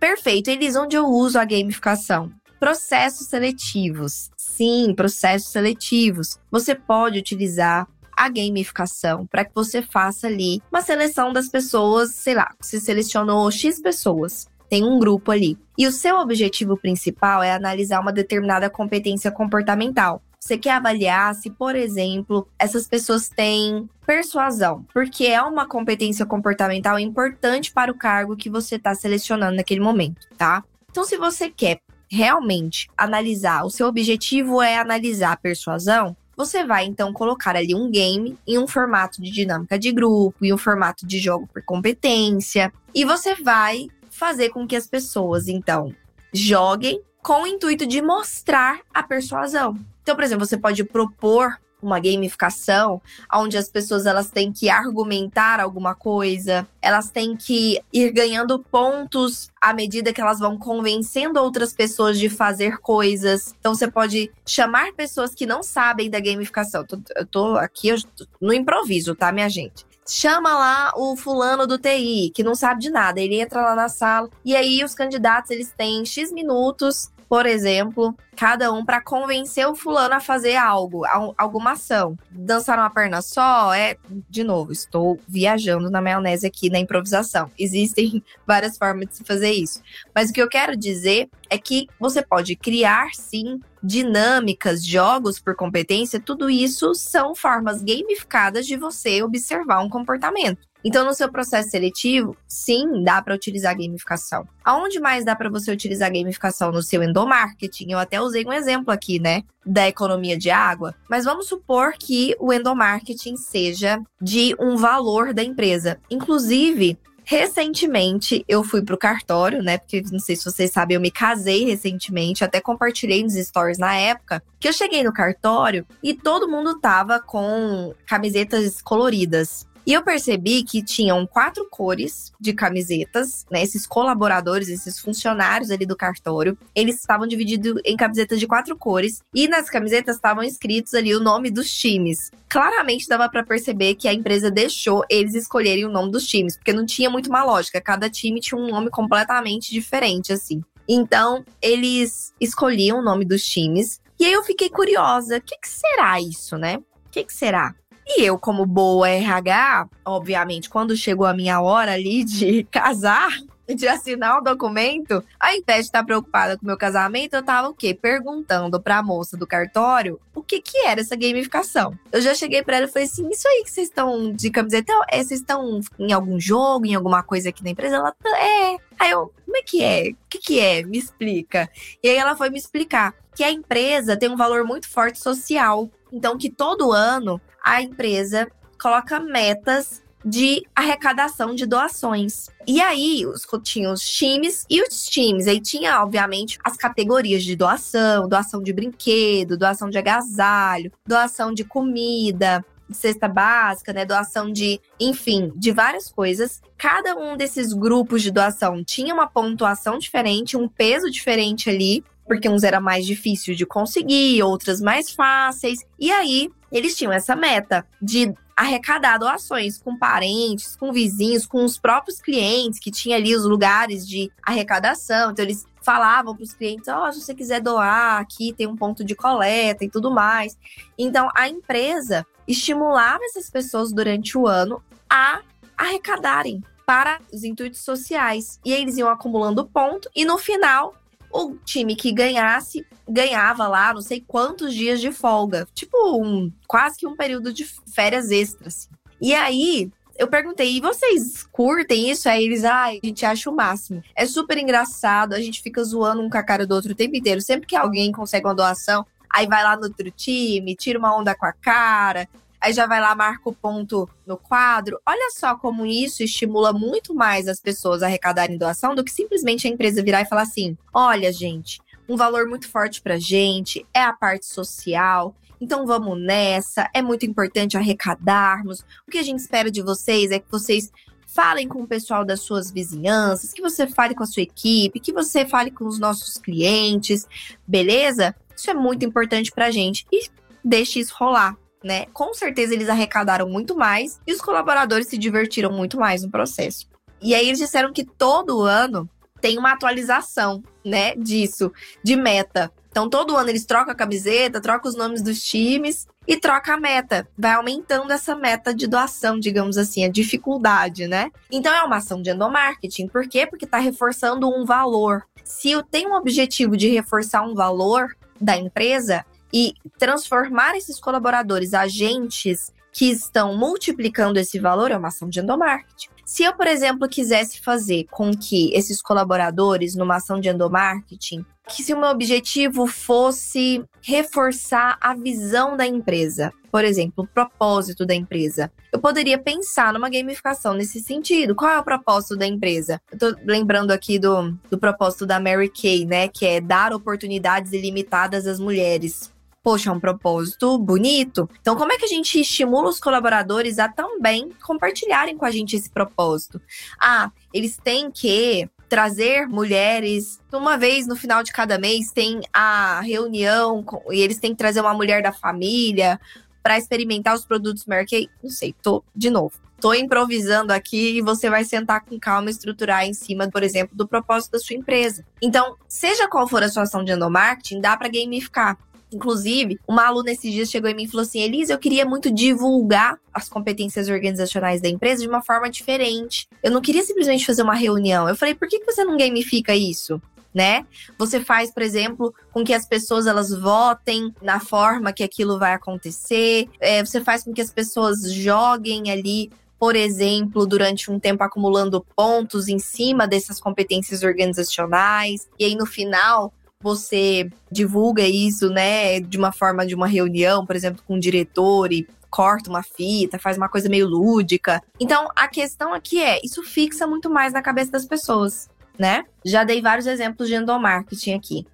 Perfeito, 0.00 0.50
eles 0.50 0.74
onde 0.74 0.96
eu 0.96 1.06
uso 1.06 1.38
a 1.38 1.44
gamificação. 1.44 2.32
Processos 2.64 3.26
seletivos. 3.26 4.30
Sim, 4.38 4.94
processos 4.96 5.52
seletivos. 5.52 6.38
Você 6.50 6.74
pode 6.74 7.18
utilizar 7.18 7.86
a 8.16 8.28
gamificação 8.30 9.26
para 9.26 9.44
que 9.44 9.54
você 9.54 9.82
faça 9.82 10.28
ali 10.28 10.62
uma 10.72 10.80
seleção 10.80 11.30
das 11.30 11.46
pessoas, 11.46 12.12
sei 12.12 12.32
lá, 12.32 12.54
você 12.58 12.80
selecionou 12.80 13.50
X 13.50 13.82
pessoas, 13.82 14.48
tem 14.70 14.82
um 14.82 14.98
grupo 14.98 15.30
ali. 15.30 15.58
E 15.76 15.86
o 15.86 15.92
seu 15.92 16.16
objetivo 16.16 16.74
principal 16.74 17.42
é 17.42 17.52
analisar 17.52 18.00
uma 18.00 18.10
determinada 18.10 18.70
competência 18.70 19.30
comportamental. 19.30 20.22
Você 20.40 20.56
quer 20.56 20.72
avaliar 20.72 21.34
se, 21.34 21.50
por 21.50 21.76
exemplo, 21.76 22.48
essas 22.58 22.88
pessoas 22.88 23.28
têm 23.28 23.86
persuasão, 24.06 24.86
porque 24.90 25.26
é 25.26 25.42
uma 25.42 25.68
competência 25.68 26.24
comportamental 26.24 26.98
importante 26.98 27.70
para 27.70 27.92
o 27.92 27.98
cargo 27.98 28.34
que 28.34 28.48
você 28.48 28.76
está 28.76 28.94
selecionando 28.94 29.56
naquele 29.56 29.80
momento, 29.80 30.26
tá? 30.38 30.64
Então, 30.90 31.04
se 31.04 31.18
você 31.18 31.50
quer 31.50 31.80
realmente 32.14 32.88
analisar, 32.96 33.64
o 33.64 33.70
seu 33.70 33.88
objetivo 33.88 34.62
é 34.62 34.78
analisar 34.78 35.32
a 35.32 35.36
persuasão, 35.36 36.16
você 36.36 36.64
vai 36.64 36.84
então 36.84 37.12
colocar 37.12 37.56
ali 37.56 37.74
um 37.74 37.90
game 37.90 38.38
em 38.46 38.56
um 38.58 38.66
formato 38.66 39.20
de 39.20 39.30
dinâmica 39.30 39.78
de 39.78 39.90
grupo, 39.90 40.44
em 40.44 40.52
um 40.52 40.58
formato 40.58 41.06
de 41.06 41.18
jogo 41.18 41.48
por 41.52 41.62
competência, 41.62 42.72
e 42.94 43.04
você 43.04 43.34
vai 43.34 43.88
fazer 44.10 44.50
com 44.50 44.66
que 44.66 44.76
as 44.76 44.86
pessoas 44.86 45.48
então 45.48 45.92
joguem 46.32 47.00
com 47.20 47.42
o 47.42 47.46
intuito 47.46 47.86
de 47.86 48.00
mostrar 48.00 48.80
a 48.92 49.02
persuasão. 49.02 49.76
Então, 50.02 50.14
por 50.14 50.22
exemplo, 50.22 50.46
você 50.46 50.56
pode 50.56 50.84
propor 50.84 51.58
uma 51.84 52.00
gamificação 52.00 53.00
onde 53.32 53.56
as 53.56 53.68
pessoas 53.68 54.06
elas 54.06 54.30
têm 54.30 54.52
que 54.52 54.68
argumentar 54.68 55.60
alguma 55.60 55.94
coisa, 55.94 56.66
elas 56.80 57.10
têm 57.10 57.36
que 57.36 57.80
ir 57.92 58.10
ganhando 58.12 58.58
pontos 58.58 59.50
à 59.60 59.72
medida 59.72 60.12
que 60.12 60.20
elas 60.20 60.38
vão 60.38 60.58
convencendo 60.58 61.40
outras 61.40 61.72
pessoas 61.72 62.18
de 62.18 62.28
fazer 62.28 62.78
coisas. 62.78 63.54
Então 63.58 63.74
você 63.74 63.90
pode 63.90 64.30
chamar 64.46 64.92
pessoas 64.92 65.34
que 65.34 65.46
não 65.46 65.62
sabem 65.62 66.10
da 66.10 66.20
gamificação. 66.20 66.84
Eu 67.16 67.26
tô, 67.26 67.56
aqui 67.56 67.88
eu 67.88 67.96
tô 68.16 68.26
no 68.40 68.52
improviso, 68.52 69.14
tá, 69.14 69.32
minha 69.32 69.48
gente? 69.48 69.86
chama 70.06 70.52
lá 70.52 70.92
o 70.96 71.16
fulano 71.16 71.66
do 71.66 71.78
TI, 71.78 72.30
que 72.34 72.42
não 72.42 72.54
sabe 72.54 72.80
de 72.80 72.90
nada. 72.90 73.20
Ele 73.20 73.40
entra 73.40 73.60
lá 73.62 73.74
na 73.74 73.88
sala 73.88 74.28
e 74.44 74.54
aí 74.54 74.84
os 74.84 74.94
candidatos 74.94 75.50
eles 75.50 75.72
têm 75.76 76.04
X 76.04 76.30
minutos 76.30 77.10
por 77.28 77.46
exemplo, 77.46 78.14
cada 78.36 78.72
um 78.72 78.84
para 78.84 79.02
convencer 79.02 79.66
o 79.66 79.74
fulano 79.74 80.14
a 80.14 80.20
fazer 80.20 80.56
algo, 80.56 81.04
alguma 81.36 81.72
ação. 81.72 82.16
Dançar 82.30 82.78
uma 82.78 82.90
perna 82.90 83.22
só 83.22 83.72
é, 83.72 83.96
de 84.28 84.44
novo, 84.44 84.72
estou 84.72 85.18
viajando 85.26 85.90
na 85.90 86.00
maionese 86.00 86.46
aqui 86.46 86.70
na 86.70 86.78
improvisação. 86.78 87.50
Existem 87.58 88.22
várias 88.46 88.76
formas 88.76 89.08
de 89.08 89.16
se 89.16 89.24
fazer 89.24 89.52
isso. 89.52 89.82
Mas 90.14 90.30
o 90.30 90.32
que 90.32 90.42
eu 90.42 90.48
quero 90.48 90.76
dizer 90.76 91.28
é 91.48 91.58
que 91.58 91.88
você 91.98 92.22
pode 92.22 92.56
criar 92.56 93.08
sim 93.14 93.60
dinâmicas, 93.84 94.82
jogos 94.84 95.38
por 95.38 95.54
competência, 95.54 96.18
tudo 96.18 96.48
isso 96.48 96.94
são 96.94 97.34
formas 97.34 97.82
gamificadas 97.82 98.66
de 98.66 98.76
você 98.76 99.22
observar 99.22 99.80
um 99.82 99.90
comportamento. 99.90 100.66
Então, 100.82 101.04
no 101.04 101.14
seu 101.14 101.30
processo 101.30 101.70
seletivo, 101.70 102.36
sim, 102.46 103.02
dá 103.02 103.20
para 103.22 103.34
utilizar 103.34 103.74
gamificação. 103.74 104.46
Aonde 104.62 105.00
mais 105.00 105.24
dá 105.24 105.34
para 105.34 105.48
você 105.48 105.72
utilizar 105.72 106.12
gamificação? 106.12 106.70
No 106.70 106.82
seu 106.82 107.02
endomarketing. 107.02 107.92
Eu 107.92 107.98
até 107.98 108.20
usei 108.20 108.44
um 108.44 108.52
exemplo 108.52 108.92
aqui, 108.92 109.18
né? 109.18 109.44
Da 109.64 109.88
economia 109.88 110.36
de 110.36 110.50
água. 110.50 110.94
Mas 111.08 111.24
vamos 111.24 111.48
supor 111.48 111.94
que 111.98 112.36
o 112.38 112.52
endomarketing 112.52 113.36
seja 113.36 113.98
de 114.20 114.54
um 114.60 114.76
valor 114.76 115.32
da 115.32 115.42
empresa. 115.42 115.98
Inclusive, 116.10 116.98
Recentemente, 117.24 118.44
eu 118.46 118.62
fui 118.62 118.82
pro 118.82 118.98
cartório, 118.98 119.62
né? 119.62 119.78
Porque 119.78 120.02
não 120.12 120.18
sei 120.18 120.36
se 120.36 120.44
vocês 120.44 120.70
sabem, 120.70 120.94
eu 120.94 121.00
me 121.00 121.10
casei 121.10 121.64
recentemente, 121.64 122.44
até 122.44 122.60
compartilhei 122.60 123.22
nos 123.22 123.34
stories 123.34 123.78
na 123.78 123.94
época, 123.94 124.42
que 124.60 124.68
eu 124.68 124.72
cheguei 124.72 125.02
no 125.02 125.12
cartório 125.12 125.86
e 126.02 126.12
todo 126.14 126.48
mundo 126.48 126.78
tava 126.78 127.18
com 127.18 127.94
camisetas 128.06 128.82
coloridas. 128.82 129.66
E 129.86 129.92
eu 129.92 130.02
percebi 130.02 130.62
que 130.62 130.82
tinham 130.82 131.26
quatro 131.26 131.66
cores 131.70 132.32
de 132.40 132.54
camisetas, 132.54 133.44
né? 133.50 133.62
Esses 133.62 133.86
colaboradores, 133.86 134.68
esses 134.68 134.98
funcionários 134.98 135.70
ali 135.70 135.84
do 135.84 135.96
cartório, 135.96 136.56
eles 136.74 136.96
estavam 136.96 137.26
divididos 137.26 137.80
em 137.84 137.96
camisetas 137.96 138.40
de 138.40 138.46
quatro 138.46 138.76
cores 138.76 139.22
e 139.34 139.46
nas 139.46 139.68
camisetas 139.68 140.16
estavam 140.16 140.42
escritos 140.42 140.94
ali 140.94 141.14
o 141.14 141.20
nome 141.20 141.50
dos 141.50 141.70
times. 141.70 142.30
Claramente 142.48 143.08
dava 143.08 143.28
para 143.28 143.44
perceber 143.44 143.94
que 143.94 144.08
a 144.08 144.14
empresa 144.14 144.50
deixou 144.50 145.04
eles 145.10 145.34
escolherem 145.34 145.84
o 145.84 145.90
nome 145.90 146.10
dos 146.10 146.26
times, 146.26 146.56
porque 146.56 146.72
não 146.72 146.86
tinha 146.86 147.10
muito 147.10 147.28
uma 147.28 147.44
lógica, 147.44 147.80
cada 147.80 148.08
time 148.08 148.40
tinha 148.40 148.58
um 148.58 148.68
nome 148.68 148.88
completamente 148.90 149.70
diferente 149.70 150.32
assim. 150.32 150.62
Então, 150.88 151.44
eles 151.60 152.32
escolhiam 152.40 152.98
o 152.98 153.02
nome 153.02 153.24
dos 153.24 153.44
times. 153.44 154.00
E 154.18 154.24
aí 154.24 154.32
eu 154.32 154.42
fiquei 154.42 154.68
curiosa, 154.68 155.38
o 155.38 155.40
que, 155.40 155.56
que 155.58 155.68
será 155.68 156.20
isso, 156.20 156.56
né? 156.56 156.76
O 156.76 157.10
que, 157.10 157.24
que 157.24 157.32
será? 157.32 157.74
E 158.06 158.22
eu, 158.22 158.38
como 158.38 158.66
boa 158.66 159.08
RH, 159.08 159.88
obviamente, 160.04 160.68
quando 160.68 160.96
chegou 160.96 161.26
a 161.26 161.34
minha 161.34 161.60
hora 161.60 161.92
ali 161.92 162.22
de 162.24 162.64
casar, 162.70 163.30
de 163.66 163.88
assinar 163.88 164.38
o 164.38 164.42
documento, 164.42 165.24
ao 165.40 165.52
invés 165.52 165.80
de 165.80 165.86
estar 165.86 166.04
preocupada 166.04 166.58
com 166.58 166.64
o 166.64 166.66
meu 166.66 166.76
casamento, 166.76 167.34
eu 167.34 167.42
tava 167.42 167.68
o 167.68 167.74
quê? 167.74 167.94
Perguntando 167.94 168.80
pra 168.80 169.02
moça 169.02 169.36
do 169.36 169.46
cartório 169.46 170.20
o 170.34 170.42
que 170.42 170.60
que 170.60 170.78
era 170.86 171.00
essa 171.00 171.16
gamificação. 171.16 171.98
Eu 172.12 172.20
já 172.20 172.34
cheguei 172.34 172.62
pra 172.62 172.76
ela 172.76 172.86
e 172.86 172.90
falei 172.90 173.08
assim: 173.08 173.26
Isso 173.30 173.48
aí 173.48 173.62
que 173.64 173.70
vocês 173.70 173.88
estão 173.88 174.32
de 174.32 174.50
camiseta, 174.50 174.92
é, 175.08 175.22
vocês 175.22 175.40
estão 175.40 175.80
em 175.98 176.12
algum 176.12 176.38
jogo, 176.38 176.84
em 176.84 176.94
alguma 176.94 177.22
coisa 177.22 177.48
aqui 177.48 177.64
na 177.64 177.70
empresa? 177.70 177.96
Ela, 177.96 178.14
é. 178.36 178.76
Aí 178.98 179.10
eu, 179.10 179.32
como 179.44 179.56
é 179.56 179.62
que 179.62 179.82
é? 179.82 180.10
O 180.10 180.16
que 180.28 180.38
que 180.38 180.60
é? 180.60 180.82
Me 180.82 180.98
explica. 180.98 181.70
E 182.02 182.08
aí 182.08 182.16
ela 182.16 182.36
foi 182.36 182.50
me 182.50 182.58
explicar 182.58 183.14
que 183.34 183.42
a 183.42 183.50
empresa 183.50 184.16
tem 184.16 184.28
um 184.28 184.36
valor 184.36 184.64
muito 184.64 184.88
forte 184.88 185.18
social. 185.18 185.90
Então, 186.12 186.38
que 186.38 186.48
todo 186.48 186.92
ano 186.92 187.40
a 187.64 187.80
empresa 187.80 188.46
coloca 188.80 189.18
metas 189.18 190.04
de 190.24 190.62
arrecadação 190.74 191.54
de 191.54 191.66
doações. 191.66 192.48
E 192.66 192.80
aí, 192.80 193.26
os, 193.26 193.46
tinha 193.62 193.90
os 193.90 194.00
times 194.00 194.64
e 194.70 194.82
os 194.82 195.06
times. 195.06 195.46
Aí 195.46 195.60
tinha, 195.60 196.02
obviamente, 196.02 196.58
as 196.64 196.76
categorias 196.76 197.42
de 197.42 197.54
doação: 197.54 198.28
doação 198.28 198.62
de 198.62 198.72
brinquedo, 198.72 199.58
doação 199.58 199.90
de 199.90 199.98
agasalho, 199.98 200.90
doação 201.06 201.52
de 201.52 201.64
comida, 201.64 202.64
cesta 202.90 203.28
básica, 203.28 203.92
né? 203.92 204.04
Doação 204.06 204.50
de, 204.50 204.80
enfim, 204.98 205.52
de 205.56 205.72
várias 205.72 206.10
coisas. 206.10 206.62
Cada 206.78 207.16
um 207.16 207.36
desses 207.36 207.72
grupos 207.72 208.22
de 208.22 208.30
doação 208.30 208.82
tinha 208.82 209.12
uma 209.12 209.26
pontuação 209.26 209.98
diferente, 209.98 210.56
um 210.56 210.68
peso 210.68 211.10
diferente 211.10 211.68
ali, 211.68 212.02
porque 212.26 212.48
uns 212.48 212.62
era 212.62 212.80
mais 212.80 213.04
difícil 213.04 213.54
de 213.54 213.66
conseguir, 213.66 214.42
outras 214.42 214.80
mais 214.80 215.10
fáceis. 215.10 215.80
E 215.98 216.10
aí, 216.10 216.50
eles 216.74 216.96
tinham 216.96 217.12
essa 217.12 217.36
meta 217.36 217.86
de 218.02 218.34
arrecadar 218.56 219.18
doações 219.18 219.78
com 219.78 219.96
parentes, 219.96 220.76
com 220.76 220.92
vizinhos, 220.92 221.46
com 221.46 221.64
os 221.64 221.78
próprios 221.78 222.20
clientes, 222.20 222.80
que 222.80 222.90
tinha 222.90 223.16
ali 223.16 223.34
os 223.34 223.44
lugares 223.44 224.06
de 224.06 224.30
arrecadação. 224.42 225.30
Então, 225.30 225.44
eles 225.44 225.64
falavam 225.82 226.34
para 226.34 226.42
os 226.42 226.52
clientes: 226.52 226.88
ó, 226.88 227.08
oh, 227.08 227.12
se 227.12 227.20
você 227.20 227.34
quiser 227.34 227.60
doar, 227.60 228.20
aqui 228.20 228.52
tem 228.52 228.66
um 228.66 228.76
ponto 228.76 229.04
de 229.04 229.14
coleta 229.14 229.84
e 229.84 229.90
tudo 229.90 230.10
mais. 230.10 230.58
Então, 230.98 231.28
a 231.36 231.48
empresa 231.48 232.26
estimulava 232.46 233.24
essas 233.24 233.48
pessoas 233.48 233.92
durante 233.92 234.36
o 234.36 234.46
ano 234.46 234.82
a 235.08 235.42
arrecadarem 235.76 236.62
para 236.84 237.20
os 237.32 237.44
intuitos 237.44 237.80
sociais. 237.80 238.60
E 238.64 238.72
eles 238.72 238.96
iam 238.96 239.08
acumulando 239.08 239.64
ponto 239.64 240.10
e 240.14 240.24
no 240.24 240.38
final 240.38 240.94
o 241.34 241.56
time 241.64 241.96
que 241.96 242.12
ganhasse 242.12 242.86
ganhava 243.08 243.66
lá 243.66 243.92
não 243.92 244.00
sei 244.00 244.24
quantos 244.26 244.72
dias 244.72 245.00
de 245.00 245.10
folga, 245.10 245.66
tipo 245.74 245.96
um 246.16 246.50
quase 246.66 246.96
que 246.96 247.06
um 247.06 247.16
período 247.16 247.52
de 247.52 247.66
férias 247.92 248.30
extras. 248.30 248.88
E 249.20 249.34
aí 249.34 249.90
eu 250.16 250.28
perguntei, 250.28 250.76
e 250.76 250.80
vocês 250.80 251.42
curtem 251.50 252.08
isso? 252.08 252.28
Aí 252.28 252.44
eles, 252.44 252.64
ah, 252.64 252.84
a 252.84 252.92
gente 252.92 253.26
acha 253.26 253.50
o 253.50 253.54
máximo. 253.54 254.00
É 254.14 254.26
super 254.26 254.56
engraçado, 254.58 255.32
a 255.32 255.40
gente 255.40 255.60
fica 255.60 255.82
zoando 255.82 256.22
um 256.22 256.30
com 256.30 256.38
a 256.38 256.42
cara 256.42 256.64
do 256.64 256.74
outro 256.74 256.92
o 256.92 256.94
tempo 256.94 257.16
inteiro. 257.16 257.40
Sempre 257.40 257.66
que 257.66 257.74
alguém 257.74 258.12
consegue 258.12 258.46
uma 258.46 258.54
doação, 258.54 259.04
aí 259.28 259.46
vai 259.48 259.64
lá 259.64 259.76
no 259.76 259.84
outro 259.84 260.10
time, 260.12 260.76
tira 260.76 261.00
uma 261.00 261.16
onda 261.16 261.34
com 261.34 261.46
a 261.46 261.52
cara, 261.52 262.28
aí 262.64 262.72
já 262.72 262.86
vai 262.86 263.00
lá, 263.00 263.14
marca 263.14 263.48
o 263.48 263.52
ponto 263.52 264.08
no 264.26 264.38
quadro. 264.38 264.98
Olha 265.06 265.30
só 265.32 265.54
como 265.54 265.84
isso 265.84 266.22
estimula 266.22 266.72
muito 266.72 267.14
mais 267.14 267.46
as 267.46 267.60
pessoas 267.60 268.02
a 268.02 268.06
arrecadarem 268.06 268.56
doação 268.56 268.94
do 268.94 269.04
que 269.04 269.12
simplesmente 269.12 269.66
a 269.66 269.70
empresa 269.70 270.02
virar 270.02 270.22
e 270.22 270.28
falar 270.28 270.42
assim: 270.42 270.76
olha, 270.92 271.30
gente, 271.30 271.80
um 272.08 272.16
valor 272.16 272.46
muito 272.48 272.68
forte 272.68 273.02
pra 273.02 273.18
gente 273.18 273.86
é 273.92 274.02
a 274.02 274.12
parte 274.12 274.46
social. 274.46 275.34
Então 275.60 275.86
vamos 275.86 276.18
nessa, 276.20 276.90
é 276.92 277.02
muito 277.02 277.26
importante 277.26 277.76
arrecadarmos. 277.76 278.80
O 279.06 279.10
que 279.10 279.18
a 279.18 279.22
gente 279.22 279.38
espera 279.38 279.70
de 279.70 279.82
vocês 279.82 280.30
é 280.30 280.38
que 280.38 280.50
vocês 280.50 280.90
falem 281.26 281.68
com 281.68 281.82
o 281.82 281.86
pessoal 281.86 282.24
das 282.24 282.40
suas 282.40 282.70
vizinhanças, 282.70 283.52
que 283.52 283.62
você 283.62 283.86
fale 283.86 284.14
com 284.14 284.22
a 284.22 284.26
sua 284.26 284.42
equipe, 284.42 285.00
que 285.00 285.12
você 285.12 285.44
fale 285.44 285.70
com 285.70 285.84
os 285.84 285.98
nossos 285.98 286.38
clientes, 286.38 287.26
beleza? 287.66 288.34
Isso 288.56 288.70
é 288.70 288.74
muito 288.74 289.04
importante 289.04 289.50
pra 289.52 289.70
gente 289.70 290.06
e 290.12 290.28
deixe 290.64 291.00
isso 291.00 291.14
rolar 291.18 291.56
né? 291.84 292.06
Com 292.12 292.32
certeza 292.32 292.72
eles 292.72 292.88
arrecadaram 292.88 293.48
muito 293.48 293.76
mais 293.76 294.18
e 294.26 294.32
os 294.32 294.40
colaboradores 294.40 295.06
se 295.06 295.18
divertiram 295.18 295.70
muito 295.70 295.98
mais 295.98 296.22
no 296.22 296.30
processo. 296.30 296.88
E 297.20 297.34
aí 297.34 297.46
eles 297.46 297.58
disseram 297.58 297.92
que 297.92 298.04
todo 298.04 298.62
ano 298.62 299.08
tem 299.40 299.58
uma 299.58 299.72
atualização, 299.72 300.62
né, 300.82 301.14
disso, 301.16 301.70
de 302.02 302.16
meta. 302.16 302.72
Então 302.90 303.10
todo 303.10 303.36
ano 303.36 303.50
eles 303.50 303.66
trocam 303.66 303.92
a 303.92 303.96
camiseta, 303.96 304.60
trocam 304.60 304.90
os 304.90 304.96
nomes 304.96 305.20
dos 305.20 305.42
times 305.42 306.06
e 306.26 306.36
troca 306.36 306.72
a 306.72 306.80
meta. 306.80 307.28
Vai 307.36 307.52
aumentando 307.52 308.10
essa 308.10 308.34
meta 308.34 308.74
de 308.74 308.86
doação, 308.86 309.38
digamos 309.38 309.76
assim, 309.76 310.04
a 310.04 310.08
dificuldade, 310.08 311.06
né? 311.06 311.30
Então 311.50 311.74
é 311.74 311.82
uma 311.82 311.96
ação 311.96 312.22
de 312.22 312.30
endomarketing. 312.30 313.08
Por 313.08 313.28
quê? 313.28 313.46
Porque 313.46 313.66
está 313.66 313.78
reforçando 313.78 314.48
um 314.48 314.64
valor. 314.64 315.24
Se 315.42 315.70
eu 315.70 315.82
tenho 315.82 316.10
um 316.10 316.16
objetivo 316.16 316.76
de 316.76 316.88
reforçar 316.88 317.42
um 317.42 317.54
valor 317.54 318.16
da 318.40 318.56
empresa, 318.56 319.26
e 319.54 319.72
transformar 319.96 320.76
esses 320.76 320.98
colaboradores 320.98 321.74
agentes 321.74 322.72
que 322.92 323.06
estão 323.06 323.56
multiplicando 323.56 324.38
esse 324.40 324.58
valor 324.58 324.90
é 324.90 324.96
uma 324.96 325.08
ação 325.08 325.28
de 325.28 325.38
endomarketing. 325.38 326.08
Se 326.24 326.42
eu, 326.42 326.54
por 326.54 326.66
exemplo, 326.66 327.08
quisesse 327.08 327.60
fazer 327.60 328.06
com 328.10 328.32
que 328.32 328.74
esses 328.74 329.00
colaboradores, 329.00 329.94
numa 329.94 330.16
ação 330.16 330.40
de 330.40 330.48
endomarketing, 330.48 331.44
que 331.68 331.82
se 331.82 331.94
o 331.94 332.00
meu 332.00 332.08
objetivo 332.08 332.86
fosse 332.86 333.84
reforçar 334.02 334.98
a 335.00 335.14
visão 335.14 335.76
da 335.76 335.86
empresa, 335.86 336.52
por 336.70 336.84
exemplo, 336.84 337.24
o 337.24 337.26
propósito 337.26 338.04
da 338.04 338.14
empresa, 338.14 338.72
eu 338.92 338.98
poderia 338.98 339.38
pensar 339.38 339.92
numa 339.92 340.10
gamificação 340.10 340.74
nesse 340.74 341.00
sentido. 341.00 341.54
Qual 341.54 341.70
é 341.70 341.78
o 341.78 341.84
propósito 341.84 342.36
da 342.36 342.46
empresa? 342.46 343.00
Eu 343.12 343.18
tô 343.18 343.36
lembrando 343.44 343.92
aqui 343.92 344.18
do, 344.18 344.50
do 344.70 344.78
propósito 344.78 345.24
da 345.24 345.38
Mary 345.38 345.68
Kay, 345.68 346.04
né? 346.04 346.28
Que 346.28 346.46
é 346.46 346.60
dar 346.60 346.92
oportunidades 346.92 347.72
ilimitadas 347.72 348.46
às 348.46 348.58
mulheres. 348.58 349.33
Poxa, 349.64 349.88
é 349.88 349.92
um 349.92 349.98
propósito 349.98 350.76
bonito. 350.76 351.48
Então, 351.62 351.74
como 351.74 351.90
é 351.90 351.96
que 351.96 352.04
a 352.04 352.08
gente 352.08 352.38
estimula 352.38 352.90
os 352.90 353.00
colaboradores 353.00 353.78
a 353.78 353.88
também 353.88 354.50
compartilharem 354.62 355.38
com 355.38 355.46
a 355.46 355.50
gente 355.50 355.74
esse 355.74 355.88
propósito? 355.88 356.60
Ah, 357.00 357.32
eles 357.52 357.78
têm 357.82 358.10
que 358.10 358.68
trazer 358.90 359.48
mulheres. 359.48 360.38
Uma 360.52 360.76
vez 360.76 361.06
no 361.06 361.16
final 361.16 361.42
de 361.42 361.50
cada 361.50 361.78
mês 361.78 362.12
tem 362.12 362.42
a 362.52 363.00
reunião 363.00 363.82
e 364.10 364.20
eles 364.20 364.38
têm 364.38 364.50
que 364.50 364.58
trazer 364.58 364.82
uma 364.82 364.92
mulher 364.92 365.22
da 365.22 365.32
família 365.32 366.20
para 366.62 366.76
experimentar 366.76 367.34
os 367.34 367.46
produtos 367.46 367.86
Merkey. 367.86 368.28
Não 368.42 368.50
sei, 368.50 368.74
tô 368.82 369.02
de 369.16 369.30
novo. 369.30 369.58
Tô 369.80 369.94
improvisando 369.94 370.74
aqui 370.74 371.16
e 371.16 371.22
você 371.22 371.48
vai 371.48 371.64
sentar 371.64 372.04
com 372.04 372.18
calma 372.20 372.48
e 372.48 372.52
estruturar 372.52 373.04
em 373.04 373.14
cima, 373.14 373.50
por 373.50 373.62
exemplo, 373.62 373.96
do 373.96 374.06
propósito 374.06 374.52
da 374.52 374.58
sua 374.58 374.76
empresa. 374.76 375.24
Então, 375.40 375.76
seja 375.88 376.28
qual 376.28 376.46
for 376.46 376.62
a 376.62 376.68
sua 376.68 376.82
ação 376.82 377.02
de 377.02 377.12
endomarketing, 377.12 377.80
dá 377.80 377.96
para 377.96 378.08
gamificar. 378.08 378.78
Inclusive, 379.14 379.78
uma 379.86 380.06
aluna 380.06 380.32
esses 380.32 380.52
dias 380.52 380.68
chegou 380.68 380.90
em 380.90 380.94
mim 380.94 381.04
e 381.04 381.08
falou 381.08 381.22
assim: 381.22 381.40
Elisa, 381.40 381.72
eu 381.72 381.78
queria 381.78 382.04
muito 382.04 382.30
divulgar 382.30 383.18
as 383.32 383.48
competências 383.48 384.08
organizacionais 384.08 384.82
da 384.82 384.88
empresa 384.88 385.22
de 385.22 385.28
uma 385.28 385.40
forma 385.40 385.70
diferente. 385.70 386.48
Eu 386.62 386.72
não 386.72 386.80
queria 386.80 387.02
simplesmente 387.02 387.46
fazer 387.46 387.62
uma 387.62 387.74
reunião. 387.74 388.28
Eu 388.28 388.34
falei: 388.34 388.54
por 388.54 388.68
que 388.68 388.84
você 388.84 389.04
não 389.04 389.16
gamifica 389.16 389.74
isso? 389.74 390.20
Né? 390.52 390.86
Você 391.18 391.40
faz, 391.40 391.72
por 391.72 391.82
exemplo, 391.82 392.32
com 392.52 392.64
que 392.64 392.72
as 392.72 392.86
pessoas 392.86 393.26
elas 393.26 393.50
votem 393.50 394.32
na 394.40 394.60
forma 394.60 395.12
que 395.12 395.24
aquilo 395.24 395.58
vai 395.58 395.74
acontecer. 395.74 396.68
É, 396.78 397.04
você 397.04 397.20
faz 397.20 397.42
com 397.42 397.52
que 397.52 397.60
as 397.60 397.72
pessoas 397.72 398.32
joguem 398.32 399.10
ali 399.10 399.50
por 399.76 399.96
exemplo, 399.96 400.66
durante 400.66 401.10
um 401.10 401.18
tempo 401.18 401.42
acumulando 401.42 402.00
pontos 402.16 402.68
em 402.68 402.78
cima 402.78 403.26
dessas 403.26 403.60
competências 403.60 404.22
organizacionais, 404.22 405.46
e 405.58 405.64
aí 405.64 405.74
no 405.74 405.84
final 405.84 406.54
você 406.84 407.50
divulga 407.72 408.22
isso, 408.28 408.68
né, 408.68 409.18
de 409.18 409.38
uma 409.38 409.50
forma 409.50 409.86
de 409.86 409.94
uma 409.94 410.06
reunião, 410.06 410.66
por 410.66 410.76
exemplo, 410.76 411.02
com 411.06 411.14
um 411.14 411.18
diretor 411.18 411.90
e 411.90 412.06
corta 412.28 412.68
uma 412.68 412.82
fita, 412.82 413.38
faz 413.38 413.56
uma 413.56 413.70
coisa 413.70 413.88
meio 413.88 414.06
lúdica. 414.06 414.82
Então, 415.00 415.28
a 415.34 415.48
questão 415.48 415.94
aqui 415.94 416.22
é, 416.22 416.38
isso 416.44 416.62
fixa 416.62 417.06
muito 417.06 417.30
mais 417.30 417.54
na 417.54 417.62
cabeça 417.62 417.92
das 417.92 418.04
pessoas, 418.04 418.68
né? 418.98 419.24
Já 419.42 419.64
dei 419.64 419.80
vários 419.80 420.06
exemplos 420.06 420.46
de 420.46 420.56
endomarketing 420.56 421.32
aqui. 421.32 421.66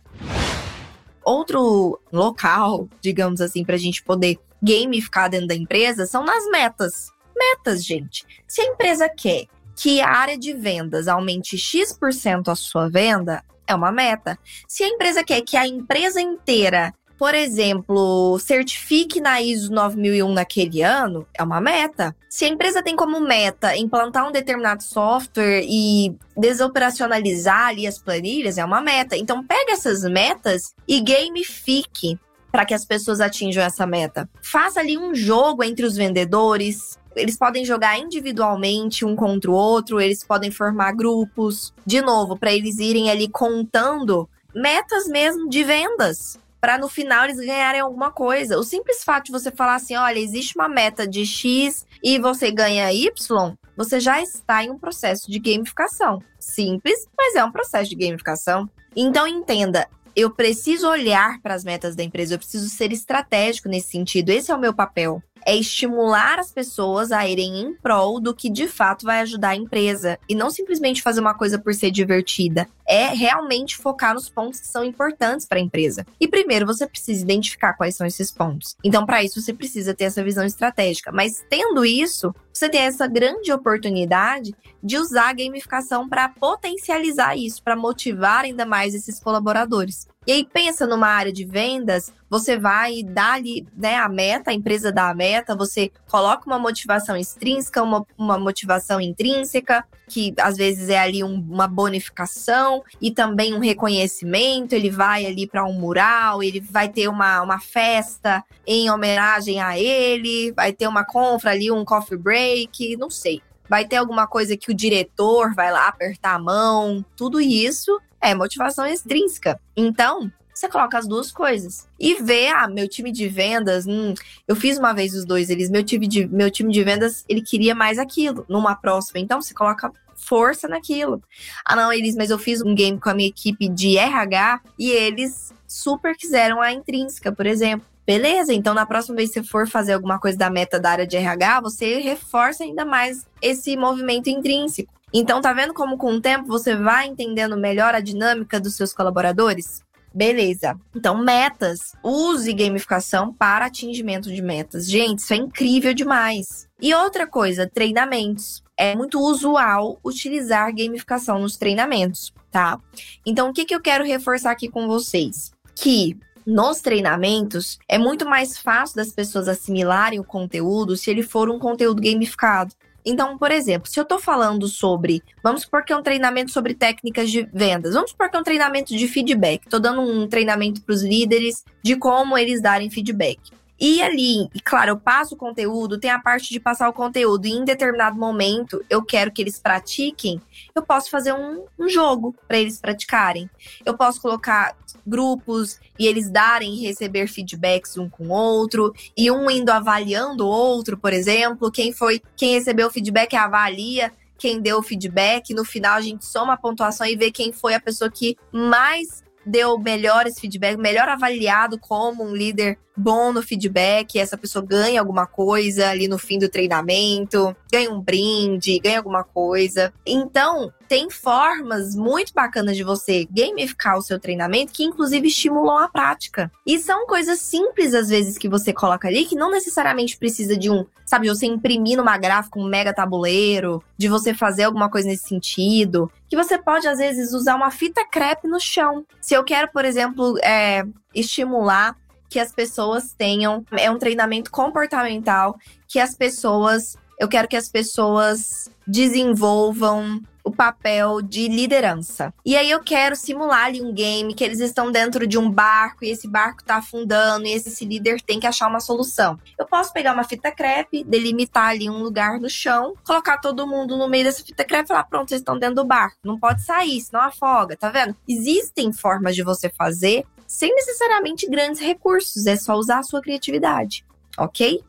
Outro 1.25 1.99
local, 2.13 2.89
digamos 3.01 3.41
assim, 3.41 3.65
para 3.65 3.75
a 3.75 3.79
gente 3.79 4.05
poder 4.05 4.39
gamificar 4.63 5.29
dentro 5.29 5.49
da 5.49 5.57
empresa 5.57 6.07
são 6.07 6.25
nas 6.25 6.47
metas. 6.53 7.11
Metas, 7.37 7.85
gente. 7.85 8.25
Se 8.47 8.61
a 8.61 8.67
empresa 8.67 9.09
quer 9.09 9.47
que 9.75 10.01
a 10.01 10.11
área 10.11 10.39
de 10.39 10.53
vendas 10.53 11.09
aumente 11.09 11.57
X% 11.57 12.49
a 12.49 12.55
sua 12.55 12.89
venda, 12.89 13.43
é 13.71 13.75
uma 13.75 13.93
meta. 13.93 14.39
Se 14.66 14.83
a 14.83 14.89
empresa 14.89 15.25
quer 15.25 15.41
que 15.43 15.57
a 15.57 15.66
empresa 15.66 16.21
inteira, 16.21 16.93
por 17.18 17.35
exemplo, 17.35 18.39
certifique 18.39 19.21
na 19.21 19.41
ISO 19.41 19.73
9001 19.73 20.33
naquele 20.33 20.83
ano, 20.83 21.27
é 21.35 21.43
uma 21.43 21.61
meta. 21.61 22.16
Se 22.29 22.45
a 22.45 22.49
empresa 22.49 22.83
tem 22.83 22.97
como 22.97 23.21
meta 23.21 23.77
implantar 23.77 24.27
um 24.27 24.33
determinado 24.33 24.83
software 24.83 25.62
e 25.68 26.16
desoperacionalizar 26.37 27.68
ali 27.68 27.87
as 27.87 27.99
planilhas, 27.99 28.57
é 28.59 28.64
uma 28.64 28.81
meta. 28.81 29.16
Então, 29.16 29.45
pega 29.47 29.73
essas 29.73 30.03
metas 30.03 30.75
e 30.89 31.01
gamifique 31.01 32.18
para 32.51 32.64
que 32.64 32.75
as 32.75 32.85
pessoas 32.85 33.21
atinjam 33.21 33.62
essa 33.62 33.87
meta. 33.87 34.29
Faça 34.43 34.81
ali 34.81 34.99
um 34.99 35.14
jogo 35.14 35.62
entre 35.62 35.87
os 35.87 35.97
vendedores, 35.97 36.99
eles 37.17 37.37
podem 37.37 37.65
jogar 37.65 37.99
individualmente 37.99 39.05
um 39.05 39.17
contra 39.17 39.51
o 39.51 39.55
outro, 39.55 40.01
eles 40.01 40.25
podem 40.25 40.51
formar 40.51 40.93
grupos, 40.93 41.73
de 41.85 42.01
novo, 42.01 42.37
para 42.37 42.53
eles 42.53 42.79
irem 42.79 43.11
ali 43.11 43.29
contando 43.29 44.29
metas 44.55 45.07
mesmo 45.07 45.49
de 45.49 45.63
vendas, 45.65 46.39
para 46.61 46.79
no 46.79 46.89
final 46.89 47.25
eles 47.25 47.39
ganharem 47.39 47.81
alguma 47.81 48.11
coisa. 48.11 48.59
O 48.59 48.63
simples 48.63 49.03
fato 49.03 49.27
de 49.27 49.33
você 49.33 49.51
falar 49.51 49.77
assim, 49.77 49.97
olha, 49.97 50.19
existe 50.19 50.57
uma 50.57 50.69
meta 50.69 51.07
de 51.07 51.25
X 51.25 51.87
e 52.03 52.19
você 52.19 52.51
ganha 52.51 52.93
Y, 52.93 53.55
você 53.77 53.99
já 53.99 54.21
está 54.21 54.63
em 54.63 54.71
um 54.71 54.79
processo 54.79 55.31
de 55.31 55.39
gamificação. 55.39 56.23
Simples, 56.39 57.07
mas 57.17 57.35
é 57.35 57.45
um 57.45 57.53
processo 57.53 57.91
de 57.91 57.97
gamificação. 57.97 58.69
Então 58.95 59.27
entenda, 59.27 59.89
eu 60.15 60.31
preciso 60.31 60.89
olhar 60.89 61.41
para 61.41 61.55
as 61.55 61.65
metas 61.65 61.95
da 61.95 62.03
empresa, 62.03 62.35
eu 62.35 62.39
preciso 62.39 62.69
ser 62.69 62.93
estratégico 62.93 63.69
nesse 63.69 63.91
sentido. 63.91 64.31
Esse 64.31 64.51
é 64.51 64.55
o 64.55 64.61
meu 64.61 64.75
papel 64.75 65.23
é 65.47 65.57
estimular 65.57 66.38
as 66.38 66.53
pessoas 66.53 67.12
a 67.12 67.26
irem 67.26 67.61
em 67.61 67.74
prol 67.74 68.20
do 68.20 68.34
que 68.34 68.51
de 68.51 68.66
fato 68.68 69.05
vai 69.05 69.20
ajudar 69.20 69.51
a 69.51 69.57
empresa 69.57 70.18
e 70.28 70.34
não 70.34 70.51
simplesmente 70.51 71.03
fazer 71.03 71.20
uma 71.20 71.34
coisa 71.34 71.59
por 71.59 71.74
ser 71.74 71.91
divertida. 71.91 72.68
É 72.86 73.07
realmente 73.09 73.76
focar 73.76 74.14
nos 74.14 74.28
pontos 74.28 74.61
que 74.61 74.66
são 74.66 74.84
importantes 74.84 75.47
para 75.47 75.59
a 75.59 75.62
empresa. 75.62 76.05
E 76.20 76.26
primeiro 76.26 76.66
você 76.66 76.86
precisa 76.86 77.22
identificar 77.22 77.74
quais 77.74 77.97
são 77.97 78.07
esses 78.07 78.32
pontos. 78.32 78.76
Então, 78.82 79.07
para 79.07 79.22
isso, 79.22 79.41
você 79.41 79.53
precisa 79.53 79.95
ter 79.95 80.05
essa 80.05 80.24
visão 80.24 80.45
estratégica. 80.45 81.12
Mas 81.12 81.45
tendo 81.49 81.84
isso, 81.84 82.34
você 82.53 82.68
tem 82.68 82.82
essa 82.82 83.07
grande 83.07 83.53
oportunidade 83.53 84.55
de 84.82 84.99
usar 84.99 85.30
a 85.30 85.32
gamificação 85.32 86.09
para 86.09 86.28
potencializar 86.28 87.36
isso, 87.36 87.62
para 87.62 87.76
motivar 87.76 88.45
ainda 88.45 88.66
mais 88.66 88.95
esses 88.95 89.20
colaboradores. 89.20 90.09
E 90.31 90.33
aí 90.33 90.45
pensa 90.45 90.87
numa 90.87 91.09
área 91.09 91.33
de 91.33 91.45
vendas, 91.45 92.12
você 92.31 92.57
vai 92.57 93.03
dar 93.03 93.33
ali, 93.33 93.66
né, 93.76 93.97
a 93.97 94.09
meta, 94.09 94.53
a 94.53 94.55
empresa 94.55 94.93
dá 94.93 95.11
a 95.11 95.14
meta, 95.14 95.57
você 95.57 95.91
coloca 96.09 96.47
uma 96.47 96.57
motivação 96.57 97.16
extrínseca, 97.16 97.83
uma, 97.83 98.07
uma 98.16 98.39
motivação 98.39 99.01
intrínseca, 99.01 99.85
que 100.07 100.33
às 100.39 100.57
vezes 100.57 100.89
é 100.89 101.01
ali 101.01 101.24
um, 101.24 101.35
uma 101.35 101.66
bonificação 101.66 102.85
e 103.01 103.11
também 103.11 103.55
um 103.55 103.59
reconhecimento, 103.59 104.72
ele 104.72 104.89
vai 104.89 105.26
ali 105.26 105.49
para 105.49 105.66
um 105.66 105.72
mural, 105.72 106.45
ele 106.45 106.61
vai 106.61 106.89
ter 106.89 107.09
uma, 107.09 107.43
uma 107.43 107.59
festa 107.59 108.45
em 108.64 108.89
homenagem 108.89 109.61
a 109.61 109.76
ele, 109.76 110.53
vai 110.53 110.72
ter 110.72 110.87
uma 110.87 111.05
compra 111.05 111.51
ali, 111.51 111.72
um 111.72 111.85
coffee 111.85 112.16
break, 112.16 112.97
não 112.97 113.11
sei. 113.11 113.43
Vai 113.68 113.85
ter 113.85 113.97
alguma 113.97 114.28
coisa 114.28 114.57
que 114.57 114.70
o 114.70 114.74
diretor 114.74 115.55
vai 115.57 115.72
lá 115.72 115.89
apertar 115.89 116.35
a 116.37 116.39
mão, 116.39 117.05
tudo 117.16 117.41
isso 117.41 118.01
é 118.23 118.35
motivação 118.35 118.87
extrínseca. 118.87 119.61
Então, 119.77 120.31
você 120.53 120.68
coloca 120.68 120.99
as 120.99 121.07
duas 121.07 121.33
coisas. 121.33 121.89
E 121.99 122.23
vê, 122.23 122.49
ah, 122.49 122.68
meu 122.68 122.89
time 122.89 123.11
de 123.11 123.29
vendas, 123.29 123.87
hum, 123.87 124.14
eu 124.47 124.55
fiz 124.55 124.79
uma 124.79 124.93
vez 124.93 125.14
os 125.14 125.25
dois, 125.25 125.49
eles, 125.49 125.71
meu 125.71 125.83
time 125.83 126.07
de, 126.07 126.27
meu 126.27 126.51
time 126.51 126.73
de 126.73 126.85
vendas, 126.85 127.25
ele 127.29 127.41
queria 127.41 127.75
mais 127.75 127.99
aquilo, 127.99 128.45
numa 128.49 128.75
próxima. 128.75 129.21
Então, 129.21 129.41
você 129.41 129.55
coloca 129.55 129.91
força 130.14 130.68
naquilo. 130.68 131.23
Ah, 131.64 131.75
não, 131.75 131.93
eles, 131.93 132.14
mas 132.14 132.31
eu 132.31 132.39
fiz 132.39 132.61
um 132.62 132.75
game 132.75 132.99
com 132.99 133.09
a 133.09 133.14
minha 133.14 133.29
equipe 133.29 133.68
de 133.68 133.97
RH 133.97 134.61
e 134.79 134.91
eles 134.91 135.53
super 135.66 136.16
quiseram 136.16 136.61
a 136.61 136.73
intrínseca, 136.73 137.33
por 137.33 137.47
exemplo. 137.47 137.87
Beleza, 138.07 138.53
então 138.53 138.75
na 138.75 138.85
próxima 138.85 139.16
vez 139.16 139.31
que 139.31 139.41
você 139.41 139.47
for 139.47 139.68
fazer 139.68 139.93
alguma 139.93 140.18
coisa 140.18 140.37
da 140.37 140.51
meta 140.51 140.81
da 140.81 140.91
área 140.91 141.07
de 141.07 141.16
RH, 141.16 141.61
você 141.61 142.01
reforça 142.01 142.64
ainda 142.64 142.85
mais 142.85 143.25
esse 143.41 143.77
movimento 143.77 144.29
intrínseco. 144.29 144.93
Então, 145.13 145.41
tá 145.41 145.53
vendo 145.53 145.75
como 145.75 145.99
com 145.99 146.15
o 146.15 146.21
tempo 146.21 146.47
você 146.47 146.77
vai 146.77 147.07
entendendo 147.07 147.57
melhor 147.57 147.95
a 147.95 148.01
dinâmica 148.01 148.61
dos 148.61 148.75
seus 148.77 148.93
colaboradores? 148.93 149.83
Beleza. 150.13 150.79
Então, 150.95 151.19
metas. 151.19 151.95
Use 152.03 152.53
gamificação 152.53 153.33
para 153.33 153.67
atingimento 153.67 154.33
de 154.33 154.43
metas. 154.43 154.89
Gente, 154.89 155.21
isso 155.21 155.33
é 155.33 155.37
incrível 155.37 155.95
demais. 155.95 156.69
E 156.81 156.93
outra 156.95 157.27
coisa, 157.27 157.69
treinamentos. 157.69 158.63
É 158.77 158.97
muito 158.97 159.21
usual 159.21 160.01
utilizar 160.03 160.75
gamificação 160.75 161.39
nos 161.39 161.57
treinamentos, 161.57 162.33
tá? 162.51 162.81
Então, 163.27 163.51
o 163.51 163.53
que, 163.53 163.67
que 163.67 163.75
eu 163.75 163.81
quero 163.81 164.05
reforçar 164.05 164.51
aqui 164.51 164.71
com 164.71 164.87
vocês? 164.87 165.53
Que 165.75 166.19
nos 166.47 166.81
treinamentos 166.81 167.79
é 167.87 167.99
muito 167.99 168.27
mais 168.27 168.57
fácil 168.57 168.97
das 168.97 169.13
pessoas 169.13 169.49
assimilarem 169.49 170.19
o 170.19 170.25
conteúdo 170.25 170.97
se 170.97 171.11
ele 171.11 171.23
for 171.23 171.51
um 171.51 171.59
conteúdo 171.59 172.01
gamificado. 172.01 172.75
Então, 173.05 173.38
por 173.38 173.51
exemplo, 173.51 173.90
se 173.90 173.98
eu 173.98 174.03
estou 174.03 174.18
falando 174.18 174.66
sobre, 174.68 175.22
vamos 175.42 175.62
supor 175.62 175.84
que 175.84 175.92
é 175.92 175.96
um 175.96 176.03
treinamento 176.03 176.51
sobre 176.51 176.74
técnicas 176.74 177.30
de 177.30 177.48
vendas, 177.53 177.94
vamos 177.94 178.11
supor 178.11 178.30
que 178.30 178.36
é 178.36 178.40
um 178.40 178.44
treinamento 178.44 178.96
de 178.96 179.09
feedback, 179.09 179.64
estou 179.64 179.80
dando 179.80 180.01
um 180.03 180.28
treinamento 180.28 180.82
para 180.82 180.94
os 180.94 181.03
líderes 181.03 181.64
de 181.82 181.96
como 181.96 182.36
eles 182.36 182.61
darem 182.61 182.90
feedback. 182.90 183.38
E 183.81 184.03
ali, 184.03 184.51
claro, 184.62 184.91
eu 184.91 184.97
passo 184.99 185.35
o 185.35 185.39
conteúdo, 185.39 185.99
tem 185.99 186.11
a 186.11 186.18
parte 186.18 186.51
de 186.51 186.61
passar 186.61 186.89
o 186.89 186.93
conteúdo, 186.93 187.47
e 187.47 187.53
em 187.53 187.64
determinado 187.64 188.18
momento 188.18 188.85
eu 188.91 189.03
quero 189.03 189.33
que 189.33 189.41
eles 189.41 189.59
pratiquem, 189.59 190.41
eu 190.74 190.83
posso 190.83 191.11
fazer 191.11 191.33
um, 191.33 191.64
um 191.78 191.89
jogo 191.89 192.35
para 192.47 192.59
eles 192.59 192.78
praticarem. 192.78 193.49
Eu 193.85 193.97
posso 193.97 194.20
colocar 194.20 194.76
grupos 195.07 195.81
e 195.99 196.07
eles 196.07 196.31
darem 196.31 196.74
e 196.74 196.87
receber 196.87 197.26
feedbacks 197.26 197.97
um 197.97 198.09
com 198.09 198.28
o 198.28 198.33
outro, 198.33 198.93
e 199.16 199.31
um 199.31 199.51
indo 199.51 199.70
avaliando 199.70 200.45
o 200.45 200.51
outro, 200.51 200.99
por 200.99 201.12
exemplo. 201.12 201.70
Quem 201.70 201.93
foi, 201.93 202.20
quem 202.37 202.55
recebeu 202.55 202.89
o 202.89 202.91
feedback 202.91 203.35
avalia 203.35 204.12
quem 204.41 204.59
deu 204.59 204.78
o 204.78 204.83
feedback. 204.83 205.53
No 205.53 205.64
final, 205.66 205.97
a 205.97 206.01
gente 206.01 206.24
soma 206.24 206.55
a 206.55 206.57
pontuação 206.57 207.07
e 207.07 207.14
vê 207.14 207.31
quem 207.31 207.53
foi 207.53 207.74
a 207.74 207.81
pessoa 207.81 208.11
que 208.11 208.37
mais 208.51 209.22
deu 209.45 209.78
melhores 209.78 210.39
feedback, 210.39 210.76
melhor 210.76 211.09
avaliado 211.09 211.78
como 211.78 212.24
um 212.24 212.35
líder 212.35 212.78
bom 213.01 213.32
no 213.32 213.42
feedback, 213.42 214.18
essa 214.18 214.36
pessoa 214.36 214.64
ganha 214.64 215.01
alguma 215.01 215.26
coisa 215.26 215.88
ali 215.88 216.07
no 216.07 216.18
fim 216.18 216.38
do 216.38 216.48
treinamento, 216.48 217.57
ganha 217.72 217.90
um 217.90 218.01
brinde, 218.01 218.78
ganha 218.78 218.98
alguma 218.98 219.24
coisa. 219.24 219.92
Então, 220.07 220.72
tem 220.90 221.09
formas 221.09 221.94
muito 221.94 222.34
bacanas 222.34 222.76
de 222.76 222.82
você 222.82 223.26
gamificar 223.30 223.96
o 223.96 224.03
seu 224.03 224.18
treinamento 224.18 224.72
que 224.72 224.82
inclusive 224.82 225.28
estimulam 225.28 225.78
a 225.78 225.88
prática. 225.88 226.51
E 226.66 226.78
são 226.78 227.07
coisas 227.07 227.40
simples 227.40 227.94
às 227.94 228.09
vezes 228.09 228.36
que 228.36 228.48
você 228.48 228.72
coloca 228.72 229.07
ali 229.07 229.24
que 229.24 229.36
não 229.36 229.51
necessariamente 229.51 230.18
precisa 230.18 230.57
de 230.57 230.68
um, 230.68 230.84
sabe, 231.07 231.28
você 231.28 231.46
imprimir 231.46 231.96
numa 231.96 232.18
gráfica 232.18 232.59
um 232.59 232.68
mega 232.68 232.92
tabuleiro, 232.92 233.82
de 233.96 234.09
você 234.09 234.34
fazer 234.34 234.64
alguma 234.64 234.90
coisa 234.90 235.09
nesse 235.09 235.28
sentido, 235.28 236.11
que 236.28 236.36
você 236.36 236.59
pode 236.59 236.88
às 236.88 236.98
vezes 236.98 237.32
usar 237.32 237.55
uma 237.55 237.70
fita 237.70 238.05
crepe 238.05 238.48
no 238.48 238.59
chão. 238.59 239.07
Se 239.20 239.34
eu 239.34 239.44
quero, 239.44 239.70
por 239.72 239.84
exemplo, 239.84 240.36
é, 240.42 240.84
estimular 241.14 241.96
que 242.31 242.39
as 242.39 242.53
pessoas 242.53 243.12
tenham 243.12 243.64
é 243.72 243.91
um 243.91 243.99
treinamento 243.99 244.51
comportamental 244.51 245.59
que 245.89 245.99
as 245.99 246.14
pessoas 246.14 246.97
eu 247.18 247.28
quero 247.28 247.47
que 247.47 247.57
as 247.57 247.68
pessoas 247.68 248.70
desenvolvam 248.87 250.22
o 250.43 250.51
papel 250.51 251.20
de 251.20 251.49
liderança. 251.49 252.33
E 252.45 252.57
aí 252.57 252.70
eu 252.70 252.81
quero 252.81 253.14
simular 253.14 253.66
ali 253.66 253.83
um 253.83 253.93
game 253.93 254.35
que 254.35 254.43
eles 254.43 254.59
estão 254.59 254.91
dentro 254.91 255.26
de 255.26 255.37
um 255.37 255.51
barco 255.51 256.03
e 256.03 256.09
esse 256.09 256.26
barco 256.26 256.64
tá 256.64 256.76
afundando 256.76 257.47
e 257.47 257.53
esse 257.53 257.85
líder 257.85 258.22
tem 258.22 258.41
que 258.41 258.47
achar 258.47 258.68
uma 258.68 258.81
solução. 258.81 259.39
Eu 259.59 259.66
posso 259.66 259.93
pegar 259.93 260.14
uma 260.14 260.24
fita 260.24 260.51
crepe, 260.51 261.05
delimitar 261.05 261.68
ali 261.68 261.91
um 261.91 262.03
lugar 262.03 262.41
no 262.41 262.49
chão, 262.49 262.95
colocar 263.05 263.37
todo 263.37 263.66
mundo 263.66 263.99
no 263.99 264.09
meio 264.09 264.24
dessa 264.24 264.43
fita 264.43 264.64
crepe 264.64 264.85
e 264.85 264.89
falar: 264.89 265.05
pronto, 265.05 265.28
vocês 265.28 265.43
estão 265.43 265.59
dentro 265.59 265.76
do 265.76 265.85
barco. 265.85 266.16
Não 266.24 266.39
pode 266.39 266.62
sair, 266.62 267.01
senão 267.01 267.20
afoga, 267.20 267.76
tá 267.76 267.91
vendo? 267.91 268.16
Existem 268.26 268.93
formas 268.93 269.37
de 269.37 269.43
você 269.43 269.68
fazer 269.68 270.24
sem 270.51 270.74
necessariamente 270.74 271.48
grandes 271.48 271.80
recursos, 271.80 272.44
é 272.44 272.57
só 272.57 272.74
usar 272.74 272.98
a 272.98 273.03
sua 273.05 273.22
criatividade, 273.22 274.05
ok? 274.36 274.82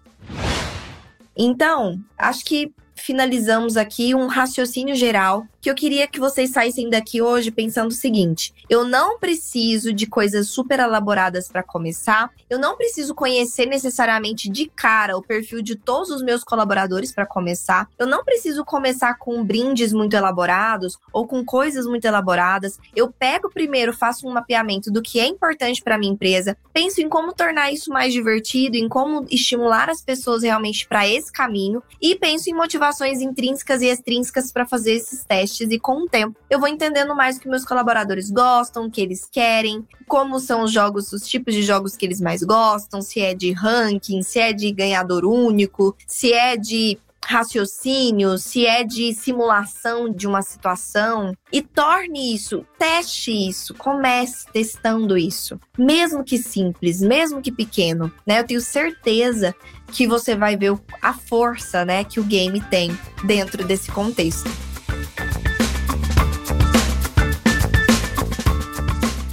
Então, 1.38 2.03
acho 2.18 2.43
que 2.43 2.74
finalizamos 2.95 3.78
aqui 3.78 4.16
um 4.16 4.26
raciocínio 4.26 4.95
geral 4.95 5.45
que 5.62 5.70
eu 5.70 5.76
queria 5.76 6.07
que 6.07 6.20
vocês 6.20 6.49
saíssem 6.49 6.89
daqui 6.89 7.22
hoje 7.22 7.51
pensando 7.51 7.91
o 7.91 7.93
seguinte: 7.93 8.53
eu 8.68 8.84
não 8.84 9.20
preciso 9.20 9.93
de 9.93 10.07
coisas 10.07 10.49
super 10.49 10.80
elaboradas 10.80 11.47
para 11.47 11.62
começar, 11.62 12.32
eu 12.49 12.57
não 12.57 12.76
preciso 12.76 13.14
conhecer 13.14 13.68
necessariamente 13.68 14.49
de 14.49 14.68
cara 14.68 15.16
o 15.16 15.22
perfil 15.22 15.62
de 15.62 15.76
todos 15.76 16.09
os 16.09 16.24
meus 16.24 16.43
colaboradores 16.43 17.12
para 17.12 17.26
começar, 17.26 17.88
eu 17.99 18.07
não 18.07 18.26
preciso 18.26 18.66
começar 18.66 19.14
com 19.20 19.43
brindes 19.43 19.93
muito 19.93 20.16
elaborados 20.16 20.97
ou 21.14 21.28
com 21.28 21.45
coisas 21.45 21.86
muito 21.86 22.05
elaboradas. 22.05 22.80
Eu 22.95 23.12
pego 23.12 23.49
primeiro, 23.49 23.93
faço 23.93 24.28
um 24.28 24.34
mapeamento 24.34 24.91
do 24.91 25.01
que 25.01 25.20
é 25.20 25.28
importante 25.28 25.84
para 25.84 25.97
minha 25.97 26.14
empresa, 26.14 26.57
penso 26.74 27.01
em 27.01 27.07
como 27.07 27.34
tornar 27.34 27.72
isso 27.72 27.91
mais 27.91 28.12
divertido, 28.12 28.76
em 28.76 28.89
como 28.89 29.26
estimular 29.30 29.89
as 29.89 30.01
pessoas 30.01 30.41
realmente 30.41 30.88
para 30.88 31.07
esse 31.07 31.32
caminho. 31.32 31.84
E 32.01 32.16
penso 32.16 32.49
em 32.49 32.53
motivações 32.53 33.22
intrínsecas 33.22 33.82
e 33.82 33.88
extrínsecas 33.88 34.51
para 34.51 34.66
fazer 34.66 34.93
esses 34.93 35.24
testes 35.24 35.51
e 35.60 35.80
com 35.80 36.04
o 36.04 36.08
tempo 36.08 36.38
eu 36.49 36.60
vou 36.60 36.68
entendendo 36.68 37.16
mais 37.16 37.38
o 37.38 37.41
que 37.41 37.49
meus 37.49 37.66
colaboradores 37.66 38.30
gostam, 38.30 38.86
o 38.86 38.91
que 38.91 39.02
eles 39.02 39.28
querem, 39.30 39.86
como 40.08 40.39
são 40.39 40.64
os 40.64 40.72
jogos, 40.72 41.12
os 41.12 41.28
tipos 41.28 41.54
de 41.54 41.62
jogos 41.62 41.97
que 41.97 42.06
eles 42.06 42.22
mais 42.22 42.43
gostam, 42.43 43.02
se 43.02 43.20
é 43.20 43.34
de 43.34 43.52
ranking, 43.52 44.22
se 44.22 44.39
é 44.39 44.54
de 44.54 44.72
ganhador 44.72 45.26
único, 45.26 45.95
se 46.08 46.32
é 46.32 46.56
de 46.56 46.97
raciocínio, 47.26 48.38
se 48.38 48.66
é 48.66 48.84
de 48.84 49.14
simulação 49.14 50.12
de 50.12 50.28
uma 50.28 50.41
situação 50.41 51.34
e 51.52 51.62
torne 51.62 52.34
isso, 52.34 52.66
teste 52.78 53.32
isso, 53.32 53.74
comece 53.76 54.45
testando 54.52 55.18
isso, 55.18 55.60
mesmo 55.78 56.24
que 56.24 56.38
simples, 56.38 56.99
mesmo 57.02 57.41
que 57.41 57.52
pequeno, 57.52 58.12
né? 58.26 58.39
Eu 58.39 58.45
tenho 58.45 58.62
certeza 58.62 59.56
que 59.88 60.08
você 60.08 60.36
vai 60.36 60.58
ver 60.58 60.74
a 61.02 61.14
força, 61.14 61.86
né, 61.86 62.04
que 62.04 62.20
o 62.20 62.24
game 62.24 62.60
tem 62.62 62.97
dentro 63.24 63.64
desse 63.64 63.91
contexto. 63.91 64.49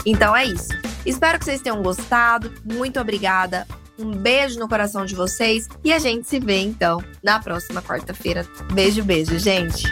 Então 0.05 0.35
é 0.37 0.45
isso. 0.45 0.69
Espero 1.05 1.39
que 1.39 1.45
vocês 1.45 1.61
tenham 1.61 1.83
gostado. 1.83 2.53
Muito 2.65 3.01
obrigada. 3.01 3.67
Um 3.99 4.13
beijo 4.13 4.61
no 4.61 4.69
coração 4.69 5.05
de 5.05 5.15
vocês 5.15 5.69
e 5.83 5.93
a 5.93 5.99
gente 5.99 6.29
se 6.29 6.39
vê 6.39 6.61
então 6.61 7.03
na 7.23 7.41
próxima 7.41 7.83
quarta-feira. 7.83 8.47
Beijo, 8.73 9.03
beijo, 9.03 9.39
gente. 9.39 9.85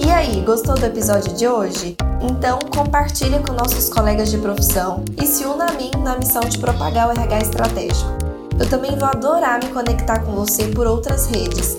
E 0.00 0.10
aí, 0.10 0.40
gostou 0.40 0.74
do 0.74 0.86
episódio 0.86 1.32
de 1.34 1.46
hoje? 1.46 1.96
Então 2.20 2.58
compartilhe 2.74 3.38
com 3.40 3.52
nossos 3.52 3.88
colegas 3.88 4.30
de 4.30 4.38
profissão 4.38 5.04
e 5.22 5.26
se 5.26 5.44
una 5.44 5.66
a 5.66 5.72
mim 5.74 5.90
na 6.02 6.16
missão 6.16 6.42
de 6.42 6.58
propagar 6.58 7.08
o 7.08 7.12
RH 7.12 7.38
estratégico. 7.38 8.10
Eu 8.58 8.68
também 8.68 8.96
vou 8.96 9.08
adorar 9.08 9.62
me 9.62 9.70
conectar 9.70 10.20
com 10.20 10.32
você 10.32 10.68
por 10.68 10.86
outras 10.86 11.26
redes 11.26 11.78